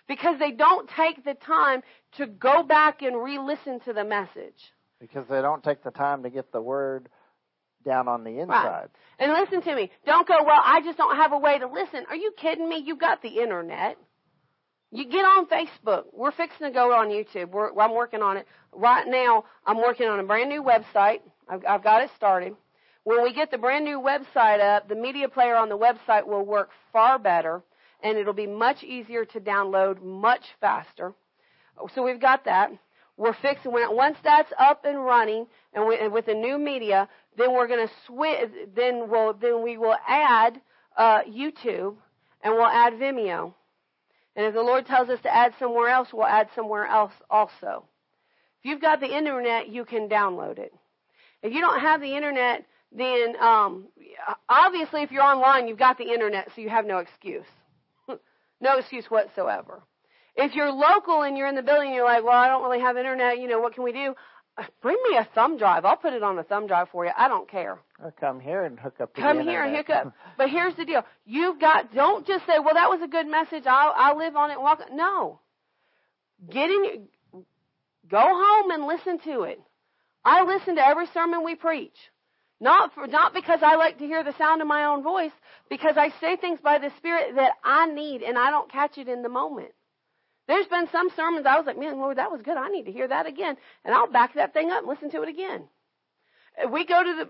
because 0.08 0.38
they 0.38 0.50
don't 0.52 0.88
take 0.96 1.24
the 1.24 1.34
time 1.34 1.82
to 2.16 2.26
go 2.26 2.62
back 2.62 3.02
and 3.02 3.22
re-listen 3.22 3.78
to 3.80 3.92
the 3.92 4.04
message. 4.04 4.58
Because 4.98 5.26
they 5.28 5.42
don't 5.42 5.62
take 5.62 5.84
the 5.84 5.90
time 5.90 6.22
to 6.24 6.30
get 6.30 6.50
the 6.50 6.60
word 6.60 7.08
down 7.84 8.08
on 8.08 8.24
the 8.24 8.40
inside. 8.40 8.64
Right. 8.64 8.88
And 9.18 9.32
listen 9.32 9.62
to 9.62 9.76
me. 9.76 9.90
Don't 10.04 10.26
go, 10.26 10.42
well, 10.44 10.60
I 10.64 10.80
just 10.82 10.98
don't 10.98 11.16
have 11.16 11.32
a 11.32 11.38
way 11.38 11.58
to 11.58 11.68
listen. 11.68 12.04
Are 12.08 12.16
you 12.16 12.32
kidding 12.36 12.68
me? 12.68 12.82
You've 12.84 12.98
got 12.98 13.22
the 13.22 13.40
internet. 13.40 13.96
You 14.90 15.04
get 15.04 15.24
on 15.24 15.46
Facebook. 15.46 16.04
We're 16.14 16.30
fixing 16.30 16.66
to 16.66 16.72
go 16.72 16.92
on 16.92 17.08
YouTube. 17.08 17.50
We're, 17.50 17.78
I'm 17.78 17.94
working 17.94 18.22
on 18.22 18.38
it. 18.38 18.46
Right 18.72 19.06
now, 19.06 19.44
I'm 19.66 19.76
working 19.76 20.08
on 20.08 20.18
a 20.18 20.22
brand 20.22 20.48
new 20.48 20.62
website. 20.62 21.20
I've, 21.48 21.62
I've 21.66 21.84
got 21.84 22.02
it 22.02 22.10
started. 22.16 22.54
When 23.04 23.22
we 23.22 23.32
get 23.32 23.50
the 23.50 23.58
brand 23.58 23.84
new 23.84 24.00
website 24.00 24.60
up, 24.60 24.88
the 24.88 24.94
media 24.94 25.28
player 25.28 25.56
on 25.56 25.68
the 25.68 25.78
website 25.78 26.26
will 26.26 26.44
work 26.44 26.70
far 26.92 27.18
better 27.18 27.62
and 28.02 28.16
it'll 28.16 28.32
be 28.32 28.46
much 28.46 28.82
easier 28.82 29.24
to 29.26 29.40
download 29.40 30.02
much 30.02 30.44
faster. 30.60 31.12
So 31.94 32.02
we've 32.02 32.20
got 32.20 32.44
that. 32.44 32.70
We're 33.16 33.34
fixing 33.34 33.72
when 33.72 33.94
once 33.94 34.16
that's 34.22 34.52
up 34.58 34.84
and 34.84 35.04
running 35.04 35.46
and, 35.74 35.86
we, 35.86 35.98
and 35.98 36.12
with 36.12 36.26
the 36.26 36.34
new 36.34 36.58
media, 36.58 37.08
then 37.36 37.52
we're 37.52 37.66
going 37.66 37.86
to 37.86 37.92
switch. 38.06 38.50
Then 38.74 39.08
we'll 39.10 39.34
then 39.34 39.62
we 39.62 39.76
will 39.76 39.96
add 40.06 40.60
uh, 40.96 41.22
YouTube 41.22 41.96
and 42.42 42.54
we'll 42.54 42.66
add 42.66 42.94
Vimeo. 42.94 43.54
And 44.38 44.46
if 44.46 44.54
the 44.54 44.62
Lord 44.62 44.86
tells 44.86 45.08
us 45.08 45.18
to 45.24 45.34
add 45.34 45.52
somewhere 45.58 45.88
else, 45.88 46.10
we'll 46.12 46.24
add 46.24 46.48
somewhere 46.54 46.86
else 46.86 47.10
also. 47.28 47.82
If 48.60 48.70
you've 48.70 48.80
got 48.80 49.00
the 49.00 49.12
internet, 49.12 49.68
you 49.68 49.84
can 49.84 50.08
download 50.08 50.60
it. 50.60 50.72
If 51.42 51.52
you 51.52 51.60
don't 51.60 51.80
have 51.80 52.00
the 52.00 52.14
internet, 52.14 52.64
then 52.92 53.34
um, 53.40 53.88
obviously 54.48 55.02
if 55.02 55.10
you're 55.10 55.24
online, 55.24 55.66
you've 55.66 55.76
got 55.76 55.98
the 55.98 56.12
internet, 56.12 56.50
so 56.54 56.60
you 56.60 56.68
have 56.68 56.86
no 56.86 56.98
excuse. 56.98 57.46
no 58.60 58.78
excuse 58.78 59.06
whatsoever. 59.06 59.82
If 60.36 60.54
you're 60.54 60.70
local 60.70 61.22
and 61.22 61.36
you're 61.36 61.48
in 61.48 61.56
the 61.56 61.62
building, 61.62 61.92
you're 61.92 62.04
like, 62.04 62.22
well, 62.22 62.38
I 62.38 62.46
don't 62.46 62.62
really 62.62 62.80
have 62.80 62.96
internet. 62.96 63.40
You 63.40 63.48
know, 63.48 63.58
what 63.58 63.74
can 63.74 63.82
we 63.82 63.90
do? 63.90 64.14
Bring 64.80 64.98
me 65.10 65.16
a 65.16 65.26
thumb 65.34 65.58
drive. 65.58 65.84
I'll 65.84 65.96
put 65.96 66.12
it 66.12 66.22
on 66.22 66.38
a 66.38 66.44
thumb 66.44 66.68
drive 66.68 66.90
for 66.90 67.04
you. 67.04 67.10
I 67.18 67.26
don't 67.26 67.50
care. 67.50 67.80
Or 68.02 68.12
come 68.12 68.38
here 68.38 68.64
and 68.64 68.78
hook 68.78 69.00
up. 69.00 69.14
come 69.14 69.40
here 69.40 69.64
and 69.64 69.74
hook 69.74 69.90
up. 69.90 70.14
But 70.36 70.50
here's 70.50 70.74
the 70.76 70.84
deal: 70.84 71.02
you've 71.26 71.60
got. 71.60 71.92
Don't 71.92 72.26
just 72.26 72.46
say, 72.46 72.58
"Well, 72.58 72.74
that 72.74 72.88
was 72.88 73.00
a 73.02 73.08
good 73.08 73.26
message. 73.26 73.64
I'll 73.66 73.92
I'll 73.96 74.18
live 74.18 74.36
on 74.36 74.50
it 74.50 74.60
walk." 74.60 74.80
No. 74.92 75.40
Get 76.48 76.70
in. 76.70 77.08
Go 78.08 78.20
home 78.20 78.70
and 78.70 78.86
listen 78.86 79.18
to 79.24 79.42
it. 79.42 79.60
I 80.24 80.44
listen 80.44 80.76
to 80.76 80.86
every 80.86 81.06
sermon 81.12 81.44
we 81.44 81.56
preach. 81.56 81.96
Not 82.60 82.92
for, 82.94 83.06
not 83.06 83.34
because 83.34 83.60
I 83.62 83.76
like 83.76 83.98
to 83.98 84.06
hear 84.06 84.24
the 84.24 84.36
sound 84.36 84.60
of 84.60 84.68
my 84.68 84.84
own 84.84 85.02
voice, 85.02 85.32
because 85.70 85.96
I 85.96 86.10
say 86.20 86.36
things 86.36 86.58
by 86.62 86.78
the 86.78 86.90
Spirit 86.96 87.36
that 87.36 87.52
I 87.64 87.86
need 87.86 88.22
and 88.22 88.36
I 88.36 88.50
don't 88.50 88.70
catch 88.70 88.98
it 88.98 89.08
in 89.08 89.22
the 89.22 89.28
moment. 89.28 89.70
There's 90.48 90.66
been 90.66 90.88
some 90.90 91.10
sermons 91.14 91.46
I 91.46 91.56
was 91.56 91.66
like, 91.66 91.78
man, 91.78 91.98
Lord, 91.98 92.16
that 92.16 92.32
was 92.32 92.42
good. 92.42 92.56
I 92.56 92.68
need 92.68 92.86
to 92.86 92.92
hear 92.92 93.06
that 93.06 93.26
again. 93.26 93.56
And 93.84 93.94
I'll 93.94 94.10
back 94.10 94.34
that 94.34 94.54
thing 94.54 94.70
up 94.70 94.80
and 94.80 94.88
listen 94.88 95.10
to 95.10 95.22
it 95.22 95.28
again. 95.28 95.64
We 96.72 96.84
go 96.84 97.04
to 97.04 97.14
the 97.16 97.28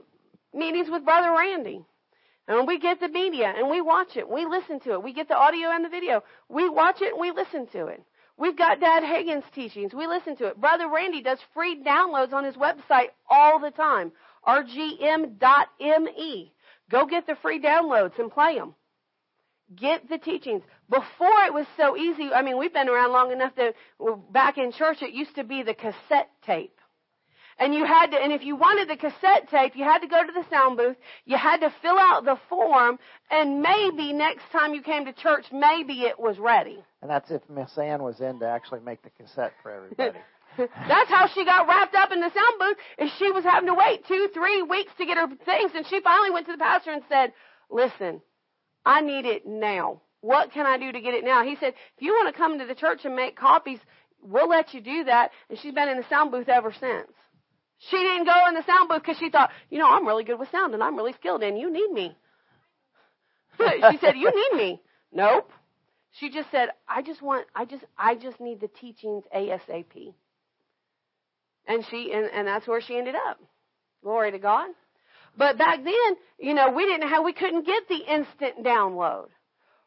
meetings 0.55 0.89
with 0.91 1.05
Brother 1.05 1.33
Randy. 1.37 1.85
And 2.47 2.67
we 2.67 2.79
get 2.79 2.99
the 3.01 3.09
media 3.09 3.53
and 3.57 3.69
we 3.69 3.81
watch 3.81 4.17
it. 4.17 4.29
We 4.29 4.47
listen 4.47 4.81
to 4.81 4.95
it. 4.95 5.03
We 5.03 5.13
get 5.13 5.29
the 5.29 5.37
audio 5.37 5.71
and 5.71 5.85
the 5.85 5.91
video. 5.91 6.23
We 6.49 6.69
watch 6.69 7.03
it 7.03 7.13
and 7.13 7.21
we 7.21 7.31
listen 7.31 7.67
to 7.73 7.87
it. 7.89 8.03
We've 8.39 8.57
got 8.57 8.81
Dad 8.81 9.03
Hagin's 9.03 9.45
teachings. 9.55 9.93
We 9.93 10.07
listen 10.07 10.37
to 10.37 10.47
it. 10.47 10.61
Brother 10.61 10.89
Randy 10.89 11.21
does 11.23 11.41
free 11.53 11.83
downloads 11.83 12.33
on 12.33 12.45
his 12.45 12.55
website 12.55 13.09
all 13.29 13.59
the 13.59 13.73
time. 13.73 14.13
rgm.me. 14.47 15.33
Go 16.91 17.05
get 17.05 17.27
the 17.27 17.37
free 17.43 17.61
downloads 17.61 18.19
and 18.19 18.31
play 18.31 18.57
them. 18.57 18.75
Get 19.75 20.09
the 20.09 20.17
teachings. 20.17 20.63
Before 20.89 21.45
it 21.45 21.53
was 21.53 21.67
so 21.77 21.97
easy, 21.97 22.33
I 22.33 22.41
mean, 22.41 22.57
we've 22.57 22.73
been 22.73 22.89
around 22.89 23.13
long 23.13 23.33
enough 23.33 23.55
that 23.57 23.75
back 24.31 24.57
in 24.57 24.73
church 24.73 25.03
it 25.03 25.13
used 25.13 25.35
to 25.35 25.45
be 25.45 25.63
the 25.63 25.75
cassette 25.75 26.31
tape. 26.47 26.78
And 27.59 27.75
you 27.75 27.85
had 27.85 28.13
to, 28.13 28.17
and 28.17 28.33
if 28.33 28.45
you 28.45 28.55
wanted 28.55 28.89
the 28.89 28.97
cassette 28.97 29.49
tape, 29.51 29.75
you 29.75 29.85
had 29.85 29.99
to 29.99 30.07
go 30.07 30.25
to 30.25 30.33
the 30.33 30.45
sound 30.49 30.77
booth, 30.77 30.97
you 31.25 31.37
had 31.37 31.59
to 31.61 31.75
fill 31.83 31.99
out 31.99 32.25
the 32.25 32.39
form, 32.49 32.99
and 33.31 33.61
maybe 33.61 34.13
next 34.13 34.45
time 34.53 34.75
you 34.75 34.83
came 34.83 35.05
to 35.07 35.13
church, 35.13 35.47
maybe 35.53 36.03
it 36.03 36.21
was 36.21 36.39
ready. 36.39 36.79
And 37.03 37.11
that's 37.11 37.31
if 37.31 37.43
Miss 37.51 37.77
Ann 37.77 38.03
was 38.03 38.21
in 38.21 38.39
to 38.41 38.47
actually 38.47 38.81
make 38.81 39.03
the 39.03 39.11
cassette 39.11 39.53
for 39.63 39.73
everybody. 39.73 40.19
That's 40.59 41.09
how 41.09 41.29
she 41.29 41.45
got 41.45 41.69
wrapped 41.69 41.95
up 41.95 42.11
in 42.11 42.21
the 42.21 42.33
sound 42.33 42.59
booth, 42.59 42.77
is 42.99 43.13
she 43.17 43.31
was 43.31 43.45
having 43.45 43.69
to 43.69 43.75
wait 43.75 44.05
two, 44.09 44.29
three 44.35 44.61
weeks 44.63 44.91
to 44.99 45.07
get 45.07 45.17
her 45.17 45.29
things, 45.45 45.71
and 45.75 45.87
she 45.87 46.01
finally 46.01 46.33
went 46.33 46.47
to 46.47 46.53
the 46.53 46.59
pastor 46.59 46.91
and 46.91 47.03
said, 47.09 47.33
listen, 47.71 48.21
I 48.85 49.01
need 49.01 49.25
it 49.25 49.47
now. 49.47 50.01
What 50.21 50.51
can 50.51 50.67
I 50.67 50.77
do 50.77 50.91
to 50.91 51.01
get 51.01 51.15
it 51.15 51.25
now? 51.25 51.45
He 51.45 51.57
said, 51.61 51.75
if 51.97 52.03
you 52.03 52.13
want 52.13 52.35
to 52.35 52.37
come 52.37 52.59
to 52.59 52.67
the 52.67 52.75
church 52.75 53.05
and 53.05 53.15
make 53.15 53.37
copies, 53.37 53.79
we'll 54.21 54.49
let 54.49 54.75
you 54.75 54.81
do 54.81 55.05
that. 55.05 55.31
And 55.49 55.59
she's 55.61 55.75
been 55.75 55.89
in 55.89 55.97
the 55.97 56.09
sound 56.09 56.33
booth 56.33 56.49
ever 56.49 56.73
since. 56.73 57.13
Didn't 58.19 58.35
go 58.35 58.49
in 58.49 58.55
the 58.55 58.65
sound 58.67 58.89
booth 58.89 59.03
because 59.03 59.19
she 59.19 59.31
thought, 59.31 59.51
you 59.71 59.79
know, 59.79 59.89
I'm 59.89 60.05
really 60.07 60.25
good 60.25 60.41
with 60.41 60.51
sound 60.51 60.75
and 60.75 60.83
I'm 60.83 60.97
really 60.97 61.13
skilled 61.13 61.43
and 61.43 61.57
you 61.57 61.73
need 61.73 61.93
me. 61.93 62.17
she 63.59 63.99
said, 64.01 64.17
you 64.17 64.33
need 64.35 64.59
me. 64.59 64.83
Nope. 65.13 65.49
She 66.19 66.29
just 66.29 66.51
said, 66.51 66.71
I 66.89 67.03
just 67.03 67.23
want, 67.23 67.47
I 67.55 67.65
just, 67.65 67.85
I 67.97 68.17
just 68.17 68.41
need 68.41 68.61
the 68.61 68.69
teachings 68.69 69.23
ASAP. 69.35 70.15
And 71.67 71.85
she, 71.91 72.11
and, 72.13 72.29
and 72.33 72.49
that's 72.49 72.67
where 72.67 72.81
she 72.81 72.97
ended 72.97 73.15
up. 73.15 73.39
Glory 74.03 74.33
to 74.33 74.39
God. 74.39 74.71
But 75.37 75.57
back 75.57 75.85
then, 75.85 76.17
you 76.41 76.55
know, 76.55 76.73
we 76.73 76.87
didn't 76.87 77.09
have, 77.09 77.23
we 77.23 77.33
couldn't 77.33 77.67
get 77.67 77.89
the 77.89 77.99
instant 77.99 78.65
download. 78.65 79.29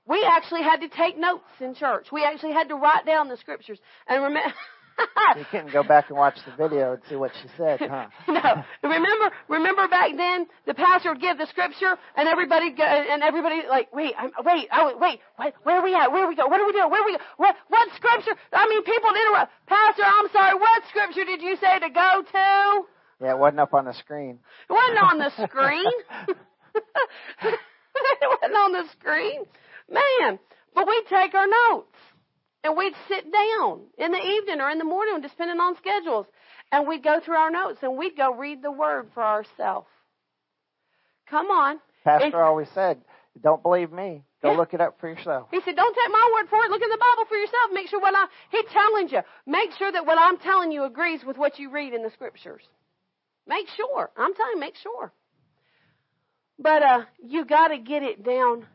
We 0.07 0.25
actually 0.25 0.63
had 0.63 0.77
to 0.77 0.87
take 0.87 1.17
notes 1.17 1.43
in 1.59 1.75
church. 1.75 2.07
We 2.13 2.23
actually 2.23 2.53
had 2.53 2.69
to 2.69 2.75
write 2.75 3.05
down 3.05 3.27
the 3.27 3.37
scriptures 3.37 3.79
and 4.07 4.23
remember. 4.23 4.53
you 5.37 5.45
couldn't 5.49 5.71
go 5.71 5.83
back 5.83 6.09
and 6.09 6.17
watch 6.17 6.35
the 6.45 6.51
video 6.55 6.93
and 6.93 7.01
see 7.09 7.15
what 7.15 7.31
she 7.41 7.47
said, 7.57 7.79
huh? 7.79 8.07
no. 8.27 8.63
Remember, 8.83 9.31
remember 9.47 9.87
back 9.87 10.11
then, 10.15 10.47
the 10.65 10.73
pastor 10.73 11.09
would 11.11 11.21
give 11.21 11.37
the 11.37 11.47
scripture, 11.47 11.95
and 12.15 12.27
everybody, 12.27 12.71
go, 12.71 12.83
and 12.83 13.23
everybody 13.23 13.61
like, 13.69 13.93
wait, 13.93 14.13
I'm, 14.17 14.31
wait, 14.43 14.67
I, 14.71 14.93
wait, 14.95 15.19
wait, 15.39 15.53
where 15.63 15.79
are 15.79 15.83
we 15.83 15.95
at? 15.95 16.11
Where 16.11 16.25
are 16.25 16.27
we 16.29 16.35
go? 16.35 16.47
What 16.47 16.59
are 16.59 16.65
we 16.65 16.73
doing? 16.73 16.89
Where 16.89 17.01
are 17.01 17.05
we 17.05 17.17
go? 17.17 17.23
What, 17.37 17.55
what 17.69 17.89
scripture? 17.95 18.35
I 18.53 18.67
mean, 18.67 18.83
people 18.83 19.09
interrupt. 19.09 19.51
Pastor, 19.67 20.03
I'm 20.05 20.29
sorry. 20.31 20.55
What 20.55 20.83
scripture 20.89 21.25
did 21.25 21.41
you 21.41 21.55
say 21.57 21.79
to 21.79 21.89
go 21.89 22.23
to? 22.31 22.87
Yeah, 23.21 23.31
it 23.31 23.37
wasn't 23.37 23.59
up 23.59 23.73
on 23.73 23.85
the 23.85 23.93
screen. 23.93 24.39
It 24.69 24.73
wasn't 24.73 24.99
on 24.99 25.17
the 25.19 25.29
screen. 25.45 25.91
it 27.43 27.59
wasn't 28.23 28.55
on 28.55 28.71
the 28.73 28.83
screen. 28.99 29.43
Man, 29.89 30.39
but 30.73 30.87
we'd 30.87 31.05
take 31.07 31.33
our 31.35 31.47
notes 31.47 31.95
and 32.63 32.77
we'd 32.77 32.93
sit 33.07 33.25
down 33.31 33.81
in 33.97 34.11
the 34.11 34.19
evening 34.19 34.61
or 34.61 34.69
in 34.69 34.77
the 34.77 34.83
morning, 34.85 35.21
depending 35.21 35.59
on 35.59 35.75
schedules, 35.77 36.25
and 36.71 36.87
we'd 36.87 37.03
go 37.03 37.19
through 37.19 37.35
our 37.35 37.51
notes 37.51 37.79
and 37.81 37.97
we'd 37.97 38.15
go 38.15 38.33
read 38.33 38.61
the 38.61 38.71
word 38.71 39.07
for 39.13 39.23
ourselves. 39.23 39.87
Come 41.29 41.47
on. 41.47 41.79
Pastor 42.03 42.27
if, 42.27 42.33
always 42.35 42.67
said, 42.73 43.01
don't 43.41 43.63
believe 43.63 43.91
me. 43.91 44.23
Go 44.41 44.51
yeah. 44.51 44.57
look 44.57 44.73
it 44.73 44.81
up 44.81 44.99
for 44.99 45.07
yourself. 45.07 45.47
He 45.51 45.61
said, 45.63 45.75
don't 45.75 45.93
take 45.93 46.11
my 46.11 46.31
word 46.33 46.49
for 46.49 46.57
it. 46.65 46.71
Look 46.71 46.81
in 46.81 46.89
the 46.89 46.97
Bible 46.97 47.27
for 47.29 47.37
yourself. 47.37 47.71
Make 47.73 47.89
sure 47.89 48.01
what 48.01 48.15
I, 48.15 48.25
he 48.49 48.63
challenged 48.73 49.13
you. 49.13 49.21
Make 49.45 49.71
sure 49.77 49.91
that 49.91 50.05
what 50.05 50.17
I'm 50.19 50.37
telling 50.39 50.71
you 50.71 50.83
agrees 50.83 51.21
with 51.25 51.37
what 51.37 51.59
you 51.59 51.69
read 51.71 51.93
in 51.93 52.03
the 52.03 52.09
scriptures. 52.09 52.63
Make 53.47 53.67
sure. 53.69 54.09
I'm 54.17 54.33
telling 54.33 54.53
you, 54.55 54.59
make 54.59 54.75
sure. 54.75 55.13
But 56.57 56.83
uh, 56.83 57.01
you 57.23 57.45
got 57.45 57.69
to 57.69 57.77
get 57.77 58.03
it 58.03 58.23
down 58.23 58.65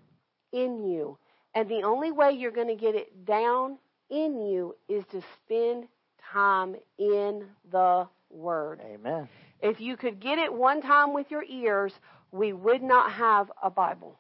in 0.53 0.85
you. 0.85 1.19
And 1.57 1.71
the 1.71 1.85
only 1.85 2.13
way 2.13 2.33
you're 2.33 2.51
going 2.51 2.69
to 2.69 2.77
get 2.77 2.95
it 2.95 3.25
down 3.25 3.79
in 4.11 4.47
you 4.47 4.77
is 4.91 5.05
to 5.11 5.23
spend 5.39 5.87
time 6.33 6.77
in 6.99 7.47
the 7.73 8.07
Word. 8.29 8.83
Amen. 8.85 9.27
If 9.63 9.81
you 9.81 9.97
could 9.97 10.21
get 10.21 10.39
it 10.39 10.53
one 10.53 10.83
time 10.83 11.15
with 11.15 11.31
your 11.31 11.45
ears, 11.45 11.95
we 12.31 12.53
would 12.53 12.83
not 12.83 13.11
have 13.13 13.51
a 13.63 13.71
Bible. 13.71 14.19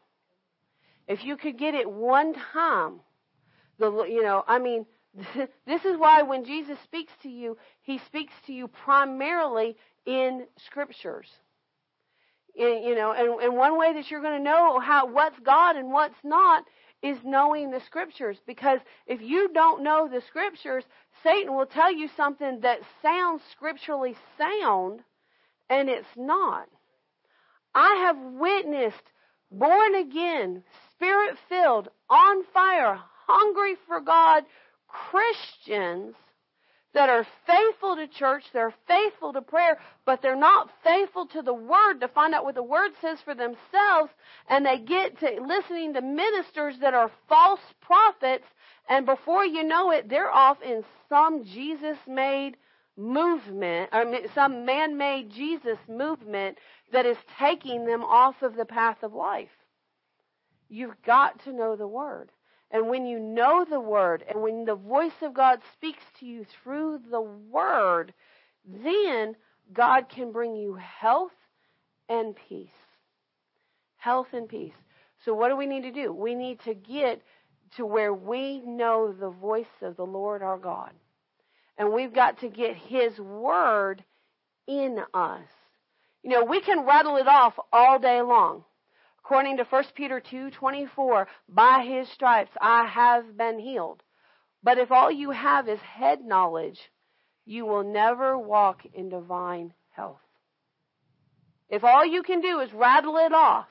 If 1.06 1.24
you 1.24 1.36
could 1.36 1.58
get 1.58 1.74
it 1.74 1.90
one 1.90 2.32
time, 2.54 3.00
the 3.78 4.04
you 4.04 4.22
know, 4.22 4.42
I 4.48 4.58
mean, 4.58 4.86
this 5.66 5.84
is 5.84 5.98
why 5.98 6.22
when 6.22 6.46
Jesus 6.46 6.78
speaks 6.84 7.12
to 7.22 7.28
you, 7.28 7.58
he 7.82 7.98
speaks 8.06 8.32
to 8.46 8.54
you 8.54 8.66
primarily 8.66 9.76
in 10.06 10.46
scriptures. 10.64 11.28
In, 12.54 12.82
you 12.82 12.94
know, 12.94 13.12
and, 13.12 13.42
and 13.42 13.56
one 13.58 13.78
way 13.78 13.92
that 13.92 14.10
you're 14.10 14.22
going 14.22 14.38
to 14.38 14.42
know 14.42 14.80
how 14.80 15.06
what's 15.06 15.38
God 15.40 15.76
and 15.76 15.92
what's 15.92 16.16
not 16.24 16.64
is 17.02 17.18
knowing 17.24 17.70
the 17.70 17.80
scriptures. 17.80 18.38
Because 18.46 18.80
if 19.06 19.20
you 19.20 19.50
don't 19.52 19.82
know 19.82 20.08
the 20.08 20.22
scriptures, 20.28 20.84
Satan 21.22 21.54
will 21.54 21.66
tell 21.66 21.92
you 21.92 22.08
something 22.16 22.60
that 22.60 22.80
sounds 23.02 23.42
scripturally 23.52 24.16
sound, 24.38 25.00
and 25.68 25.88
it's 25.88 26.06
not. 26.16 26.68
I 27.74 28.06
have 28.06 28.16
witnessed 28.18 29.02
born 29.50 29.94
again, 29.94 30.62
spirit 30.92 31.36
filled, 31.48 31.88
on 32.08 32.44
fire, 32.54 32.98
hungry 33.26 33.76
for 33.86 34.00
God 34.00 34.44
Christians 34.88 36.14
that 36.96 37.10
are 37.10 37.26
faithful 37.46 37.94
to 37.94 38.08
church, 38.08 38.42
they're 38.54 38.72
faithful 38.88 39.30
to 39.30 39.42
prayer, 39.42 39.78
but 40.06 40.22
they're 40.22 40.34
not 40.34 40.70
faithful 40.82 41.26
to 41.26 41.42
the 41.42 41.52
Word 41.52 42.00
to 42.00 42.08
find 42.08 42.34
out 42.34 42.42
what 42.42 42.54
the 42.54 42.62
Word 42.62 42.92
says 43.02 43.18
for 43.22 43.34
themselves, 43.34 44.10
and 44.48 44.64
they 44.64 44.78
get 44.78 45.20
to 45.20 45.38
listening 45.46 45.92
to 45.92 46.00
ministers 46.00 46.76
that 46.80 46.94
are 46.94 47.10
false 47.28 47.60
prophets, 47.82 48.46
and 48.88 49.04
before 49.04 49.44
you 49.44 49.62
know 49.62 49.90
it, 49.90 50.08
they're 50.08 50.30
off 50.30 50.56
in 50.62 50.82
some 51.10 51.44
Jesus 51.44 51.98
made 52.08 52.56
movement, 52.96 53.90
or 53.92 54.06
some 54.34 54.64
man 54.64 54.96
made 54.96 55.30
Jesus 55.30 55.76
movement 55.86 56.56
that 56.94 57.04
is 57.04 57.18
taking 57.38 57.84
them 57.84 58.02
off 58.04 58.40
of 58.40 58.56
the 58.56 58.64
path 58.64 59.02
of 59.02 59.12
life. 59.12 59.50
You've 60.70 61.02
got 61.04 61.44
to 61.44 61.52
know 61.52 61.76
the 61.76 61.86
Word. 61.86 62.30
And 62.70 62.88
when 62.88 63.06
you 63.06 63.18
know 63.18 63.64
the 63.68 63.80
Word, 63.80 64.24
and 64.28 64.42
when 64.42 64.64
the 64.64 64.74
voice 64.74 65.22
of 65.22 65.34
God 65.34 65.60
speaks 65.72 66.02
to 66.18 66.26
you 66.26 66.44
through 66.44 67.00
the 67.10 67.20
Word, 67.20 68.12
then 68.64 69.36
God 69.72 70.08
can 70.08 70.32
bring 70.32 70.56
you 70.56 70.74
health 70.74 71.32
and 72.08 72.34
peace. 72.48 72.68
Health 73.96 74.28
and 74.32 74.48
peace. 74.48 74.74
So, 75.24 75.34
what 75.34 75.48
do 75.48 75.56
we 75.56 75.66
need 75.66 75.82
to 75.82 75.92
do? 75.92 76.12
We 76.12 76.34
need 76.34 76.60
to 76.60 76.74
get 76.74 77.22
to 77.76 77.86
where 77.86 78.12
we 78.12 78.60
know 78.60 79.12
the 79.12 79.30
voice 79.30 79.66
of 79.82 79.96
the 79.96 80.06
Lord 80.06 80.42
our 80.42 80.58
God. 80.58 80.90
And 81.78 81.92
we've 81.92 82.14
got 82.14 82.40
to 82.40 82.48
get 82.48 82.76
His 82.76 83.18
Word 83.18 84.04
in 84.66 84.98
us. 85.14 85.46
You 86.22 86.30
know, 86.30 86.44
we 86.44 86.60
can 86.60 86.84
rattle 86.84 87.16
it 87.16 87.28
off 87.28 87.54
all 87.72 87.98
day 87.98 88.20
long. 88.22 88.64
According 89.26 89.56
to 89.56 89.64
1 89.64 89.84
Peter 89.96 90.20
2:24, 90.20 91.26
by 91.48 91.82
his 91.82 92.08
stripes 92.10 92.52
I 92.60 92.86
have 92.86 93.36
been 93.36 93.58
healed. 93.58 94.04
But 94.62 94.78
if 94.78 94.92
all 94.92 95.10
you 95.10 95.32
have 95.32 95.68
is 95.68 95.80
head 95.80 96.24
knowledge, 96.24 96.92
you 97.44 97.66
will 97.66 97.82
never 97.82 98.38
walk 98.38 98.84
in 98.94 99.08
divine 99.08 99.74
health. 99.90 100.22
If 101.68 101.82
all 101.82 102.06
you 102.06 102.22
can 102.22 102.40
do 102.40 102.60
is 102.60 102.72
rattle 102.72 103.16
it 103.16 103.32
off, 103.32 103.66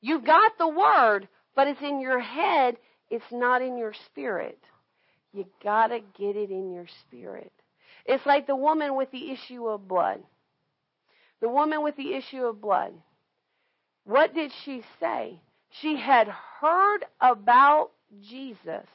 you've 0.00 0.24
got 0.24 0.58
the 0.58 0.66
word, 0.66 1.28
but 1.54 1.68
it's 1.68 1.80
in 1.80 2.00
your 2.00 2.18
head, 2.18 2.76
it's 3.08 3.30
not 3.30 3.62
in 3.62 3.76
your 3.76 3.92
spirit. 3.92 4.58
You 5.32 5.46
gotta 5.62 6.00
get 6.00 6.34
it 6.34 6.50
in 6.50 6.72
your 6.72 6.88
spirit. 7.02 7.52
It's 8.04 8.26
like 8.26 8.48
the 8.48 8.56
woman 8.56 8.96
with 8.96 9.12
the 9.12 9.30
issue 9.30 9.68
of 9.68 9.86
blood. 9.86 10.24
The 11.38 11.48
woman 11.48 11.84
with 11.84 11.94
the 11.94 12.14
issue 12.14 12.46
of 12.46 12.60
blood. 12.60 13.00
What 14.04 14.34
did 14.34 14.52
she 14.64 14.82
say? 14.98 15.40
She 15.80 15.96
had 15.96 16.28
heard 16.60 17.04
about 17.20 17.90
Jesus. 18.28 18.86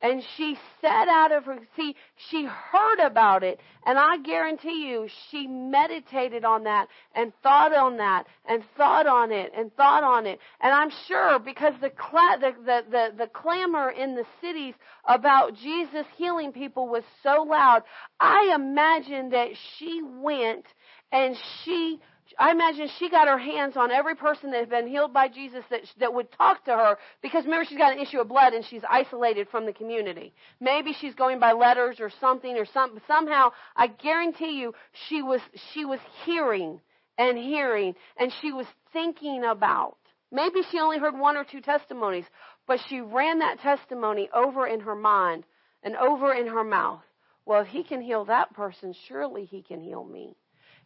And 0.00 0.22
she 0.36 0.56
said 0.80 1.08
out 1.08 1.32
of 1.32 1.44
her, 1.46 1.58
see, 1.76 1.96
she 2.30 2.44
heard 2.44 3.00
about 3.04 3.42
it, 3.42 3.58
and 3.84 3.98
I 3.98 4.18
guarantee 4.18 4.86
you, 4.88 5.08
she 5.28 5.48
meditated 5.48 6.44
on 6.44 6.62
that, 6.64 6.86
and 7.16 7.32
thought 7.42 7.74
on 7.74 7.96
that, 7.96 8.26
and 8.48 8.62
thought 8.76 9.08
on 9.08 9.32
it, 9.32 9.50
and 9.56 9.74
thought 9.74 10.04
on 10.04 10.26
it. 10.26 10.38
And 10.60 10.72
I'm 10.72 10.90
sure 11.08 11.40
because 11.40 11.74
the, 11.80 11.90
cla- 11.90 12.38
the, 12.40 12.52
the, 12.64 12.82
the, 12.88 13.08
the 13.18 13.26
clamor 13.26 13.90
in 13.90 14.14
the 14.14 14.24
cities 14.40 14.74
about 15.04 15.56
Jesus 15.56 16.06
healing 16.16 16.52
people 16.52 16.86
was 16.88 17.02
so 17.24 17.42
loud, 17.42 17.82
I 18.20 18.52
imagine 18.54 19.30
that 19.30 19.48
she 19.78 20.00
went 20.04 20.64
and 21.10 21.36
she 21.64 21.98
I 22.38 22.52
imagine 22.52 22.88
she 22.98 23.10
got 23.10 23.26
her 23.26 23.38
hands 23.38 23.76
on 23.76 23.90
every 23.90 24.14
person 24.14 24.52
that 24.52 24.60
had 24.60 24.70
been 24.70 24.86
healed 24.86 25.12
by 25.12 25.26
Jesus 25.26 25.64
that, 25.70 25.80
that 25.98 26.14
would 26.14 26.30
talk 26.30 26.64
to 26.66 26.70
her 26.70 26.96
because 27.20 27.44
remember 27.44 27.64
she's 27.64 27.78
got 27.78 27.92
an 27.92 27.98
issue 27.98 28.20
of 28.20 28.28
blood 28.28 28.52
and 28.52 28.64
she's 28.64 28.82
isolated 28.88 29.48
from 29.48 29.66
the 29.66 29.72
community. 29.72 30.32
Maybe 30.60 30.92
she's 30.92 31.14
going 31.14 31.40
by 31.40 31.52
letters 31.52 31.96
or 31.98 32.10
something 32.20 32.56
or 32.56 32.64
some, 32.64 33.00
somehow 33.08 33.50
I 33.74 33.88
guarantee 33.88 34.60
you 34.60 34.72
she 35.08 35.20
was, 35.20 35.40
she 35.72 35.84
was 35.84 35.98
hearing 36.24 36.80
and 37.18 37.36
hearing 37.36 37.96
and 38.16 38.32
she 38.40 38.52
was 38.52 38.66
thinking 38.92 39.44
about. 39.44 39.96
Maybe 40.30 40.60
she 40.70 40.78
only 40.78 40.98
heard 40.98 41.18
one 41.18 41.36
or 41.36 41.44
two 41.44 41.60
testimonies, 41.60 42.26
but 42.68 42.78
she 42.88 43.00
ran 43.00 43.40
that 43.40 43.58
testimony 43.60 44.28
over 44.32 44.68
in 44.68 44.78
her 44.80 44.94
mind 44.94 45.44
and 45.82 45.96
over 45.96 46.32
in 46.34 46.46
her 46.46 46.64
mouth. 46.64 47.02
Well, 47.46 47.62
if 47.62 47.68
he 47.68 47.82
can 47.82 48.00
heal 48.00 48.26
that 48.26 48.54
person, 48.54 48.94
surely 49.08 49.44
he 49.44 49.62
can 49.62 49.80
heal 49.80 50.04
me. 50.04 50.36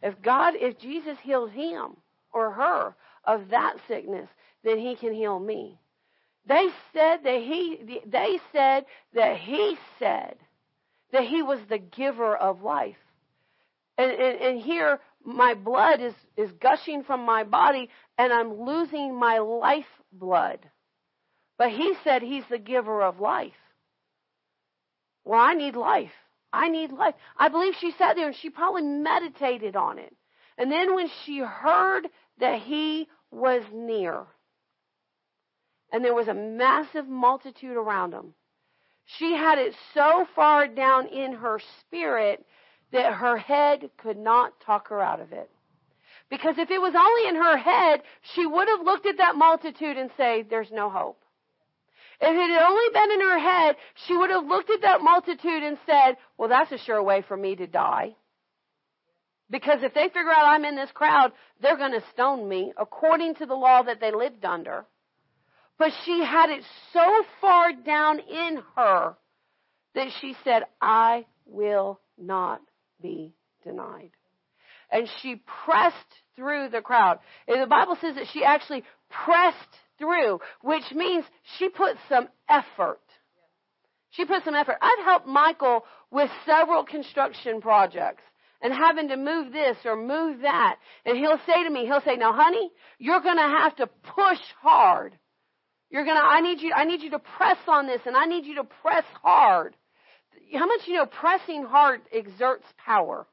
If 0.03 0.21
God, 0.21 0.55
if 0.57 0.77
Jesus 0.77 1.17
healed 1.23 1.51
him 1.51 1.95
or 2.33 2.51
her 2.51 2.93
of 3.23 3.49
that 3.49 3.77
sickness, 3.87 4.27
then 4.63 4.77
he 4.77 4.95
can 4.95 5.13
heal 5.13 5.39
me. 5.39 5.79
They 6.45 6.67
said 6.91 7.23
that 7.23 7.41
he, 7.41 8.01
they 8.05 8.37
said 8.51 8.85
that 9.13 9.37
he 9.37 9.77
said 9.97 10.35
that 11.13 11.23
he 11.23 11.41
was 11.41 11.59
the 11.69 11.77
giver 11.77 12.35
of 12.35 12.61
life. 12.61 12.97
And, 13.97 14.11
and, 14.11 14.41
and 14.41 14.59
here, 14.59 14.99
my 15.23 15.53
blood 15.53 16.01
is, 16.01 16.13
is 16.35 16.51
gushing 16.51 17.03
from 17.03 17.21
my 17.21 17.45
body 17.45 17.89
and 18.17 18.33
I'm 18.33 18.61
losing 18.65 19.17
my 19.17 19.37
life 19.37 19.85
blood. 20.11 20.59
But 21.57 21.69
he 21.69 21.93
said 22.03 22.21
he's 22.21 22.43
the 22.49 22.57
giver 22.57 23.01
of 23.01 23.21
life. 23.21 23.53
Well, 25.23 25.39
I 25.39 25.53
need 25.53 25.77
life. 25.77 26.11
I 26.53 26.69
need 26.69 26.91
life. 26.91 27.15
I 27.35 27.49
believe 27.49 27.73
she 27.79 27.91
sat 27.97 28.15
there 28.15 28.27
and 28.27 28.35
she 28.35 28.51
probably 28.51 28.83
meditated 28.83 29.75
on 29.75 29.97
it. 29.97 30.15
And 30.57 30.71
then 30.71 30.93
when 30.93 31.09
she 31.25 31.39
heard 31.39 32.07
that 32.39 32.61
he 32.61 33.07
was 33.31 33.63
near, 33.73 34.27
and 35.91 36.05
there 36.05 36.13
was 36.13 36.27
a 36.27 36.33
massive 36.33 37.07
multitude 37.07 37.75
around 37.75 38.13
him, 38.13 38.35
she 39.05 39.33
had 39.33 39.57
it 39.57 39.73
so 39.93 40.27
far 40.35 40.67
down 40.67 41.07
in 41.07 41.33
her 41.33 41.59
spirit 41.81 42.45
that 42.91 43.13
her 43.13 43.37
head 43.37 43.89
could 43.97 44.17
not 44.17 44.59
talk 44.59 44.89
her 44.89 45.01
out 45.01 45.19
of 45.19 45.33
it. 45.33 45.49
Because 46.29 46.57
if 46.57 46.69
it 46.69 46.81
was 46.81 46.93
only 46.95 47.29
in 47.29 47.35
her 47.35 47.57
head, 47.57 48.03
she 48.33 48.45
would 48.45 48.67
have 48.67 48.81
looked 48.85 49.07
at 49.07 49.17
that 49.17 49.35
multitude 49.35 49.97
and 49.97 50.11
say, 50.15 50.43
there's 50.43 50.71
no 50.71 50.89
hope. 50.89 51.22
If 52.25 52.29
it 52.29 52.53
had 52.53 52.65
only 52.65 52.93
been 52.93 53.11
in 53.11 53.19
her 53.19 53.37
head, 53.37 53.75
she 54.07 54.15
would 54.15 54.29
have 54.29 54.45
looked 54.45 54.69
at 54.69 54.81
that 54.83 55.01
multitude 55.01 55.61
and 55.61 55.77
said, 55.85 56.15
Well, 56.37 56.47
that's 56.47 56.71
a 56.71 56.77
sure 56.77 57.03
way 57.03 57.21
for 57.27 57.35
me 57.35 57.57
to 57.57 57.67
die. 57.67 58.15
Because 59.49 59.79
if 59.83 59.93
they 59.93 60.07
figure 60.07 60.31
out 60.31 60.45
I'm 60.45 60.63
in 60.63 60.77
this 60.77 60.89
crowd, 60.93 61.33
they're 61.61 61.75
going 61.75 61.91
to 61.91 62.03
stone 62.13 62.47
me 62.47 62.71
according 62.77 63.35
to 63.35 63.45
the 63.45 63.55
law 63.55 63.83
that 63.83 63.99
they 63.99 64.13
lived 64.13 64.45
under. 64.45 64.85
But 65.77 65.91
she 66.05 66.23
had 66.23 66.49
it 66.49 66.63
so 66.93 67.23
far 67.41 67.73
down 67.73 68.19
in 68.19 68.61
her 68.77 69.15
that 69.93 70.07
she 70.21 70.33
said, 70.45 70.63
I 70.81 71.25
will 71.45 71.99
not 72.17 72.61
be 73.01 73.33
denied. 73.65 74.11
And 74.89 75.09
she 75.21 75.41
pressed 75.65 75.97
through 76.37 76.69
the 76.69 76.81
crowd. 76.81 77.19
And 77.49 77.61
the 77.61 77.67
Bible 77.67 77.97
says 77.99 78.15
that 78.15 78.27
she 78.31 78.45
actually 78.45 78.85
pressed 79.09 79.57
through, 80.03 80.39
which 80.61 80.83
means 80.93 81.25
she 81.57 81.69
put 81.69 81.95
some 82.09 82.27
effort. 82.49 82.99
She 84.11 84.25
put 84.25 84.43
some 84.43 84.55
effort. 84.55 84.77
I've 84.81 85.05
helped 85.05 85.27
Michael 85.27 85.85
with 86.11 86.29
several 86.45 86.83
construction 86.83 87.61
projects 87.61 88.23
and 88.61 88.73
having 88.73 89.09
to 89.09 89.17
move 89.17 89.51
this 89.51 89.77
or 89.85 89.95
move 89.95 90.41
that. 90.41 90.77
And 91.05 91.17
he'll 91.17 91.39
say 91.47 91.63
to 91.63 91.69
me, 91.69 91.85
he'll 91.85 92.01
say, 92.01 92.15
now 92.15 92.33
honey, 92.33 92.71
you're 92.99 93.21
going 93.21 93.37
to 93.37 93.41
have 93.41 93.75
to 93.77 93.87
push 93.87 94.39
hard. 94.61 95.17
You're 95.89 96.05
going 96.05 96.17
to, 96.17 96.23
I 96.23 96.41
need 96.41 96.61
you, 96.61 96.73
I 96.75 96.85
need 96.85 97.01
you 97.01 97.11
to 97.11 97.19
press 97.19 97.57
on 97.67 97.87
this 97.87 98.01
and 98.05 98.15
I 98.15 98.25
need 98.25 98.45
you 98.45 98.55
to 98.55 98.63
press 98.63 99.03
hard. 99.21 99.75
How 100.53 100.65
much 100.65 100.81
you 100.85 100.95
know 100.95 101.05
pressing 101.05 101.63
hard 101.65 102.01
exerts 102.11 102.65
power? 102.83 103.27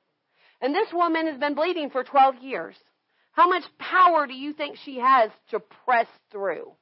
And 0.63 0.75
this 0.75 0.89
woman 0.93 1.27
has 1.27 1.39
been 1.39 1.55
bleeding 1.55 1.91
for 1.91 2.05
12 2.05 2.37
years. 2.43 2.75
How 3.33 3.49
much 3.49 3.65
power 3.79 4.27
do 4.27 4.35
you 4.35 4.53
think 4.53 4.77
she 4.85 4.99
has 4.99 5.31
to 5.51 5.61
press 5.61 6.09
through? 6.33 6.73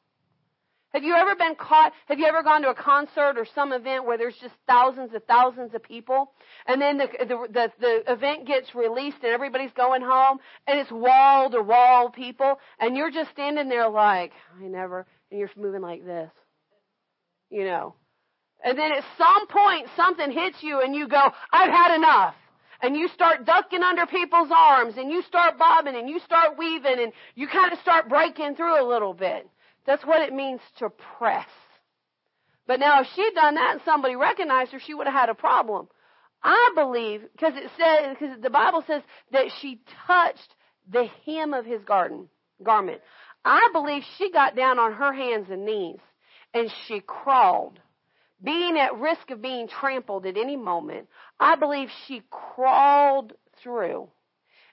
Have 0.94 1.04
you 1.04 1.14
ever 1.14 1.36
been 1.36 1.54
caught? 1.56 1.92
Have 2.06 2.18
you 2.18 2.26
ever 2.26 2.42
gone 2.42 2.62
to 2.62 2.70
a 2.70 2.74
concert 2.74 3.34
or 3.38 3.46
some 3.54 3.72
event 3.74 4.06
where 4.06 4.16
there's 4.18 4.36
just 4.40 4.54
thousands 4.66 5.12
and 5.12 5.22
thousands 5.26 5.74
of 5.74 5.82
people, 5.82 6.32
and 6.66 6.80
then 6.80 6.98
the 6.98 7.08
the 7.20 7.48
the, 7.52 7.72
the 7.80 8.12
event 8.12 8.46
gets 8.46 8.74
released 8.74 9.18
and 9.22 9.32
everybody's 9.32 9.72
going 9.72 10.02
home, 10.02 10.38
and 10.66 10.80
it's 10.80 10.90
wall 10.90 11.50
to 11.50 11.62
wall 11.62 12.10
people, 12.10 12.58
and 12.80 12.96
you're 12.96 13.10
just 13.10 13.30
standing 13.32 13.68
there 13.68 13.88
like 13.90 14.32
I 14.58 14.66
never, 14.66 15.06
and 15.30 15.38
you're 15.38 15.50
moving 15.56 15.82
like 15.82 16.06
this, 16.06 16.30
you 17.50 17.64
know, 17.64 17.94
And 18.64 18.78
then 18.78 18.92
at 18.92 19.04
some 19.18 19.46
point 19.48 19.88
something 19.96 20.30
hits 20.32 20.58
you 20.62 20.80
and 20.82 20.94
you 20.94 21.08
go, 21.08 21.30
I've 21.52 21.70
had 21.70 21.94
enough. 21.96 22.34
And 22.80 22.96
you 22.96 23.08
start 23.08 23.44
ducking 23.44 23.82
under 23.82 24.06
people's 24.06 24.50
arms 24.54 24.94
and 24.96 25.10
you 25.10 25.22
start 25.22 25.58
bobbing 25.58 25.96
and 25.96 26.08
you 26.08 26.20
start 26.20 26.56
weaving 26.56 26.98
and 27.00 27.12
you 27.34 27.48
kind 27.48 27.72
of 27.72 27.78
start 27.80 28.08
breaking 28.08 28.54
through 28.54 28.80
a 28.80 28.86
little 28.86 29.14
bit. 29.14 29.48
That's 29.84 30.04
what 30.04 30.22
it 30.22 30.32
means 30.32 30.60
to 30.78 30.90
press. 31.18 31.48
But 32.66 32.78
now 32.78 33.00
if 33.00 33.08
she'd 33.16 33.34
done 33.34 33.54
that 33.56 33.72
and 33.72 33.80
somebody 33.84 34.14
recognized 34.14 34.72
her, 34.72 34.78
she 34.78 34.94
would 34.94 35.06
have 35.06 35.14
had 35.14 35.28
a 35.28 35.34
problem. 35.34 35.88
I 36.42 36.72
believe, 36.76 37.22
because 37.32 37.54
it 37.56 37.70
says, 37.76 38.16
because 38.18 38.40
the 38.40 38.50
Bible 38.50 38.84
says 38.86 39.02
that 39.32 39.46
she 39.60 39.80
touched 40.06 40.54
the 40.90 41.08
hem 41.26 41.54
of 41.54 41.64
his 41.64 41.82
garden, 41.82 42.28
garment. 42.62 43.00
I 43.44 43.70
believe 43.72 44.02
she 44.18 44.30
got 44.30 44.54
down 44.54 44.78
on 44.78 44.92
her 44.92 45.12
hands 45.12 45.46
and 45.50 45.64
knees 45.64 45.98
and 46.54 46.70
she 46.86 47.00
crawled 47.00 47.80
being 48.42 48.78
at 48.78 48.98
risk 48.98 49.30
of 49.30 49.42
being 49.42 49.68
trampled 49.68 50.26
at 50.26 50.36
any 50.36 50.56
moment, 50.56 51.08
I 51.40 51.56
believe 51.56 51.88
she 52.06 52.22
crawled 52.30 53.32
through. 53.62 54.08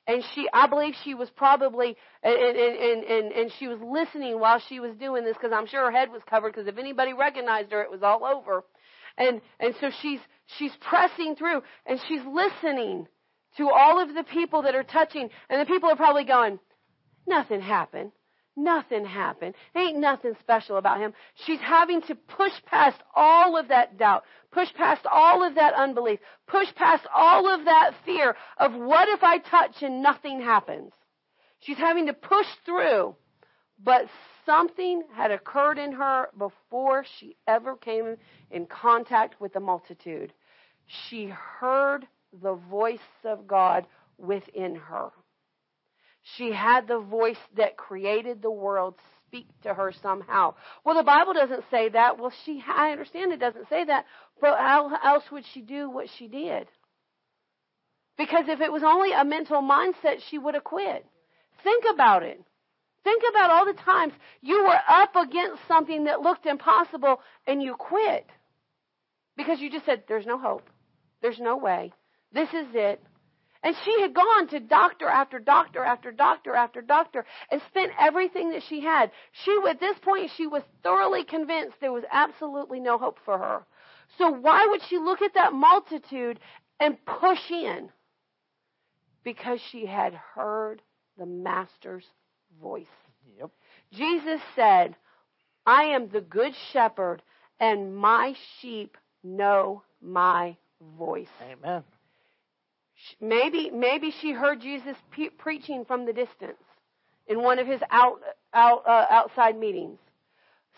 And 0.08 0.24
she, 0.36 0.48
I 0.54 0.68
believe 0.68 0.94
she 1.04 1.16
was 1.16 1.30
probably, 1.32 1.98
and, 2.22 2.36
and, 2.36 3.04
and, 3.04 3.32
and 3.32 3.52
she 3.58 3.68
was 3.68 3.80
listening 3.82 4.40
while 4.40 4.62
she 4.70 4.80
was 4.80 4.96
doing 4.98 5.24
this 5.24 5.34
because 5.34 5.52
I'm 5.52 5.66
sure 5.66 5.84
her 5.86 5.98
head 5.98 6.12
was 6.12 6.22
covered 6.30 6.54
because 6.54 6.68
if 6.68 6.78
anybody 6.78 7.14
recognized 7.14 7.72
her, 7.72 7.82
it 7.82 7.90
was 7.90 8.04
all 8.04 8.24
over. 8.24 8.64
And, 9.18 9.42
and 9.60 9.74
so 9.82 9.90
she's, 10.02 10.20
she's 10.58 10.72
pressing 10.80 11.36
through 11.36 11.64
and 11.88 12.00
she's 12.08 12.22
listening 12.24 13.08
to 13.58 13.70
all 13.70 14.02
of 14.02 14.14
the 14.14 14.24
people 14.24 14.62
that 14.64 14.76
are 14.76 14.84
touching 14.84 15.30
and 15.50 15.60
the 15.60 15.66
people 15.66 15.90
are 15.90 15.96
probably 15.96 16.26
going, 16.26 16.60
nothing 17.26 17.62
happened. 17.62 18.12
Nothing 18.56 19.06
happened. 19.06 19.56
Ain't 19.76 19.98
nothing 19.98 20.34
special 20.40 20.78
about 20.78 21.00
him. 21.00 21.14
She's 21.46 21.60
having 21.60 22.02
to 22.04 22.16
push 22.16 22.54
past 22.66 23.02
all 23.14 23.58
of 23.58 23.68
that 23.68 23.98
doubt, 23.98 24.24
push 24.52 24.74
past 24.74 25.06
all 25.12 25.44
of 25.46 25.56
that 25.56 25.74
unbelief, 25.74 26.20
push 26.48 26.74
past 26.76 27.06
all 27.14 27.54
of 27.54 27.66
that 27.66 27.92
fear 28.06 28.36
of 28.58 28.74
what 28.74 29.10
if 29.10 29.24
I 29.24 29.40
touch 29.40 29.82
and 29.82 30.02
nothing 30.02 30.42
happens. 30.42 30.94
She's 31.60 31.78
having 31.78 32.06
to 32.06 32.14
push 32.14 32.48
through, 32.66 33.16
but 33.84 34.06
something 34.46 35.04
had 35.14 35.32
occurred 35.32 35.78
in 35.78 35.92
her 35.94 36.30
before 36.38 37.04
she 37.20 37.36
ever 37.48 37.76
came 37.76 38.16
in 38.52 38.68
contact 38.68 39.42
with 39.42 39.54
the 39.54 39.60
multitude. 39.60 40.32
She 40.86 41.28
heard 41.28 42.08
the 42.42 42.54
voice 42.54 43.00
of 43.24 43.48
God 43.48 43.88
within 44.18 44.76
her. 44.76 45.12
She 46.38 46.52
had 46.52 46.88
the 46.88 47.00
voice 47.00 47.38
that 47.56 47.78
created 47.78 48.42
the 48.42 48.52
world 48.52 48.96
speak 49.28 49.48
to 49.62 49.74
her 49.74 49.92
somehow. 50.02 50.56
Well, 50.84 50.96
the 50.96 51.04
Bible 51.04 51.34
doesn't 51.34 51.66
say 51.70 51.90
that. 51.90 52.18
Well, 52.20 52.34
she, 52.46 52.64
I 52.68 52.92
understand 52.92 53.32
it 53.32 53.40
doesn't 53.40 53.70
say 53.70 53.86
that, 53.86 54.06
but 54.42 54.58
how 54.58 54.98
else 55.04 55.24
would 55.32 55.46
she 55.54 55.62
do 55.62 55.90
what 55.90 56.08
she 56.18 56.28
did? 56.28 56.68
Because 58.18 58.46
if 58.48 58.60
it 58.60 58.72
was 58.72 58.82
only 58.84 59.12
a 59.12 59.24
mental 59.24 59.62
mindset, 59.62 60.22
she 60.30 60.38
would 60.38 60.56
have 60.56 60.64
quit. 60.64 61.06
Think 61.64 61.84
about 61.94 62.24
it. 62.24 62.42
Think 63.04 63.22
about 63.30 63.52
all 63.52 63.66
the 63.66 63.74
times 63.74 64.14
you 64.42 64.64
were 64.64 64.80
up 64.88 65.16
against 65.16 65.62
something 65.68 66.06
that 66.06 66.22
looked 66.22 66.48
impossible 66.48 67.20
and 67.46 67.62
you 67.62 67.76
quit. 67.76 68.26
Because 69.38 69.60
you 69.60 69.70
just 69.70 69.86
said, 69.86 70.04
there's 70.08 70.26
no 70.26 70.40
hope. 70.40 70.68
There's 71.22 71.40
no 71.40 71.58
way. 71.58 71.94
This 72.34 72.50
is 72.50 72.68
it. 72.74 73.02
And 73.66 73.76
she 73.84 74.00
had 74.00 74.14
gone 74.14 74.48
to 74.50 74.60
doctor 74.60 75.08
after 75.08 75.40
doctor 75.40 75.84
after 75.84 76.12
doctor 76.12 76.54
after 76.54 76.84
doctor 76.84 77.26
and 77.50 77.60
spent 77.68 77.94
everything 78.00 78.52
that 78.52 78.62
she 78.62 78.80
had. 78.80 79.10
She, 79.44 79.60
at 79.68 79.80
this 79.80 79.98
point, 80.04 80.30
she 80.38 80.46
was 80.46 80.62
thoroughly 80.84 81.24
convinced 81.24 81.78
there 81.82 81.92
was 81.92 82.04
absolutely 82.12 82.80
no 82.80 83.00
hope 83.00 83.18
for 83.26 83.40
her. 83.40 83.66
So 84.20 84.30
why 84.30 84.68
would 84.68 84.84
she 84.88 85.00
look 85.00 85.24
at 85.24 85.34
that 85.34 85.54
multitude 85.54 86.40
and 86.80 87.04
push 87.08 87.50
in? 87.50 87.90
Because 89.24 89.60
she 89.72 89.88
had 89.88 90.14
heard 90.14 90.84
the 91.18 91.26
Master's 91.26 92.06
voice. 92.62 92.86
Yep. 93.40 93.50
Jesus 93.92 94.42
said, 94.56 94.96
I 95.66 95.86
am 95.86 96.10
the 96.10 96.22
good 96.22 96.54
shepherd, 96.72 97.24
and 97.60 97.96
my 97.96 98.36
sheep 98.60 98.96
know 99.24 99.82
my 100.04 100.56
voice. 101.00 101.28
Amen. 101.42 101.84
Maybe, 103.20 103.70
maybe 103.72 104.14
she 104.22 104.32
heard 104.32 104.62
Jesus 104.62 104.96
pe- 105.12 105.30
preaching 105.30 105.86
from 105.86 106.06
the 106.06 106.14
distance 106.14 106.62
in 107.28 107.42
one 107.42 107.60
of 107.60 107.68
his 107.68 107.82
out, 107.90 108.20
out, 108.54 108.88
uh, 108.88 109.06
outside 109.10 109.58
meetings. 109.58 110.00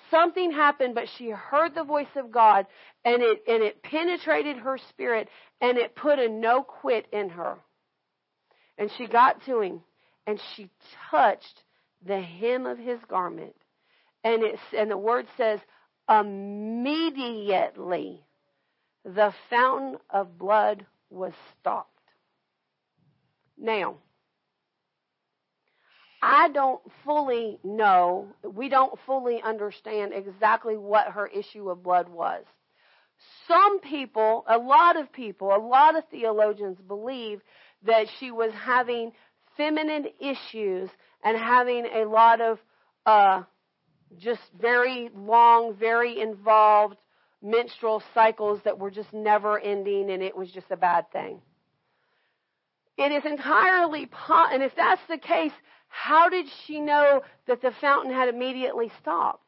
Something 0.09 0.51
happened, 0.51 0.95
but 0.95 1.09
she 1.17 1.29
heard 1.29 1.75
the 1.75 1.83
voice 1.83 2.07
of 2.15 2.31
God 2.31 2.65
and 3.03 3.21
it, 3.21 3.43
and 3.47 3.61
it 3.61 3.83
penetrated 3.83 4.57
her 4.57 4.77
spirit 4.89 5.27
and 5.59 5.77
it 5.77 5.95
put 5.95 6.19
a 6.19 6.29
no 6.29 6.63
quit 6.63 7.07
in 7.11 7.29
her. 7.29 7.57
And 8.77 8.89
she 8.97 9.07
got 9.07 9.43
to 9.45 9.61
him 9.61 9.81
and 10.25 10.39
she 10.55 10.69
touched 11.09 11.63
the 12.05 12.21
hem 12.21 12.65
of 12.65 12.77
his 12.77 12.99
garment. 13.09 13.55
And 14.23 14.43
it's, 14.43 14.61
and 14.77 14.89
the 14.89 14.97
word 14.97 15.27
says, 15.35 15.59
immediately 16.09 18.23
the 19.03 19.33
fountain 19.49 19.97
of 20.09 20.37
blood 20.37 20.85
was 21.09 21.33
stopped. 21.59 21.96
Now, 23.57 23.95
I 26.21 26.49
don't 26.49 26.81
fully 27.05 27.59
know, 27.63 28.27
we 28.43 28.69
don't 28.69 28.97
fully 29.05 29.41
understand 29.41 30.13
exactly 30.13 30.75
what 30.75 31.07
her 31.07 31.27
issue 31.27 31.69
of 31.69 31.83
blood 31.83 32.09
was. 32.09 32.43
Some 33.47 33.79
people, 33.79 34.43
a 34.47 34.57
lot 34.57 34.97
of 34.97 35.11
people, 35.11 35.55
a 35.55 35.59
lot 35.59 35.97
of 35.97 36.03
theologians 36.09 36.77
believe 36.87 37.41
that 37.83 38.07
she 38.19 38.31
was 38.31 38.51
having 38.53 39.11
feminine 39.55 40.07
issues 40.19 40.89
and 41.23 41.37
having 41.37 41.85
a 41.85 42.05
lot 42.05 42.41
of 42.41 42.59
uh, 43.05 43.43
just 44.17 44.41
very 44.59 45.09
long, 45.15 45.75
very 45.75 46.19
involved 46.19 46.97
menstrual 47.41 48.01
cycles 48.13 48.59
that 48.65 48.77
were 48.77 48.91
just 48.91 49.13
never 49.13 49.59
ending 49.59 50.09
and 50.09 50.23
it 50.23 50.35
was 50.35 50.51
just 50.51 50.67
a 50.71 50.77
bad 50.77 51.11
thing. 51.11 51.41
It 52.97 53.11
is 53.11 53.25
entirely, 53.25 54.07
po- 54.07 54.47
and 54.51 54.63
if 54.63 54.75
that's 54.75 55.01
the 55.07 55.17
case, 55.17 55.51
how 55.87 56.29
did 56.29 56.47
she 56.65 56.79
know 56.79 57.21
that 57.47 57.61
the 57.61 57.71
fountain 57.79 58.11
had 58.11 58.29
immediately 58.29 58.91
stopped? 59.01 59.43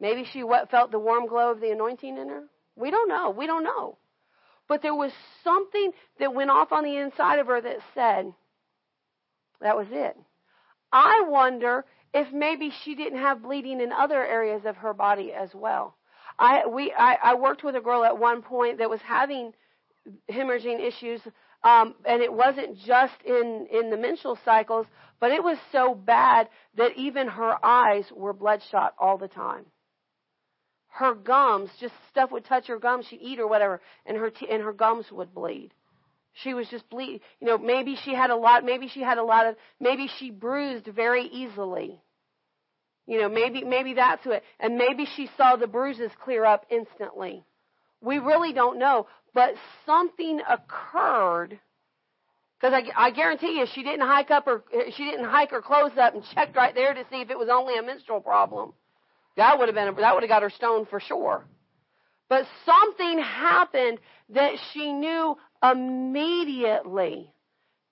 Maybe 0.00 0.24
she 0.24 0.42
felt 0.70 0.90
the 0.90 0.98
warm 0.98 1.26
glow 1.26 1.52
of 1.52 1.60
the 1.60 1.70
anointing 1.70 2.18
in 2.18 2.28
her. 2.28 2.44
We 2.76 2.90
don't 2.90 3.08
know. 3.08 3.30
We 3.30 3.46
don't 3.46 3.64
know. 3.64 3.98
But 4.68 4.82
there 4.82 4.94
was 4.94 5.12
something 5.44 5.92
that 6.18 6.34
went 6.34 6.50
off 6.50 6.72
on 6.72 6.84
the 6.84 6.96
inside 6.96 7.38
of 7.38 7.46
her 7.46 7.60
that 7.60 7.78
said, 7.94 8.32
that 9.60 9.76
was 9.76 9.86
it. 9.90 10.16
I 10.92 11.24
wonder 11.26 11.84
if 12.12 12.32
maybe 12.32 12.72
she 12.84 12.94
didn't 12.94 13.20
have 13.20 13.42
bleeding 13.42 13.80
in 13.80 13.92
other 13.92 14.24
areas 14.24 14.62
of 14.64 14.76
her 14.76 14.92
body 14.92 15.32
as 15.32 15.54
well. 15.54 15.96
I 16.38 16.66
we 16.66 16.92
I, 16.92 17.16
I 17.22 17.34
worked 17.34 17.62
with 17.62 17.76
a 17.76 17.80
girl 17.80 18.04
at 18.04 18.18
one 18.18 18.42
point 18.42 18.78
that 18.78 18.90
was 18.90 19.00
having 19.02 19.52
hemorrhaging 20.30 20.80
issues 20.80 21.20
um, 21.64 21.94
and 22.04 22.22
it 22.22 22.32
wasn't 22.32 22.78
just 22.78 23.14
in, 23.24 23.68
in 23.72 23.90
the 23.90 23.96
menstrual 23.96 24.38
cycles, 24.44 24.86
but 25.20 25.30
it 25.30 25.42
was 25.42 25.58
so 25.70 25.94
bad 25.94 26.48
that 26.76 26.96
even 26.96 27.28
her 27.28 27.54
eyes 27.64 28.04
were 28.14 28.32
bloodshot 28.32 28.94
all 28.98 29.18
the 29.18 29.28
time. 29.28 29.66
Her 30.88 31.14
gums, 31.14 31.70
just 31.80 31.94
stuff 32.10 32.32
would 32.32 32.44
touch 32.44 32.66
her 32.66 32.78
gums, 32.78 33.06
she'd 33.08 33.22
eat 33.22 33.38
or 33.38 33.46
whatever, 33.46 33.80
and 34.04 34.16
her 34.16 34.30
t- 34.30 34.48
and 34.50 34.62
her 34.62 34.72
gums 34.72 35.06
would 35.10 35.32
bleed. 35.32 35.72
She 36.34 36.54
was 36.54 36.68
just 36.68 36.88
bleed. 36.90 37.20
You 37.40 37.46
know, 37.46 37.58
maybe 37.58 37.96
she 38.04 38.14
had 38.14 38.30
a 38.30 38.36
lot. 38.36 38.64
Maybe 38.64 38.88
she 38.88 39.00
had 39.00 39.18
a 39.18 39.22
lot 39.22 39.46
of. 39.46 39.56
Maybe 39.80 40.08
she 40.18 40.30
bruised 40.30 40.86
very 40.86 41.24
easily. 41.24 42.00
You 43.06 43.20
know, 43.20 43.28
maybe 43.28 43.64
maybe 43.64 43.94
that's 43.94 44.24
it. 44.26 44.42
And 44.58 44.76
maybe 44.76 45.06
she 45.16 45.28
saw 45.36 45.56
the 45.56 45.66
bruises 45.66 46.10
clear 46.24 46.44
up 46.44 46.66
instantly. 46.70 47.44
We 48.00 48.18
really 48.18 48.52
don't 48.52 48.78
know, 48.78 49.06
but 49.34 49.54
something 49.86 50.40
occurred 50.48 51.58
because 52.60 52.74
I, 52.74 53.06
I 53.06 53.10
guarantee 53.10 53.58
you 53.58 53.66
she 53.72 53.82
didn't 53.82 54.06
hike 54.06 54.30
up 54.30 54.44
her 54.46 54.62
she 54.94 55.04
didn't 55.04 55.24
hike 55.24 55.50
her 55.50 55.62
clothes 55.62 55.98
up 55.98 56.14
and 56.14 56.22
checked 56.34 56.56
right 56.56 56.74
there 56.74 56.94
to 56.94 57.04
see 57.10 57.20
if 57.20 57.30
it 57.30 57.38
was 57.38 57.48
only 57.50 57.76
a 57.76 57.82
menstrual 57.82 58.20
problem. 58.20 58.72
That 59.36 59.58
would 59.58 59.68
have 59.68 59.74
been 59.74 59.94
that 59.96 60.14
would 60.14 60.22
have 60.22 60.30
got 60.30 60.42
her 60.42 60.50
stoned 60.50 60.88
for 60.88 61.00
sure. 61.00 61.44
But 62.28 62.46
something 62.64 63.18
happened 63.18 63.98
that 64.30 64.54
she 64.72 64.92
knew 64.92 65.36
immediately 65.62 67.30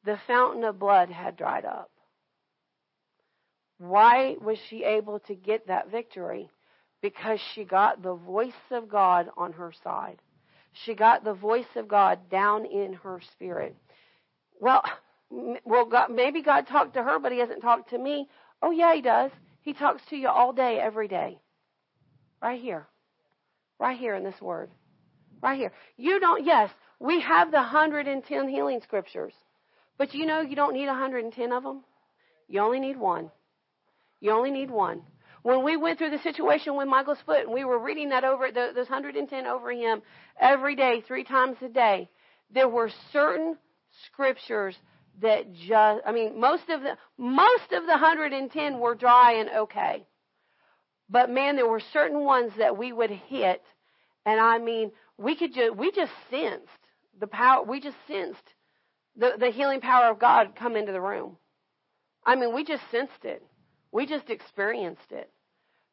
the 0.05 0.18
fountain 0.26 0.64
of 0.64 0.78
blood 0.78 1.11
had 1.11 1.36
dried 1.36 1.64
up. 1.64 1.91
Why 3.78 4.36
was 4.41 4.59
she 4.68 4.84
able 4.84 5.20
to 5.20 5.34
get 5.34 5.66
that 5.66 5.91
victory? 5.91 6.51
Because 7.03 7.41
she 7.55 7.64
got 7.64 8.03
the 8.03 8.14
voice 8.14 8.53
of 8.70 8.88
God 8.88 9.28
on 9.36 9.53
her 9.53 9.72
side. 9.82 10.20
She 10.73 10.95
got 10.95 11.25
the 11.25 11.35
voice 11.35 11.66
of 11.77 11.89
God 11.89 12.31
down 12.31 12.64
in 12.64 12.95
her 12.95 13.21
spirit. 13.33 13.77
Well, 14.61 14.83
well, 15.64 15.87
God, 15.87 16.11
maybe 16.11 16.43
God 16.43 16.66
talked 16.66 16.95
to 16.95 17.03
her, 17.03 17.18
but 17.18 17.33
He 17.33 17.39
hasn't 17.39 17.62
talked 17.62 17.91
to 17.91 17.99
me. 17.99 18.29
Oh, 18.62 18.71
yeah, 18.71 18.95
He 18.95 19.03
does. 19.03 19.31
He 19.62 19.73
talks 19.73 20.03
to 20.11 20.16
you 20.16 20.29
all 20.29 20.53
day, 20.53 20.79
every 20.81 21.09
day. 21.09 21.39
Right 22.43 22.61
here. 22.61 22.87
Right 23.79 23.99
here 23.99 24.14
in 24.14 24.25
this 24.25 24.41
word. 24.41 24.71
Right 25.43 25.59
here. 25.59 25.73
You 25.97 26.21
don't, 26.21 26.45
yes, 26.45 26.71
we 26.99 27.21
have 27.21 27.51
the 27.51 27.59
110 27.59 28.49
healing 28.49 28.81
scriptures. 28.83 29.35
But 29.99 30.14
you 30.14 30.27
know 30.27 30.41
you 30.41 30.57
don't 30.57 30.75
need 30.75 30.87
110 30.87 31.53
of 31.53 31.62
them? 31.62 31.85
You 32.49 32.61
only 32.61 32.81
need 32.81 32.97
one. 32.97 33.31
You 34.21 34.33
only 34.33 34.51
need 34.51 34.71
one. 34.71 35.03
When 35.43 35.64
we 35.64 35.76
went 35.76 35.99
through 35.99 36.11
the 36.11 36.18
situation 36.18 36.76
with 36.76 36.88
Michael's 36.88 37.20
foot 37.24 37.45
and 37.45 37.55
we 37.55 37.64
were 37.64 37.78
reading 37.78 38.11
that 38.11 38.24
over, 38.24 38.51
those 38.53 38.88
110 38.88 39.47
over 39.47 39.72
him 39.72 40.03
every 40.38 40.76
day, 40.76 41.03
three 41.07 41.24
times 41.24 41.57
a 41.62 41.68
day, 41.68 42.11
there 42.53 42.68
were 42.68 42.91
certain 43.12 43.57
scriptures 44.07 44.76
that 45.22 45.53
just, 45.55 46.03
I 46.07 46.12
mean, 46.12 46.38
most 46.38 46.68
of 46.68 46.82
the, 46.82 46.97
most 47.16 47.72
of 47.72 47.84
the 47.84 47.93
110 47.93 48.78
were 48.78 48.95
dry 48.95 49.34
and 49.34 49.51
okay. 49.51 50.07
But 51.09 51.30
man, 51.30 51.57
there 51.57 51.68
were 51.68 51.82
certain 51.93 52.24
ones 52.24 52.53
that 52.59 52.76
we 52.76 52.93
would 52.93 53.11
hit, 53.11 53.62
and 54.24 54.41
I 54.41 54.59
mean, 54.59 54.93
we 55.18 55.36
could 55.36 55.55
just, 55.55 55.76
we 55.76 55.91
just 55.91 56.12
sensed 56.30 56.68
the 57.18 57.26
power, 57.26 57.64
we 57.64 57.80
just 57.80 57.97
sensed 58.07 58.38
the, 59.16 59.32
the 59.38 59.51
healing 59.51 59.80
power 59.80 60.11
of 60.11 60.18
God 60.18 60.55
come 60.55 60.76
into 60.76 60.93
the 60.93 61.01
room. 61.01 61.36
I 62.24 62.36
mean, 62.36 62.55
we 62.55 62.64
just 62.64 62.82
sensed 62.91 63.24
it. 63.24 63.43
We 63.93 64.07
just 64.07 64.30
experienced 64.30 65.11
it. 65.11 65.30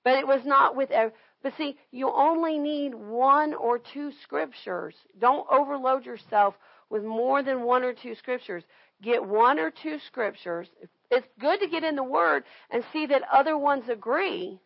But 0.03 0.19
it 0.19 0.27
was 0.27 0.41
not 0.45 0.75
with 0.75 0.91
every, 0.91 1.13
but 1.43 1.53
see, 1.57 1.77
you 1.91 2.11
only 2.11 2.57
need 2.57 2.95
one 2.95 3.53
or 3.53 3.79
two 3.79 4.11
scriptures. 4.23 4.95
Don't 5.19 5.45
overload 5.51 6.05
yourself 6.05 6.55
with 6.89 7.03
more 7.03 7.43
than 7.43 7.63
one 7.63 7.83
or 7.83 7.93
two 7.93 8.15
scriptures. 8.15 8.63
Get 9.01 9.25
one 9.25 9.59
or 9.59 9.71
two 9.71 9.97
scriptures. 10.07 10.67
It's 11.11 11.27
good 11.39 11.59
to 11.59 11.67
get 11.67 11.83
in 11.83 11.95
the 11.95 12.03
Word 12.03 12.43
and 12.69 12.83
see 12.91 13.05
that 13.07 13.21
other 13.31 13.57
ones 13.57 13.89
agree, 13.89 14.59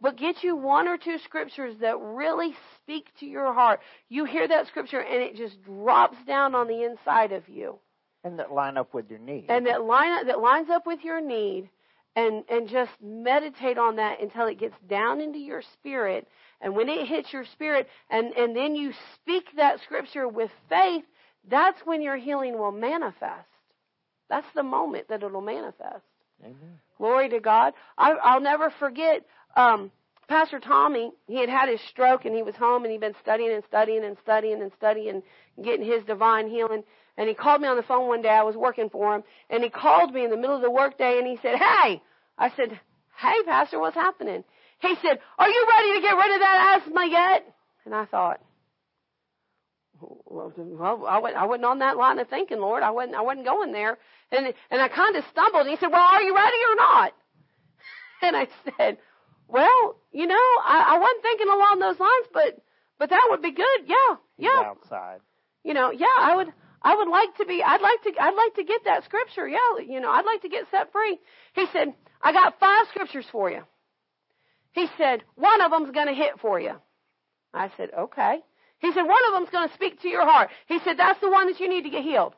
but 0.00 0.16
get 0.16 0.42
you 0.42 0.56
one 0.56 0.88
or 0.88 0.96
two 0.96 1.18
scriptures 1.24 1.76
that 1.80 1.98
really 1.98 2.54
speak 2.76 3.06
to 3.20 3.26
your 3.26 3.52
heart. 3.52 3.80
You 4.08 4.24
hear 4.24 4.46
that 4.46 4.66
scripture 4.66 5.00
and 5.00 5.22
it 5.22 5.36
just 5.36 5.62
drops 5.62 6.16
down 6.26 6.54
on 6.54 6.68
the 6.68 6.84
inside 6.84 7.32
of 7.32 7.48
you. 7.48 7.78
And 8.24 8.38
that 8.38 8.52
line 8.52 8.76
up 8.76 8.94
with 8.94 9.10
your 9.10 9.18
need. 9.18 9.46
And 9.48 9.66
that 9.66 9.84
line 9.84 10.26
that 10.26 10.40
lines 10.40 10.70
up 10.70 10.86
with 10.86 11.00
your 11.02 11.20
need 11.20 11.70
and 12.16 12.44
and 12.48 12.68
just 12.68 12.92
meditate 13.02 13.78
on 13.78 13.96
that 13.96 14.20
until 14.20 14.46
it 14.46 14.58
gets 14.58 14.76
down 14.88 15.20
into 15.20 15.38
your 15.38 15.62
spirit. 15.74 16.28
And 16.60 16.76
when 16.76 16.88
it 16.88 17.06
hits 17.08 17.32
your 17.32 17.44
spirit 17.44 17.88
and 18.10 18.32
and 18.34 18.54
then 18.54 18.74
you 18.74 18.92
speak 19.14 19.44
that 19.56 19.80
scripture 19.80 20.28
with 20.28 20.50
faith 20.68 21.04
that's 21.48 21.80
when 21.84 22.02
your 22.02 22.16
healing 22.16 22.58
will 22.58 22.72
manifest. 22.72 23.48
That's 24.28 24.46
the 24.54 24.62
moment 24.62 25.08
that 25.08 25.22
it'll 25.22 25.40
manifest. 25.40 26.04
Amen. 26.42 26.78
glory 26.98 27.28
to 27.28 27.40
god. 27.40 27.74
I, 27.96 28.12
i'll 28.12 28.40
never 28.40 28.70
forget 28.70 29.24
um 29.56 29.90
pastor 30.28 30.58
tommy 30.60 31.12
he 31.26 31.38
had 31.38 31.48
had 31.48 31.68
his 31.68 31.80
stroke 31.88 32.24
and 32.24 32.34
he 32.34 32.42
was 32.42 32.54
home 32.56 32.84
and 32.84 32.92
he'd 32.92 33.00
been 33.00 33.14
studying 33.20 33.52
and 33.52 33.62
studying 33.64 34.04
and 34.04 34.16
studying 34.22 34.60
and 34.62 34.72
studying 34.76 35.08
and 35.56 35.64
getting 35.64 35.84
his 35.84 36.02
divine 36.04 36.48
healing 36.48 36.82
and 37.16 37.28
he 37.28 37.34
called 37.34 37.60
me 37.60 37.68
on 37.68 37.76
the 37.76 37.82
phone 37.82 38.08
one 38.08 38.22
day. 38.22 38.30
I 38.30 38.42
was 38.42 38.56
working 38.56 38.88
for 38.88 39.14
him. 39.14 39.22
And 39.50 39.62
he 39.62 39.68
called 39.68 40.12
me 40.12 40.24
in 40.24 40.30
the 40.30 40.36
middle 40.36 40.56
of 40.56 40.62
the 40.62 40.70
workday 40.70 41.18
and 41.18 41.26
he 41.26 41.38
said, 41.42 41.56
Hey! 41.56 42.02
I 42.38 42.50
said, 42.56 42.80
Hey, 43.18 43.42
Pastor, 43.44 43.78
what's 43.78 43.94
happening? 43.94 44.44
He 44.80 44.94
said, 45.02 45.18
Are 45.38 45.48
you 45.48 45.66
ready 45.68 45.94
to 45.94 46.00
get 46.00 46.16
rid 46.16 46.34
of 46.34 46.40
that 46.40 46.80
asthma 46.80 47.06
yet? 47.10 47.54
And 47.84 47.94
I 47.94 48.06
thought, 48.06 48.40
well, 50.00 50.52
I 51.08 51.18
went, 51.18 51.36
I 51.36 51.46
wasn't 51.46 51.66
on 51.66 51.78
that 51.80 51.96
line 51.96 52.18
of 52.18 52.28
thinking, 52.28 52.58
Lord. 52.58 52.82
I 52.82 52.90
wasn't, 52.90 53.14
I 53.14 53.22
wasn't 53.22 53.46
going 53.46 53.72
there. 53.72 53.98
And, 54.30 54.52
and 54.70 54.80
I 54.80 54.88
kind 54.88 55.14
of 55.16 55.24
stumbled. 55.30 55.66
And 55.66 55.70
he 55.70 55.76
said, 55.76 55.90
well, 55.92 56.00
are 56.00 56.22
you 56.22 56.34
ready 56.34 56.56
or 56.70 56.76
not? 56.76 57.12
And 58.24 58.36
I 58.36 58.46
said, 58.76 58.98
well, 59.48 59.96
you 60.12 60.28
know, 60.28 60.34
I, 60.34 60.94
I 60.94 60.98
wasn't 61.00 61.22
thinking 61.22 61.48
along 61.48 61.80
those 61.80 61.98
lines, 61.98 62.26
but, 62.32 62.62
but 63.00 63.10
that 63.10 63.26
would 63.30 63.42
be 63.42 63.50
good. 63.50 63.80
Yeah, 63.84 64.16
yeah. 64.38 64.62
Outside. 64.64 65.18
You 65.64 65.74
know, 65.74 65.90
yeah, 65.90 66.06
I 66.20 66.36
would, 66.36 66.52
I 66.84 66.96
would 66.96 67.08
like 67.08 67.36
to 67.36 67.46
be, 67.46 67.62
I'd 67.62 67.80
like 67.80 68.02
to, 68.02 68.20
I'd 68.20 68.34
like 68.34 68.54
to 68.56 68.64
get 68.64 68.84
that 68.84 69.04
scripture. 69.04 69.48
Yeah, 69.48 69.58
you 69.86 70.00
know, 70.00 70.10
I'd 70.10 70.24
like 70.24 70.42
to 70.42 70.48
get 70.48 70.64
set 70.70 70.92
free. 70.92 71.18
He 71.54 71.66
said, 71.72 71.94
I 72.20 72.32
got 72.32 72.58
five 72.58 72.86
scriptures 72.90 73.26
for 73.30 73.50
you. 73.50 73.62
He 74.72 74.86
said, 74.98 75.22
one 75.34 75.60
of 75.60 75.70
them's 75.70 75.90
going 75.90 76.08
to 76.08 76.14
hit 76.14 76.40
for 76.40 76.58
you. 76.58 76.72
I 77.54 77.70
said, 77.76 77.90
okay. 77.96 78.38
He 78.78 78.92
said, 78.92 79.02
one 79.02 79.22
of 79.28 79.34
them's 79.34 79.50
going 79.50 79.68
to 79.68 79.74
speak 79.74 80.00
to 80.02 80.08
your 80.08 80.24
heart. 80.24 80.50
He 80.66 80.78
said, 80.84 80.98
that's 80.98 81.20
the 81.20 81.30
one 81.30 81.46
that 81.46 81.60
you 81.60 81.68
need 81.68 81.82
to 81.82 81.90
get 81.90 82.02
healed. 82.02 82.34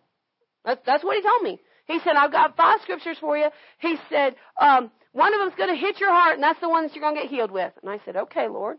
That's, 0.64 0.80
that's 0.84 1.04
what 1.04 1.16
he 1.16 1.22
told 1.22 1.42
me. 1.42 1.60
He 1.86 2.00
said, 2.02 2.16
I've 2.16 2.32
got 2.32 2.56
five 2.56 2.80
scriptures 2.82 3.16
for 3.20 3.36
you. 3.36 3.48
He 3.78 3.96
said, 4.10 4.34
um, 4.60 4.90
one 5.12 5.32
of 5.32 5.40
them's 5.40 5.54
going 5.56 5.70
to 5.70 5.80
hit 5.80 6.00
your 6.00 6.10
heart, 6.10 6.34
and 6.34 6.42
that's 6.42 6.60
the 6.60 6.68
one 6.68 6.84
that 6.84 6.94
you're 6.94 7.02
going 7.02 7.14
to 7.14 7.22
get 7.22 7.30
healed 7.30 7.50
with. 7.50 7.72
And 7.82 7.90
I 7.90 8.00
said, 8.04 8.16
okay, 8.16 8.48
Lord. 8.48 8.78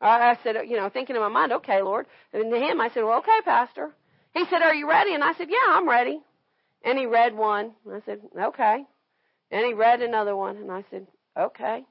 I 0.00 0.36
said, 0.42 0.56
you 0.66 0.76
know, 0.76 0.88
thinking 0.88 1.14
in 1.14 1.22
my 1.22 1.28
mind, 1.28 1.52
okay, 1.52 1.80
Lord. 1.80 2.06
And 2.32 2.52
to 2.52 2.58
him, 2.58 2.80
I 2.80 2.88
said, 2.88 3.04
well, 3.04 3.18
okay, 3.18 3.38
Pastor. 3.44 3.94
He 4.34 4.44
said, 4.46 4.62
Are 4.62 4.74
you 4.74 4.88
ready? 4.88 5.14
And 5.14 5.22
I 5.22 5.32
said, 5.34 5.48
Yeah, 5.50 5.56
I'm 5.68 5.88
ready. 5.88 6.20
And 6.84 6.98
he 6.98 7.06
read 7.06 7.34
one. 7.34 7.72
And 7.84 7.94
I 7.94 8.00
said, 8.04 8.20
Okay. 8.38 8.84
And 9.50 9.66
he 9.66 9.74
read 9.74 10.00
another 10.00 10.34
one. 10.34 10.56
And 10.56 10.70
I 10.70 10.84
said, 10.90 11.06
Okay. 11.38 11.84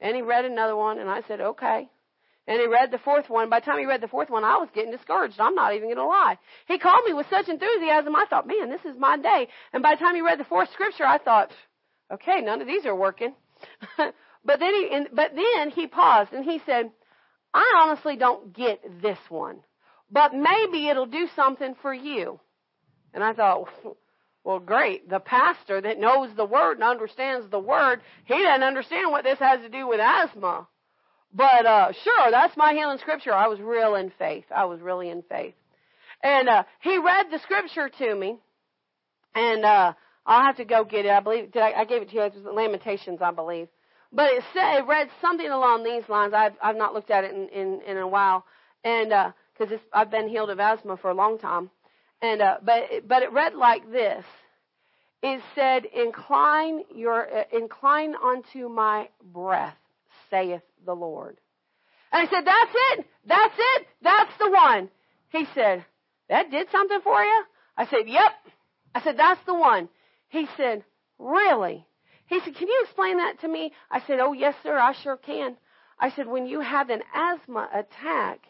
And 0.00 0.16
he 0.16 0.22
read 0.22 0.44
another 0.44 0.76
one. 0.76 0.98
And 0.98 1.08
I 1.08 1.22
said, 1.28 1.40
Okay. 1.40 1.88
And 2.46 2.60
he 2.60 2.66
read 2.66 2.90
the 2.90 2.98
fourth 2.98 3.28
one. 3.28 3.50
By 3.50 3.60
the 3.60 3.66
time 3.66 3.78
he 3.78 3.84
read 3.84 4.00
the 4.00 4.08
fourth 4.08 4.30
one, 4.30 4.42
I 4.42 4.56
was 4.56 4.70
getting 4.74 4.90
discouraged. 4.90 5.38
I'm 5.38 5.54
not 5.54 5.74
even 5.74 5.88
going 5.88 5.98
to 5.98 6.06
lie. 6.06 6.38
He 6.66 6.78
called 6.78 7.04
me 7.06 7.12
with 7.12 7.26
such 7.28 7.46
enthusiasm. 7.46 8.16
I 8.16 8.24
thought, 8.28 8.46
man, 8.46 8.70
this 8.70 8.80
is 8.86 8.98
my 8.98 9.18
day. 9.18 9.48
And 9.74 9.82
by 9.82 9.94
the 9.94 9.98
time 9.98 10.14
he 10.14 10.22
read 10.22 10.40
the 10.40 10.44
fourth 10.44 10.72
scripture, 10.72 11.04
I 11.04 11.18
thought, 11.18 11.50
okay, 12.10 12.40
none 12.40 12.62
of 12.62 12.66
these 12.66 12.86
are 12.86 12.96
working. 12.96 13.34
but 13.98 14.60
then 14.60 14.74
he, 14.74 15.00
but 15.12 15.32
then 15.34 15.70
he 15.70 15.88
paused 15.88 16.32
and 16.32 16.42
he 16.42 16.62
said, 16.64 16.90
I 17.52 17.82
honestly 17.84 18.16
don't 18.16 18.56
get 18.56 18.80
this 19.02 19.18
one 19.28 19.58
but 20.10 20.32
maybe 20.34 20.88
it'll 20.88 21.06
do 21.06 21.28
something 21.36 21.74
for 21.82 21.92
you. 21.92 22.40
And 23.14 23.22
I 23.22 23.32
thought, 23.32 23.68
well, 24.44 24.58
great. 24.58 25.08
The 25.08 25.20
pastor 25.20 25.80
that 25.80 25.98
knows 25.98 26.30
the 26.36 26.44
word 26.44 26.74
and 26.74 26.84
understands 26.84 27.50
the 27.50 27.58
word, 27.58 28.00
he 28.24 28.42
doesn't 28.42 28.62
understand 28.62 29.10
what 29.10 29.24
this 29.24 29.38
has 29.38 29.60
to 29.60 29.68
do 29.68 29.86
with 29.86 30.00
asthma. 30.00 30.66
But 31.32 31.66
uh 31.66 31.92
sure, 31.92 32.30
that's 32.30 32.56
my 32.56 32.72
healing 32.72 32.98
scripture. 32.98 33.32
I 33.32 33.48
was 33.48 33.60
real 33.60 33.94
in 33.96 34.10
faith. 34.18 34.44
I 34.54 34.64
was 34.64 34.80
really 34.80 35.10
in 35.10 35.22
faith. 35.22 35.54
And 36.22 36.48
uh 36.48 36.62
he 36.80 36.96
read 36.98 37.26
the 37.30 37.38
scripture 37.40 37.90
to 37.90 38.14
me. 38.14 38.38
And 39.34 39.64
uh 39.64 39.92
I'll 40.24 40.46
have 40.46 40.56
to 40.56 40.64
go 40.64 40.84
get 40.84 41.04
it. 41.04 41.10
I 41.10 41.20
believe 41.20 41.52
did 41.52 41.62
I, 41.62 41.72
I 41.80 41.84
gave 41.84 42.02
it 42.02 42.10
to 42.10 42.14
you. 42.14 42.22
It 42.22 42.34
was 42.34 42.44
Lamentations, 42.44 43.20
I 43.20 43.30
believe. 43.30 43.68
But 44.10 44.30
it 44.30 44.42
said 44.54 44.78
it 44.78 44.86
read 44.86 45.10
something 45.20 45.48
along 45.48 45.84
these 45.84 46.08
lines. 46.08 46.32
I've 46.34 46.54
I've 46.62 46.76
not 46.76 46.94
looked 46.94 47.10
at 47.10 47.24
it 47.24 47.34
in 47.34 47.48
in, 47.48 47.82
in 47.86 47.96
a 47.98 48.08
while. 48.08 48.46
And 48.84 49.12
uh 49.12 49.32
because 49.58 49.78
I've 49.92 50.10
been 50.10 50.28
healed 50.28 50.50
of 50.50 50.60
asthma 50.60 50.96
for 50.96 51.10
a 51.10 51.14
long 51.14 51.38
time. 51.38 51.70
And 52.20 52.42
uh, 52.42 52.58
but 52.62 53.06
but 53.06 53.22
it 53.22 53.32
read 53.32 53.54
like 53.54 53.90
this. 53.90 54.24
It 55.22 55.40
said, 55.54 55.84
"Incline 55.84 56.84
your 56.94 57.26
uh, 57.26 57.44
incline 57.52 58.14
unto 58.14 58.68
my 58.68 59.08
breath, 59.22 59.76
saith 60.30 60.62
the 60.84 60.94
Lord." 60.94 61.38
And 62.12 62.26
I 62.26 62.30
said, 62.30 62.44
"That's 62.44 62.72
it. 62.74 63.06
That's 63.26 63.54
it. 63.56 63.86
That's 64.02 64.32
the 64.38 64.50
one." 64.50 64.90
He 65.30 65.44
said, 65.54 65.84
"That 66.28 66.50
did 66.50 66.70
something 66.70 67.00
for 67.02 67.22
you?" 67.22 67.44
I 67.76 67.86
said, 67.86 68.06
"Yep." 68.08 68.32
I 68.94 69.02
said, 69.02 69.16
"That's 69.16 69.44
the 69.46 69.54
one." 69.54 69.88
He 70.28 70.46
said, 70.56 70.84
"Really?" 71.18 71.86
He 72.26 72.40
said, 72.40 72.56
"Can 72.56 72.68
you 72.68 72.80
explain 72.84 73.18
that 73.18 73.40
to 73.40 73.48
me?" 73.48 73.72
I 73.90 74.00
said, 74.06 74.18
"Oh 74.20 74.32
yes, 74.32 74.54
sir. 74.62 74.76
I 74.76 74.92
sure 74.92 75.16
can." 75.16 75.56
I 76.00 76.10
said, 76.10 76.26
"When 76.26 76.46
you 76.46 76.60
have 76.60 76.90
an 76.90 77.02
asthma 77.14 77.68
attack." 77.72 78.40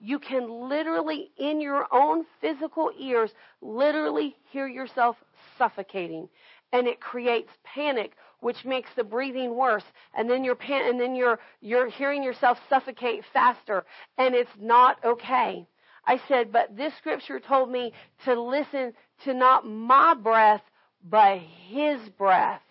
You 0.00 0.18
can 0.18 0.68
literally, 0.68 1.30
in 1.36 1.60
your 1.60 1.86
own 1.92 2.24
physical 2.40 2.90
ears, 2.98 3.30
literally 3.60 4.36
hear 4.50 4.68
yourself 4.68 5.16
suffocating. 5.56 6.28
And 6.72 6.86
it 6.86 7.00
creates 7.00 7.50
panic, 7.64 8.12
which 8.40 8.64
makes 8.64 8.90
the 8.94 9.04
breathing 9.04 9.56
worse. 9.56 9.84
And 10.14 10.30
then 10.30 10.44
you're, 10.44 10.54
pan- 10.54 10.88
and 10.88 11.00
then 11.00 11.14
you're, 11.14 11.38
you're 11.60 11.88
hearing 11.88 12.22
yourself 12.22 12.58
suffocate 12.68 13.24
faster. 13.32 13.84
And 14.18 14.34
it's 14.34 14.50
not 14.60 15.02
okay. 15.04 15.66
I 16.06 16.20
said, 16.28 16.52
but 16.52 16.76
this 16.76 16.92
scripture 16.98 17.40
told 17.40 17.70
me 17.70 17.92
to 18.24 18.40
listen 18.40 18.92
to 19.24 19.34
not 19.34 19.66
my 19.66 20.14
breath, 20.14 20.62
but 21.02 21.38
his 21.68 22.00
breath. 22.10 22.62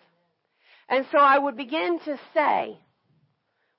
And 0.88 1.06
so 1.12 1.18
I 1.18 1.38
would 1.38 1.56
begin 1.56 1.98
to 2.00 2.18
say, 2.32 2.78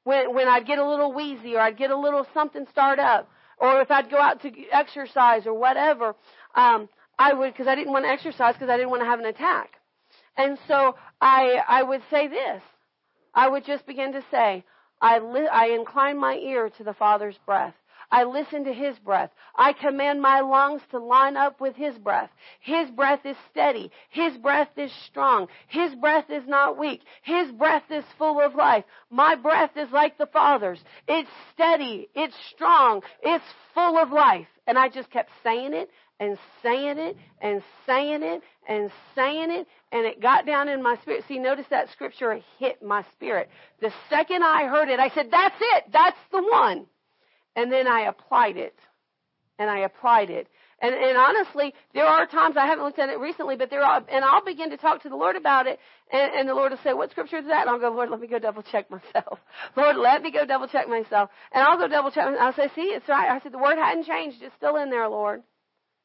when, 0.04 0.34
when 0.34 0.48
I'd 0.48 0.68
get 0.68 0.80
a 0.80 0.88
little 0.88 1.14
wheezy 1.14 1.56
or 1.56 1.60
I'd 1.60 1.78
get 1.78 1.92
a 1.92 1.98
little 1.98 2.26
something 2.34 2.66
start 2.72 3.00
up, 3.00 3.30
or 3.60 3.82
if 3.82 3.92
I'd 3.92 4.10
go 4.10 4.18
out 4.20 4.42
to 4.42 4.52
exercise 4.72 5.46
or 5.46 5.54
whatever, 5.54 6.16
um, 6.56 6.90
I 7.18 7.34
would 7.34 7.54
because 7.54 7.68
I 7.68 7.76
didn't 7.76 7.94
want 7.94 8.06
to 8.06 8.10
exercise 8.10 8.54
because 8.54 8.70
I 8.70 8.78
didn't 8.78 8.90
want 8.90 9.02
to 9.02 9.08
have 9.08 9.20
an 9.20 9.26
attack. 9.26 9.72
And 10.38 10.58
so 10.68 10.96
I 11.22 11.62
I 11.68 11.84
would 11.84 12.02
say 12.10 12.28
this. 12.28 12.62
I 13.34 13.48
would 13.48 13.66
just 13.66 13.86
begin 13.86 14.14
to 14.14 14.24
say, 14.32 14.64
I 15.02 15.20
li- 15.20 15.48
I 15.52 15.68
incline 15.68 16.18
my 16.18 16.36
ear 16.36 16.70
to 16.78 16.84
the 16.84 16.94
Father's 16.94 17.38
breath. 17.46 17.76
I 18.12 18.24
listen 18.24 18.66
to 18.66 18.74
His 18.74 18.98
breath. 19.00 19.32
I 19.56 19.74
command 19.74 20.22
my 20.22 20.40
lungs 20.42 20.82
to 20.92 21.00
line 21.00 21.38
up 21.38 21.62
with 21.62 21.76
His 21.76 21.98
breath. 21.98 22.30
His 22.60 22.90
breath 22.90 23.26
is 23.26 23.38
steady. 23.52 23.92
His 24.10 24.38
breath 24.38 24.70
is 24.78 24.92
strong. 25.06 25.48
His 25.68 25.94
breath 25.96 26.30
is 26.30 26.48
not 26.48 26.78
weak. 26.78 27.02
His 27.24 27.52
breath 27.52 27.84
is 27.90 28.04
full 28.18 28.42
of 28.42 28.56
life. 28.56 28.84
My 29.10 29.36
breath 29.36 29.72
is 29.76 29.92
like 29.92 30.18
the 30.18 30.28
Father's. 30.28 30.80
It's 31.08 31.30
steady. 31.54 32.10
It's 32.16 32.36
strong. 32.54 33.02
It's 33.22 33.46
full 33.74 33.98
of 33.98 34.12
life. 34.12 34.48
And 34.68 34.78
I 34.78 34.90
just 34.90 35.10
kept 35.12 35.32
saying 35.44 35.74
it 35.74 35.90
and 36.20 36.38
saying 36.62 36.98
it 36.98 37.18
and 37.42 37.64
saying 37.86 38.24
it 38.24 38.42
and 38.68 38.92
saying 39.16 39.52
it 39.52 39.68
and 39.92 40.06
it 40.06 40.22
got 40.22 40.46
down 40.46 40.68
in 40.68 40.84
my 40.84 40.96
spirit. 41.02 41.24
See, 41.28 41.40
notice 41.40 41.66
that 41.70 41.90
scripture 41.92 42.40
hit 42.60 42.84
my 42.84 43.04
spirit. 43.14 43.50
The 43.82 43.92
second 44.10 44.44
I 44.44 44.68
heard 44.68 44.90
it, 44.90 45.00
I 45.00 45.10
said, 45.10 45.30
that's 45.32 45.56
it. 45.60 45.86
That's 45.92 46.18
the 46.32 46.44
one. 46.44 46.86
And 47.56 47.72
then 47.72 47.88
I 47.88 48.02
applied 48.02 48.58
it. 48.58 48.76
And 49.58 49.70
I 49.70 49.80
applied 49.80 50.30
it. 50.30 50.48
And, 50.82 50.96
and 50.96 51.18
honestly, 51.18 51.74
there 51.94 52.06
are 52.06 52.26
times 52.26 52.56
I 52.58 52.66
haven't 52.66 52.86
looked 52.86 53.00
at 53.00 53.10
it 53.10 53.20
recently, 53.20 53.58
but 53.58 53.70
there 53.70 53.82
are, 53.82 54.02
and 54.10 54.24
I'll 54.24 54.44
begin 54.44 54.70
to 54.70 54.78
talk 54.78 55.04
to 55.04 55.10
the 55.10 55.16
Lord 55.16 55.36
about 55.36 55.68
it, 55.68 55.78
and, 56.12 56.32
and 56.34 56.48
the 56.48 56.54
Lord 56.54 56.72
will 56.72 56.80
say, 56.84 56.94
"What 56.94 57.12
scripture 57.12 57.38
is 57.38 57.46
that?" 57.48 57.68
And 57.68 57.70
I'll 57.70 57.80
go, 57.80 57.90
"Lord, 57.90 58.10
let 58.10 58.22
me 58.22 58.28
go 58.28 58.40
double 58.40 58.64
check 58.64 58.90
myself. 58.90 59.40
Lord, 59.76 59.98
let 59.98 60.22
me 60.22 60.32
go 60.32 60.46
double 60.46 60.68
check 60.68 60.88
myself." 60.88 61.30
And 61.52 61.64
I'll 61.64 61.78
go 61.78 61.90
double 61.90 62.12
check. 62.12 62.26
And 62.26 62.38
I'll 62.38 62.54
say, 62.54 62.70
"See, 62.76 62.82
it's 62.82 63.10
right." 63.10 63.30
I 63.30 63.42
said, 63.42 63.52
"The 63.52 63.58
word 63.58 63.78
hadn't 63.78 64.06
changed; 64.06 64.38
it's 64.42 64.56
still 64.56 64.78
in 64.78 64.90
there, 64.90 65.10
Lord." 65.10 65.44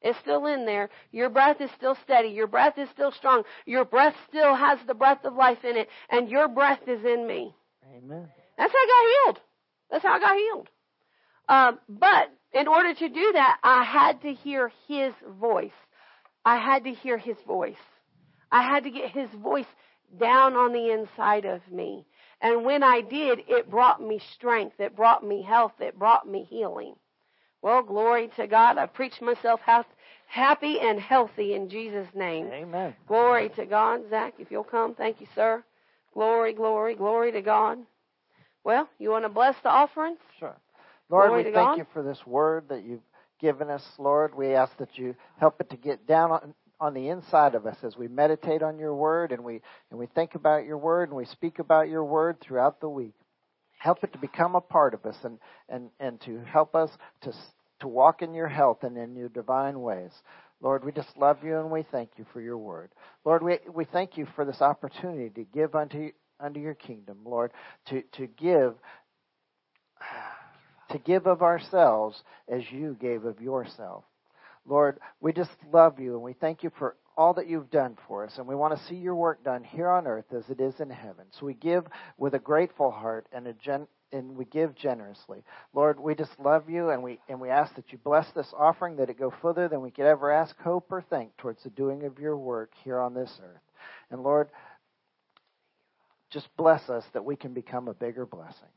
It's 0.02 0.18
still 0.18 0.44
in 0.46 0.66
there. 0.66 0.90
Your 1.12 1.30
breath 1.30 1.62
is 1.62 1.70
still 1.78 1.96
steady. 2.04 2.28
Your 2.28 2.46
breath 2.46 2.76
is 2.76 2.90
still 2.90 3.10
strong. 3.10 3.42
Your 3.64 3.86
breath 3.86 4.14
still 4.28 4.54
has 4.54 4.78
the 4.86 4.92
breath 4.92 5.24
of 5.24 5.34
life 5.34 5.64
in 5.64 5.78
it. 5.78 5.88
And 6.10 6.28
your 6.28 6.46
breath 6.46 6.80
is 6.86 7.02
in 7.02 7.26
me. 7.26 7.54
Amen. 7.96 8.28
That's 8.58 8.70
how 8.70 8.78
I 8.78 8.86
got 8.86 9.32
healed. 9.34 9.40
That's 9.90 10.04
how 10.04 10.12
I 10.12 10.18
got 10.20 10.36
healed. 10.36 10.68
Um, 11.48 11.78
but 11.88 12.30
in 12.52 12.68
order 12.68 12.94
to 12.94 13.08
do 13.08 13.32
that, 13.34 13.58
I 13.62 13.84
had 13.84 14.22
to 14.22 14.32
hear 14.32 14.72
his 14.88 15.12
voice. 15.40 15.72
I 16.44 16.56
had 16.56 16.84
to 16.84 16.92
hear 16.92 17.18
his 17.18 17.36
voice. 17.46 17.76
I 18.50 18.62
had 18.62 18.84
to 18.84 18.90
get 18.90 19.10
his 19.10 19.30
voice 19.30 19.66
down 20.18 20.54
on 20.54 20.72
the 20.72 20.90
inside 20.90 21.44
of 21.44 21.60
me. 21.70 22.06
And 22.40 22.64
when 22.64 22.82
I 22.82 23.00
did, 23.00 23.40
it 23.48 23.70
brought 23.70 24.02
me 24.02 24.20
strength. 24.34 24.78
It 24.78 24.94
brought 24.94 25.26
me 25.26 25.42
health. 25.42 25.72
It 25.80 25.98
brought 25.98 26.28
me 26.28 26.46
healing. 26.48 26.94
Well, 27.62 27.82
glory 27.82 28.28
to 28.36 28.46
God. 28.46 28.76
I 28.76 28.86
preached 28.86 29.22
myself 29.22 29.60
happy 30.26 30.80
and 30.80 31.00
healthy 31.00 31.54
in 31.54 31.70
Jesus' 31.70 32.08
name. 32.14 32.48
Amen. 32.52 32.94
Glory 33.08 33.48
to 33.56 33.64
God. 33.64 34.02
Zach, 34.10 34.34
if 34.38 34.50
you'll 34.50 34.64
come, 34.64 34.94
thank 34.94 35.20
you, 35.20 35.26
sir. 35.34 35.64
Glory, 36.12 36.52
glory, 36.52 36.94
glory 36.94 37.32
to 37.32 37.40
God. 37.40 37.78
Well, 38.62 38.88
you 38.98 39.10
want 39.10 39.24
to 39.24 39.30
bless 39.30 39.56
the 39.62 39.70
offerings? 39.70 40.18
Sure. 40.38 40.56
Lord, 41.08 41.28
Glory 41.28 41.44
we 41.44 41.52
thank 41.52 41.54
God. 41.54 41.78
you 41.78 41.86
for 41.92 42.02
this 42.02 42.18
word 42.26 42.68
that 42.70 42.84
you've 42.84 43.00
given 43.40 43.70
us, 43.70 43.84
Lord. 43.98 44.34
We 44.34 44.54
ask 44.54 44.76
that 44.78 44.96
you 44.96 45.14
help 45.38 45.60
it 45.60 45.70
to 45.70 45.76
get 45.76 46.06
down 46.06 46.32
on, 46.32 46.54
on 46.80 46.94
the 46.94 47.08
inside 47.08 47.54
of 47.54 47.66
us 47.66 47.76
as 47.82 47.96
we 47.96 48.08
meditate 48.08 48.62
on 48.62 48.78
your 48.78 48.94
word 48.94 49.32
and 49.32 49.44
we 49.44 49.60
and 49.90 49.98
we 49.98 50.06
think 50.06 50.34
about 50.34 50.64
your 50.64 50.78
word 50.78 51.08
and 51.10 51.16
we 51.16 51.26
speak 51.26 51.58
about 51.58 51.88
your 51.88 52.04
word 52.04 52.40
throughout 52.40 52.80
the 52.80 52.88
week. 52.88 53.14
Help 53.78 54.02
it 54.02 54.12
to 54.12 54.18
become 54.18 54.54
a 54.54 54.60
part 54.60 54.94
of 54.94 55.04
us 55.04 55.16
and, 55.24 55.38
and, 55.68 55.90
and 56.00 56.20
to 56.22 56.40
help 56.44 56.74
us 56.74 56.90
to 57.22 57.32
to 57.80 57.88
walk 57.88 58.22
in 58.22 58.32
your 58.32 58.48
health 58.48 58.82
and 58.82 58.96
in 58.96 59.14
your 59.14 59.28
divine 59.28 59.80
ways. 59.80 60.10
Lord, 60.60 60.84
we 60.84 60.92
just 60.92 61.14
love 61.18 61.38
you 61.44 61.58
and 61.58 61.70
we 61.70 61.84
thank 61.92 62.10
you 62.16 62.24
for 62.32 62.40
your 62.40 62.56
word. 62.56 62.90
Lord, 63.24 63.42
we, 63.42 63.58
we 63.72 63.84
thank 63.84 64.16
you 64.16 64.26
for 64.34 64.46
this 64.46 64.62
opportunity 64.62 65.28
to 65.30 65.44
give 65.44 65.74
unto, 65.74 66.10
unto 66.40 66.60
your 66.60 66.74
kingdom, 66.74 67.18
Lord, 67.24 67.52
to, 67.88 68.02
to 68.12 68.26
give 68.26 68.74
to 70.90 70.98
give 70.98 71.26
of 71.26 71.42
ourselves 71.42 72.22
as 72.48 72.62
you 72.70 72.96
gave 73.00 73.24
of 73.24 73.40
yourself. 73.40 74.04
Lord, 74.66 74.98
we 75.20 75.32
just 75.32 75.50
love 75.72 75.98
you 76.00 76.14
and 76.14 76.22
we 76.22 76.32
thank 76.34 76.62
you 76.62 76.70
for 76.78 76.96
all 77.16 77.34
that 77.34 77.48
you've 77.48 77.70
done 77.70 77.96
for 78.08 78.24
us, 78.24 78.32
and 78.38 78.46
we 78.46 78.54
want 78.56 78.76
to 78.76 78.86
see 78.86 78.96
your 78.96 79.14
work 79.14 79.44
done 79.44 79.62
here 79.62 79.88
on 79.88 80.06
earth 80.06 80.24
as 80.36 80.48
it 80.48 80.60
is 80.60 80.74
in 80.80 80.90
heaven. 80.90 81.26
So 81.38 81.46
we 81.46 81.54
give 81.54 81.86
with 82.18 82.34
a 82.34 82.38
grateful 82.38 82.90
heart 82.90 83.26
and 83.32 83.46
a 83.46 83.52
gen- 83.52 83.86
and 84.12 84.36
we 84.36 84.44
give 84.44 84.74
generously. 84.74 85.44
Lord, 85.72 85.98
we 85.98 86.14
just 86.14 86.38
love 86.38 86.68
you 86.68 86.90
and 86.90 87.02
we 87.02 87.20
and 87.28 87.40
we 87.40 87.50
ask 87.50 87.74
that 87.76 87.92
you 87.92 87.98
bless 87.98 88.26
this 88.34 88.52
offering 88.56 88.96
that 88.96 89.10
it 89.10 89.18
go 89.18 89.32
further 89.42 89.68
than 89.68 89.80
we 89.80 89.90
could 89.90 90.06
ever 90.06 90.30
ask, 90.30 90.56
hope, 90.58 90.90
or 90.90 91.02
think 91.02 91.36
towards 91.36 91.62
the 91.62 91.70
doing 91.70 92.04
of 92.04 92.18
your 92.18 92.36
work 92.36 92.70
here 92.84 93.00
on 93.00 93.14
this 93.14 93.32
earth. 93.42 93.62
And 94.10 94.22
Lord, 94.22 94.48
just 96.30 96.48
bless 96.56 96.88
us 96.88 97.04
that 97.12 97.24
we 97.24 97.36
can 97.36 97.54
become 97.54 97.88
a 97.88 97.94
bigger 97.94 98.26
blessing. 98.26 98.68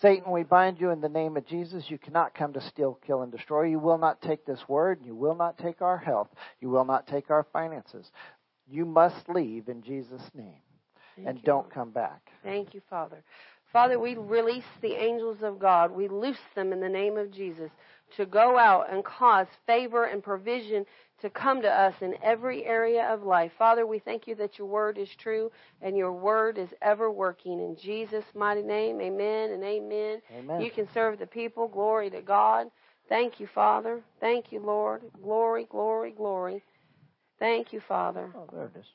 Satan, 0.00 0.32
we 0.32 0.44
bind 0.44 0.80
you 0.80 0.90
in 0.90 1.00
the 1.00 1.08
name 1.08 1.36
of 1.36 1.46
Jesus. 1.46 1.90
You 1.90 1.98
cannot 1.98 2.34
come 2.34 2.52
to 2.54 2.60
steal, 2.60 2.98
kill, 3.06 3.22
and 3.22 3.32
destroy. 3.32 3.64
You 3.64 3.78
will 3.78 3.98
not 3.98 4.22
take 4.22 4.46
this 4.46 4.60
word. 4.68 5.00
You 5.04 5.14
will 5.14 5.34
not 5.34 5.58
take 5.58 5.82
our 5.82 5.98
health. 5.98 6.28
You 6.60 6.70
will 6.70 6.84
not 6.84 7.06
take 7.06 7.30
our 7.30 7.46
finances. 7.52 8.10
You 8.68 8.86
must 8.86 9.28
leave 9.28 9.68
in 9.68 9.82
Jesus' 9.82 10.30
name. 10.34 10.62
Thank 11.16 11.28
and 11.28 11.38
you, 11.38 11.44
don't 11.44 11.72
come 11.72 11.90
back. 11.90 12.30
Thank 12.42 12.72
you, 12.72 12.80
Father. 12.88 13.22
Father, 13.72 13.98
we 13.98 14.16
release 14.16 14.64
the 14.80 14.94
angels 14.94 15.38
of 15.42 15.58
God. 15.58 15.92
We 15.92 16.08
loose 16.08 16.38
them 16.54 16.72
in 16.72 16.80
the 16.80 16.88
name 16.88 17.16
of 17.16 17.30
Jesus 17.30 17.70
to 18.16 18.26
go 18.26 18.58
out 18.58 18.92
and 18.92 19.04
cause 19.04 19.46
favor 19.66 20.04
and 20.04 20.22
provision 20.22 20.84
to 21.20 21.30
come 21.30 21.62
to 21.62 21.68
us 21.68 21.94
in 22.00 22.14
every 22.22 22.64
area 22.64 23.12
of 23.12 23.22
life. 23.22 23.52
Father, 23.58 23.86
we 23.86 23.98
thank 23.98 24.26
you 24.26 24.34
that 24.36 24.58
your 24.58 24.66
word 24.66 24.98
is 24.98 25.08
true 25.16 25.50
and 25.82 25.96
your 25.96 26.12
word 26.12 26.58
is 26.58 26.70
ever 26.82 27.10
working. 27.10 27.60
In 27.60 27.76
Jesus' 27.76 28.24
mighty 28.34 28.62
name, 28.62 29.00
amen 29.00 29.50
and 29.50 29.62
amen. 29.62 30.20
Amen. 30.32 30.62
You 30.62 30.70
can 30.70 30.88
serve 30.92 31.18
the 31.18 31.26
people. 31.26 31.68
Glory 31.68 32.10
to 32.10 32.22
God. 32.22 32.68
Thank 33.08 33.40
you, 33.40 33.46
Father. 33.46 34.00
Thank 34.20 34.52
you, 34.52 34.60
Lord. 34.60 35.02
Glory, 35.22 35.66
glory, 35.68 36.12
glory. 36.12 36.62
Thank 37.38 37.72
you, 37.72 37.80
Father. 37.80 38.30
Oh, 38.36 38.46
there 38.52 38.66
it 38.66 38.78
is. 38.78 38.86